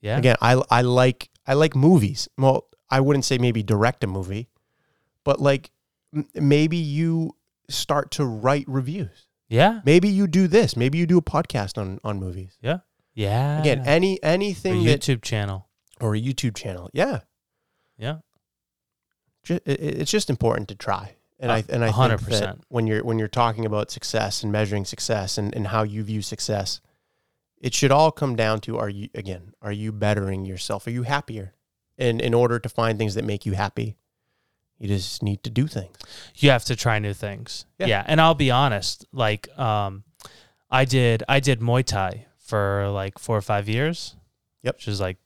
Yeah. 0.00 0.18
Again, 0.18 0.36
I 0.40 0.62
I 0.70 0.82
like 0.82 1.28
I 1.46 1.54
like 1.54 1.74
movies. 1.74 2.28
Well, 2.38 2.66
I 2.90 3.00
wouldn't 3.00 3.24
say 3.24 3.38
maybe 3.38 3.62
direct 3.62 4.04
a 4.04 4.06
movie, 4.06 4.48
but 5.24 5.40
like 5.40 5.70
m- 6.14 6.28
maybe 6.34 6.76
you 6.76 7.36
start 7.68 8.10
to 8.12 8.24
write 8.24 8.64
reviews. 8.68 9.26
Yeah. 9.48 9.80
Maybe 9.84 10.08
you 10.08 10.26
do 10.26 10.46
this. 10.48 10.76
Maybe 10.76 10.98
you 10.98 11.06
do 11.06 11.18
a 11.18 11.22
podcast 11.22 11.78
on 11.78 11.98
on 12.04 12.18
movies. 12.18 12.56
Yeah. 12.60 12.78
Yeah. 13.14 13.60
Again, 13.60 13.82
any 13.86 14.18
a 14.22 14.26
anything 14.26 14.84
that 14.84 15.00
YouTube 15.00 15.22
channel. 15.22 15.68
or 16.00 16.14
a 16.14 16.20
YouTube 16.20 16.54
channel. 16.56 16.88
Yeah, 16.92 17.20
Yeah. 17.98 18.18
Ju- 19.42 19.60
it- 19.64 19.80
it- 19.80 20.00
it's 20.00 20.10
just 20.10 20.30
important 20.30 20.68
to 20.68 20.74
try. 20.74 21.14
And 21.40 21.52
I 21.52 21.64
and 21.68 21.84
I 21.84 21.92
think 21.92 22.20
that 22.20 22.24
percent. 22.24 22.64
when 22.68 22.86
you're 22.88 23.04
when 23.04 23.18
you're 23.18 23.28
talking 23.28 23.64
about 23.64 23.90
success 23.92 24.42
and 24.42 24.50
measuring 24.50 24.84
success 24.84 25.38
and, 25.38 25.54
and 25.54 25.68
how 25.68 25.84
you 25.84 26.02
view 26.02 26.20
success, 26.20 26.80
it 27.60 27.74
should 27.74 27.92
all 27.92 28.10
come 28.10 28.34
down 28.34 28.60
to 28.62 28.76
are 28.76 28.88
you 28.88 29.08
again 29.14 29.54
are 29.62 29.70
you 29.72 29.92
bettering 29.92 30.44
yourself? 30.44 30.86
Are 30.88 30.90
you 30.90 31.04
happier? 31.04 31.54
And 31.96 32.20
in 32.20 32.34
order 32.34 32.58
to 32.58 32.68
find 32.68 32.98
things 32.98 33.14
that 33.14 33.24
make 33.24 33.46
you 33.46 33.52
happy, 33.52 33.96
you 34.78 34.88
just 34.88 35.22
need 35.22 35.42
to 35.42 35.50
do 35.50 35.66
things. 35.66 35.96
You 36.36 36.50
have 36.50 36.64
to 36.66 36.76
try 36.76 36.98
new 36.98 37.14
things. 37.14 37.66
Yeah. 37.78 37.86
Yeah. 37.86 38.04
And 38.06 38.20
I'll 38.20 38.34
be 38.34 38.50
honest, 38.50 39.06
like 39.12 39.48
um 39.58 40.04
I 40.70 40.84
did 40.84 41.22
I 41.28 41.40
did 41.40 41.60
Muay 41.60 41.84
Thai 41.84 42.26
for 42.38 42.88
like 42.90 43.18
4 43.18 43.36
or 43.36 43.42
5 43.42 43.68
years. 43.68 44.16
Yep. 44.62 44.76
Which 44.76 44.88
is 44.88 45.00
like 45.00 45.18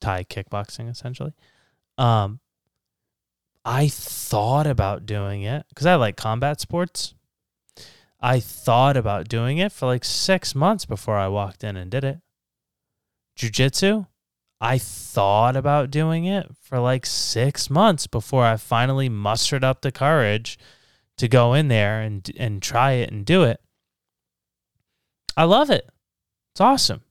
Thai 0.00 0.24
kickboxing 0.24 0.90
essentially. 0.90 1.32
Um 1.98 2.40
I 3.64 3.88
thought 3.88 4.66
about 4.66 5.06
doing 5.06 5.42
it 5.42 5.66
cuz 5.74 5.86
I 5.86 5.94
like 5.94 6.16
combat 6.16 6.60
sports. 6.60 7.14
I 8.20 8.40
thought 8.40 8.96
about 8.96 9.28
doing 9.28 9.58
it 9.58 9.72
for 9.72 9.86
like 9.86 10.04
6 10.04 10.54
months 10.54 10.84
before 10.84 11.16
I 11.16 11.28
walked 11.28 11.64
in 11.64 11.76
and 11.76 11.90
did 11.90 12.04
it. 12.04 12.20
Jiu-jitsu, 13.36 14.04
I 14.60 14.78
thought 14.78 15.56
about 15.56 15.90
doing 15.90 16.26
it 16.26 16.50
for 16.60 16.78
like 16.78 17.06
6 17.06 17.70
months 17.70 18.06
before 18.06 18.44
I 18.44 18.56
finally 18.56 19.08
mustered 19.08 19.64
up 19.64 19.80
the 19.80 19.92
courage 19.92 20.58
to 21.16 21.28
go 21.28 21.54
in 21.54 21.68
there 21.68 22.00
and 22.00 22.30
and 22.38 22.62
try 22.62 22.92
it 22.92 23.10
and 23.10 23.24
do 23.24 23.42
it. 23.44 23.60
I 25.36 25.44
love 25.44 25.70
it. 25.70 25.88
It's 26.52 26.60
awesome. 26.60 27.02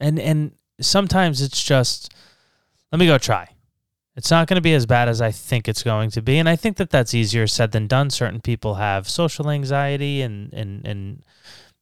And 0.00 0.18
and 0.18 0.52
sometimes 0.80 1.42
it's 1.42 1.62
just 1.62 2.12
let 2.90 2.98
me 2.98 3.06
go 3.06 3.18
try. 3.18 3.48
It's 4.14 4.30
not 4.30 4.46
going 4.46 4.56
to 4.56 4.62
be 4.62 4.74
as 4.74 4.84
bad 4.84 5.08
as 5.08 5.22
I 5.22 5.30
think 5.30 5.68
it's 5.68 5.82
going 5.82 6.10
to 6.10 6.20
be, 6.20 6.36
and 6.36 6.46
I 6.46 6.56
think 6.56 6.76
that 6.76 6.90
that's 6.90 7.14
easier 7.14 7.46
said 7.46 7.72
than 7.72 7.86
done. 7.86 8.10
Certain 8.10 8.42
people 8.42 8.74
have 8.74 9.08
social 9.08 9.48
anxiety, 9.48 10.20
and 10.20 10.52
and 10.52 10.86
and 10.86 11.22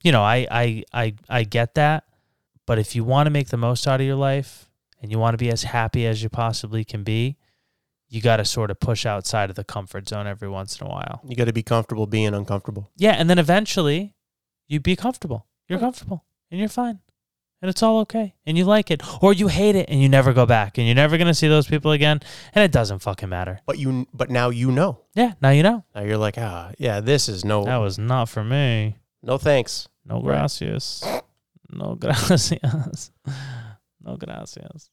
you 0.05 0.13
know, 0.13 0.23
I 0.23 0.47
I 0.51 0.85
I 0.93 1.15
I 1.29 1.43
get 1.43 1.75
that. 1.75 2.05
But 2.67 2.79
if 2.79 2.95
you 2.95 3.03
want 3.03 3.27
to 3.27 3.31
make 3.31 3.49
the 3.49 3.57
most 3.57 3.89
out 3.89 4.01
of 4.01 4.07
your 4.07 4.15
life 4.15 4.70
and 5.01 5.11
you 5.11 5.19
want 5.19 5.35
to 5.35 5.39
be 5.39 5.51
as 5.51 5.63
happy 5.65 6.07
as 6.07 6.23
you 6.23 6.29
possibly 6.29 6.85
can 6.85 7.03
be, 7.05 7.37
you 8.09 8.21
got 8.21 8.37
to 8.39 8.45
sort 8.45 8.71
of 8.71 8.81
push 8.81 9.07
outside 9.07 9.51
of 9.51 9.57
the 9.57 9.65
comfort 9.65 10.09
zone 10.09 10.27
every 10.27 10.49
once 10.49 10.81
in 10.81 10.87
a 10.87 10.91
while. 10.91 11.21
You 11.27 11.37
got 11.37 11.45
to 11.47 11.53
be 11.53 11.63
comfortable 11.63 12.07
being 12.07 12.35
uncomfortable. 12.35 12.91
Yeah, 12.97 13.13
and 13.13 13.31
then 13.31 13.39
eventually 13.39 14.15
you 14.69 14.81
be 14.81 14.97
comfortable. 14.97 15.47
You're 15.69 15.79
Right. 15.79 15.85
comfortable 15.87 16.25
and 16.51 16.59
you're 16.61 16.69
fine. 16.69 16.99
And 17.63 17.69
it's 17.69 17.83
all 17.83 17.99
okay. 18.01 18.35
And 18.47 18.57
you 18.57 18.65
like 18.65 18.91
it. 18.91 19.03
Or 19.23 19.33
you 19.35 19.49
hate 19.49 19.77
it 19.77 19.91
and 19.91 20.01
you 20.01 20.09
never 20.09 20.33
go 20.33 20.47
back 20.47 20.79
and 20.79 20.87
you're 20.87 20.97
never 20.97 21.19
going 21.19 21.29
to 21.29 21.35
see 21.35 21.47
those 21.47 21.67
people 21.69 21.93
again. 21.93 22.21
And 22.55 22.65
it 22.65 22.73
doesn't 22.73 23.01
fucking 23.01 23.29
matter. 23.29 23.61
But 23.67 23.79
you 23.79 24.07
but 24.15 24.31
now 24.31 24.49
you 24.49 24.73
know. 24.73 25.03
Yeah, 25.15 25.35
now 25.43 25.51
you 25.51 25.63
know. 25.63 25.85
Now 25.95 26.01
you're 26.03 26.17
like, 26.17 26.37
ah, 26.39 26.73
yeah, 26.79 27.01
this 27.01 27.29
is 27.29 27.45
no 27.45 27.65
That 27.65 27.77
was 27.77 27.99
not 27.99 28.29
for 28.31 28.43
me. 28.43 28.97
no 29.23 29.37
thanks. 29.39 29.89
No 30.07 30.21
gracias. 30.23 31.05
No 31.71 31.95
gracias. 32.01 33.11
No 34.03 34.17
gracias. 34.17 34.91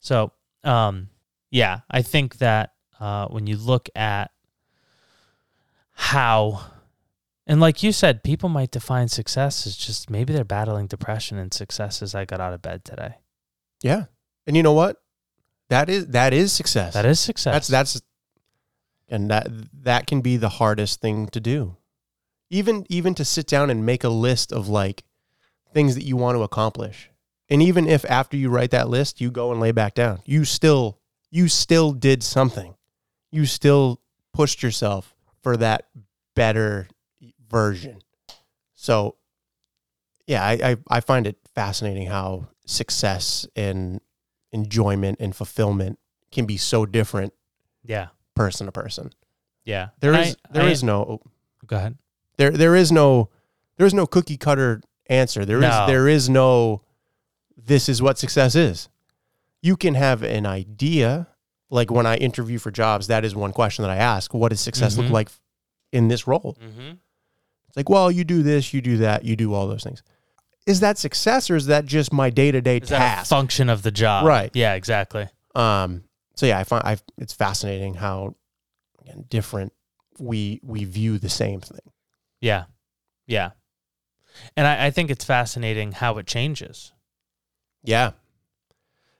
So, 0.00 0.32
um, 0.62 1.08
yeah, 1.50 1.80
I 1.90 2.02
think 2.02 2.38
that 2.38 2.72
uh, 3.00 3.26
when 3.28 3.46
you 3.46 3.56
look 3.56 3.88
at 3.94 4.30
how, 5.92 6.60
and 7.46 7.60
like 7.60 7.82
you 7.82 7.92
said, 7.92 8.24
people 8.24 8.48
might 8.48 8.70
define 8.70 9.08
success 9.08 9.66
as 9.66 9.76
just 9.76 10.10
maybe 10.10 10.32
they're 10.32 10.44
battling 10.44 10.86
depression, 10.86 11.38
and 11.38 11.52
success 11.52 12.02
is 12.02 12.14
I 12.14 12.24
got 12.24 12.40
out 12.40 12.52
of 12.52 12.62
bed 12.62 12.84
today. 12.84 13.16
Yeah. 13.82 14.04
And 14.46 14.56
you 14.56 14.62
know 14.62 14.72
what? 14.72 14.96
That 15.68 15.88
is 15.88 16.08
that 16.08 16.32
is 16.32 16.52
success. 16.52 16.94
That 16.94 17.06
is 17.06 17.18
success. 17.20 17.52
That's 17.52 17.68
that's 17.68 18.02
and 19.08 19.30
that 19.30 19.48
that 19.82 20.06
can 20.06 20.20
be 20.20 20.36
the 20.36 20.48
hardest 20.48 21.00
thing 21.00 21.28
to 21.28 21.40
do. 21.40 21.76
Even 22.50 22.86
even 22.88 23.14
to 23.14 23.24
sit 23.24 23.46
down 23.46 23.70
and 23.70 23.86
make 23.86 24.04
a 24.04 24.08
list 24.08 24.52
of 24.52 24.68
like 24.68 25.04
things 25.72 25.94
that 25.94 26.04
you 26.04 26.16
want 26.16 26.36
to 26.36 26.42
accomplish. 26.42 27.10
And 27.50 27.62
even 27.62 27.86
if 27.86 28.04
after 28.06 28.36
you 28.36 28.48
write 28.50 28.70
that 28.70 28.88
list 28.88 29.20
you 29.20 29.30
go 29.30 29.50
and 29.52 29.60
lay 29.60 29.72
back 29.72 29.94
down, 29.94 30.20
you 30.24 30.44
still 30.44 30.98
you 31.30 31.48
still 31.48 31.92
did 31.92 32.22
something. 32.22 32.74
You 33.30 33.44
still 33.46 34.00
pushed 34.32 34.62
yourself 34.62 35.14
for 35.42 35.56
that 35.58 35.88
better 36.34 36.88
version. 37.50 37.98
So 38.74 39.16
yeah, 40.26 40.42
I, 40.44 40.52
I, 40.52 40.76
I 40.88 41.00
find 41.00 41.26
it 41.26 41.36
fascinating 41.54 42.06
how 42.06 42.48
success 42.66 43.46
and 43.54 44.00
enjoyment 44.52 45.18
and 45.20 45.34
fulfillment 45.36 45.98
can 46.32 46.46
be 46.46 46.56
so 46.56 46.86
different 46.86 47.32
yeah, 47.84 48.08
person 48.34 48.66
to 48.66 48.72
person. 48.72 49.10
yeah. 49.64 49.88
There 50.00 50.14
is 50.14 50.36
I- 50.46 50.52
there 50.52 50.62
I- 50.64 50.70
is 50.70 50.82
no 50.82 51.02
oh, 51.02 51.30
Go 51.66 51.76
ahead. 51.76 51.98
there 52.38 52.50
there 52.50 52.74
is 52.76 52.90
no 52.92 53.28
there 53.76 53.86
is 53.86 53.92
no 53.94 54.06
cookie 54.06 54.36
cutter 54.38 54.80
answer. 55.08 55.44
There 55.44 55.58
is 55.58 55.62
No. 55.62 55.86
there 55.86 56.08
is 56.08 56.28
no 56.30 56.82
this 57.56 57.88
is 57.88 58.02
what 58.02 58.18
success 58.18 58.54
is. 58.54 58.88
You 59.62 59.76
can 59.76 59.94
have 59.94 60.22
an 60.22 60.46
idea 60.46 61.28
like 61.70 61.90
when 61.90 62.06
I 62.06 62.16
interview 62.16 62.58
for 62.58 62.70
jobs 62.70 63.06
that 63.08 63.24
is 63.24 63.34
one 63.34 63.52
question 63.52 63.82
that 63.82 63.90
I 63.90 63.96
ask, 63.96 64.32
what 64.34 64.50
does 64.50 64.60
success 64.60 64.94
Mhm. 64.94 64.98
look 64.98 65.10
like 65.10 65.28
in 65.92 66.08
this 66.08 66.26
role? 66.26 66.56
Mm-hmm. 66.62 66.92
It's 67.68 67.76
like, 67.76 67.88
well, 67.88 68.10
you 68.10 68.22
do 68.24 68.42
this, 68.42 68.72
you 68.72 68.80
do 68.80 68.98
that, 68.98 69.24
you 69.24 69.34
do 69.36 69.52
all 69.54 69.66
those 69.66 69.82
things. 69.82 70.02
Is 70.66 70.80
that 70.80 70.96
success 70.98 71.50
or 71.50 71.56
is 71.56 71.66
that 71.66 71.84
just 71.84 72.12
my 72.12 72.30
day-to-day 72.30 72.78
Is 72.78 72.88
that 72.90 72.96
a 72.96 72.98
task? 73.16 73.28
function 73.30 73.68
of 73.68 73.82
the 73.82 73.90
job? 73.90 74.24
Right. 74.26 74.50
Yeah, 74.54 74.74
exactly. 74.74 75.28
Um, 75.54 76.04
so 76.36 76.46
yeah, 76.46 76.58
I 76.58 76.64
find 76.64 76.82
I 76.84 76.96
it's 77.18 77.32
fascinating 77.32 77.94
how 77.94 78.34
again 79.02 79.24
different 79.28 79.72
we 80.18 80.60
we 80.62 80.84
view 80.84 81.18
the 81.18 81.28
same 81.28 81.60
thing. 81.60 81.92
Yeah. 82.40 82.64
Yeah. 83.26 83.50
And 84.56 84.66
I, 84.66 84.86
I 84.86 84.90
think 84.90 85.10
it's 85.10 85.24
fascinating 85.24 85.92
how 85.92 86.18
it 86.18 86.26
changes. 86.26 86.92
Yeah, 87.84 88.12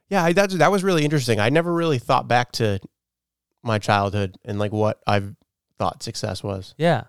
yeah, 0.09 0.25
I, 0.25 0.33
that 0.33 0.51
that 0.51 0.71
was 0.73 0.83
really 0.83 1.05
interesting. 1.05 1.39
I 1.41 1.49
never 1.51 1.73
really 1.73 1.99
thought 1.99 2.27
back 2.29 2.51
to 2.53 2.81
my 3.63 3.79
childhood 3.79 4.37
and 4.45 4.59
like 4.59 4.73
what 4.73 5.01
I've 5.07 5.35
thought 5.79 6.03
success 6.03 6.43
was 6.43 6.75
Yeah. 6.79 7.05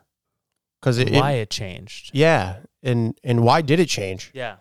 because 0.80 0.97
it, 0.97 1.12
Why 1.12 1.32
it- 1.34 1.41
it 1.41 1.49
changed. 1.49 2.12
yeah, 2.14 2.58
and 2.84 3.18
and 3.24 3.43
why 3.43 3.62
did 3.62 3.80
it 3.80 3.88
change? 3.89 4.32
Yeah. 4.34 4.58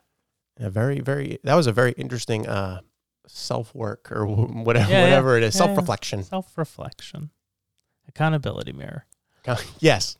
A 0.59 0.70
very 0.70 1.01
very 1.01 1.38
that 1.45 1.55
was 1.55 1.66
a 1.66 1.72
very 1.72 1.92
interesting 1.92 2.47
uh 2.47 2.80
self 3.26 3.74
work 3.74 4.12
or 4.12 4.24
whatever 4.26 4.90
Yeah, 4.90 4.99
yeah. 4.99 5.05
whatever 5.05 5.36
it 5.36 5.42
is 5.42 5.55
Yeah, 5.57 5.62
yeah. 5.62 5.66
self 5.66 5.76
reflection. 5.78 6.22
Self 6.24 6.57
reflection. 6.57 7.30
Accountability 8.09 8.72
mirror. 8.72 9.07
Yes. 9.80 10.16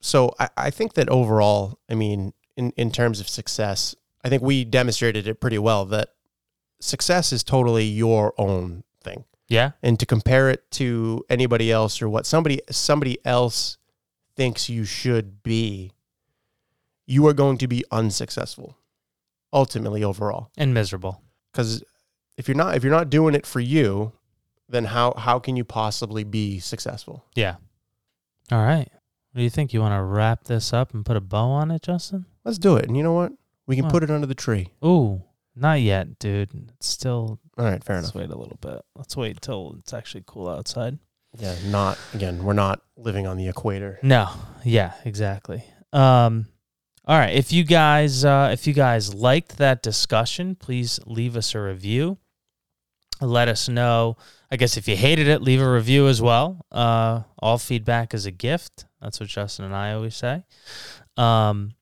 So 0.00 0.34
I, 0.38 0.48
I 0.56 0.70
think 0.70 0.94
that 0.94 1.08
overall, 1.08 1.78
I 1.90 1.94
mean, 1.94 2.32
in, 2.56 2.72
in 2.76 2.90
terms 2.90 3.20
of 3.20 3.28
success, 3.28 3.94
I 4.24 4.28
think 4.28 4.42
we 4.42 4.64
demonstrated 4.64 5.28
it 5.28 5.40
pretty 5.40 5.58
well 5.58 5.84
that 5.86 6.08
success 6.80 7.32
is 7.32 7.44
totally 7.44 7.84
your 7.84 8.32
own 8.38 8.84
thing. 9.02 9.24
Yeah. 9.48 9.72
And 9.82 10.00
to 10.00 10.06
compare 10.06 10.48
it 10.50 10.70
to 10.72 11.24
anybody 11.28 11.70
else 11.70 12.00
or 12.00 12.08
what 12.08 12.26
somebody 12.26 12.60
somebody 12.70 13.18
else 13.24 13.76
thinks 14.34 14.68
you 14.68 14.84
should 14.84 15.42
be, 15.42 15.92
you 17.06 17.26
are 17.26 17.34
going 17.34 17.58
to 17.58 17.68
be 17.68 17.84
unsuccessful 17.90 18.78
ultimately 19.52 20.02
overall. 20.02 20.50
And 20.56 20.72
miserable. 20.72 21.20
Because 21.52 21.84
if 22.36 22.48
you're 22.48 22.56
not 22.56 22.76
if 22.76 22.82
you're 22.82 22.92
not 22.92 23.10
doing 23.10 23.34
it 23.34 23.46
for 23.46 23.60
you, 23.60 24.12
then 24.68 24.86
how 24.86 25.12
how 25.16 25.38
can 25.38 25.56
you 25.56 25.64
possibly 25.64 26.24
be 26.24 26.58
successful? 26.58 27.24
Yeah. 27.34 27.56
All 28.50 28.62
right. 28.62 28.88
What 29.32 29.38
do 29.38 29.42
you 29.42 29.50
think? 29.50 29.72
You 29.72 29.80
want 29.80 29.94
to 29.94 30.02
wrap 30.02 30.44
this 30.44 30.72
up 30.72 30.94
and 30.94 31.04
put 31.04 31.16
a 31.16 31.20
bow 31.20 31.48
on 31.50 31.70
it, 31.70 31.82
Justin? 31.82 32.26
Let's 32.44 32.58
do 32.58 32.76
it. 32.76 32.86
And 32.86 32.96
you 32.96 33.02
know 33.02 33.12
what? 33.12 33.32
We 33.66 33.76
can 33.76 33.88
put 33.88 34.02
it 34.02 34.10
under 34.10 34.26
the 34.26 34.34
tree. 34.34 34.68
Ooh, 34.84 35.22
not 35.56 35.80
yet, 35.80 36.18
dude. 36.18 36.50
It's 36.76 36.86
still. 36.86 37.40
All 37.56 37.64
right, 37.64 37.82
fair 37.82 37.96
let's 37.96 38.14
enough. 38.14 38.28
wait 38.28 38.34
a 38.34 38.38
little 38.38 38.58
bit. 38.60 38.82
Let's 38.94 39.16
wait 39.16 39.40
till 39.40 39.76
it's 39.78 39.92
actually 39.92 40.24
cool 40.26 40.48
outside. 40.48 40.98
Yeah, 41.38 41.54
not 41.66 41.98
again. 42.12 42.44
We're 42.44 42.52
not 42.52 42.80
living 42.96 43.26
on 43.26 43.36
the 43.36 43.48
equator. 43.48 43.98
No. 44.02 44.28
Yeah. 44.64 44.92
Exactly. 45.04 45.64
Um. 45.92 46.46
All 47.06 47.18
right. 47.18 47.34
If 47.34 47.52
you 47.52 47.64
guys, 47.64 48.24
uh, 48.24 48.50
if 48.52 48.66
you 48.66 48.72
guys 48.72 49.12
liked 49.14 49.58
that 49.58 49.82
discussion, 49.82 50.54
please 50.54 50.98
leave 51.06 51.36
us 51.36 51.54
a 51.54 51.60
review. 51.60 52.18
Let 53.20 53.48
us 53.48 53.68
know. 53.68 54.16
I 54.50 54.56
guess 54.56 54.76
if 54.76 54.88
you 54.88 54.96
hated 54.96 55.28
it, 55.28 55.42
leave 55.42 55.60
a 55.60 55.70
review 55.70 56.08
as 56.08 56.22
well. 56.22 56.64
Uh, 56.70 57.22
all 57.38 57.58
feedback 57.58 58.14
is 58.14 58.26
a 58.26 58.30
gift. 58.30 58.86
That's 59.00 59.20
what 59.20 59.28
Justin 59.28 59.66
and 59.66 59.74
I 59.74 59.92
always 59.92 60.16
say. 60.16 60.44
Um, 61.16 61.72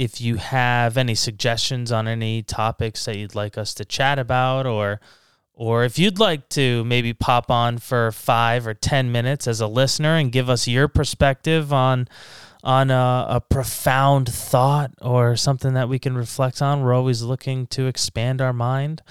if 0.00 0.18
you 0.18 0.36
have 0.36 0.96
any 0.96 1.14
suggestions 1.14 1.92
on 1.92 2.08
any 2.08 2.42
topics 2.42 3.04
that 3.04 3.18
you'd 3.18 3.34
like 3.34 3.58
us 3.58 3.74
to 3.74 3.84
chat 3.84 4.18
about, 4.18 4.66
or 4.66 4.98
or 5.52 5.84
if 5.84 5.98
you'd 5.98 6.18
like 6.18 6.48
to 6.48 6.82
maybe 6.86 7.12
pop 7.12 7.50
on 7.50 7.76
for 7.76 8.10
five 8.10 8.66
or 8.66 8.72
ten 8.72 9.12
minutes 9.12 9.46
as 9.46 9.60
a 9.60 9.66
listener 9.66 10.16
and 10.16 10.32
give 10.32 10.48
us 10.48 10.66
your 10.66 10.88
perspective 10.88 11.70
on 11.70 12.08
on 12.64 12.90
a, 12.90 13.26
a 13.28 13.40
profound 13.42 14.32
thought 14.32 14.90
or 15.02 15.36
something 15.36 15.74
that 15.74 15.90
we 15.90 15.98
can 15.98 16.16
reflect 16.16 16.62
on, 16.62 16.82
we're 16.82 16.94
always 16.94 17.20
looking 17.20 17.66
to 17.66 17.86
expand 17.86 18.40
our 18.40 18.54
mind. 18.54 19.02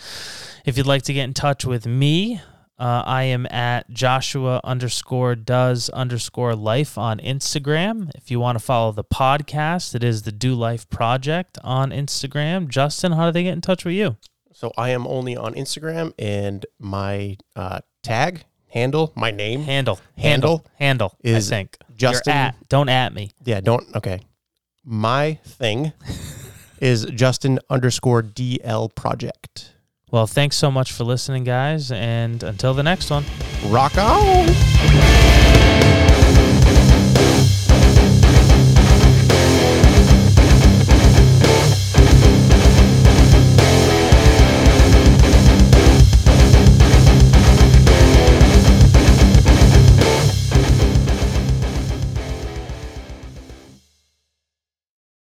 If 0.65 0.75
you'd 0.75 0.87
like 0.87 1.03
to 1.03 1.13
get 1.13 1.25
in 1.25 1.35
touch 1.35 1.65
with 1.65 1.85
me, 1.85 2.41
uh, 2.79 3.03
I 3.05 3.23
am 3.23 3.45
at 3.47 3.89
Joshua 3.89 4.61
underscore 4.63 5.35
does 5.35 5.89
underscore 5.89 6.55
life 6.55 6.97
on 6.97 7.19
Instagram. 7.19 8.09
If 8.15 8.31
you 8.31 8.39
want 8.39 8.57
to 8.57 8.63
follow 8.63 8.93
the 8.93 9.03
podcast, 9.03 9.95
it 9.95 10.03
is 10.03 10.21
the 10.21 10.31
Do 10.31 10.55
Life 10.55 10.89
Project 10.89 11.57
on 11.61 11.91
Instagram. 11.91 12.69
Justin, 12.69 13.11
how 13.11 13.25
do 13.25 13.31
they 13.33 13.43
get 13.43 13.53
in 13.53 13.61
touch 13.61 13.83
with 13.83 13.95
you? 13.95 14.15
So 14.53 14.71
I 14.77 14.89
am 14.89 15.05
only 15.07 15.35
on 15.35 15.55
Instagram, 15.55 16.13
and 16.17 16.65
my 16.79 17.37
uh, 17.55 17.79
tag 18.01 18.45
handle, 18.69 19.11
my 19.15 19.31
name, 19.31 19.61
Handle, 19.61 19.99
Handle 20.17 20.65
handle. 20.75 21.15
is 21.21 21.51
I 21.51 21.55
think 21.55 21.77
Justin. 21.95 22.33
At. 22.33 22.69
Don't 22.69 22.89
at 22.89 23.13
me. 23.13 23.31
Yeah, 23.43 23.59
don't. 23.59 23.83
Okay, 23.95 24.21
my 24.85 25.39
thing 25.45 25.91
is 26.79 27.05
Justin 27.05 27.59
underscore 27.69 28.23
DL 28.23 28.93
project. 28.95 29.73
Well, 30.11 30.25
thanks 30.25 30.55
so 30.55 30.71
much 30.71 30.91
for 30.91 31.03
listening, 31.03 31.43
guys, 31.43 31.91
and 31.91 32.41
until 32.41 32.73
the 32.73 32.83
next 32.83 33.11
one. 33.11 33.25
Rock 33.67 33.97
on. 33.97 35.38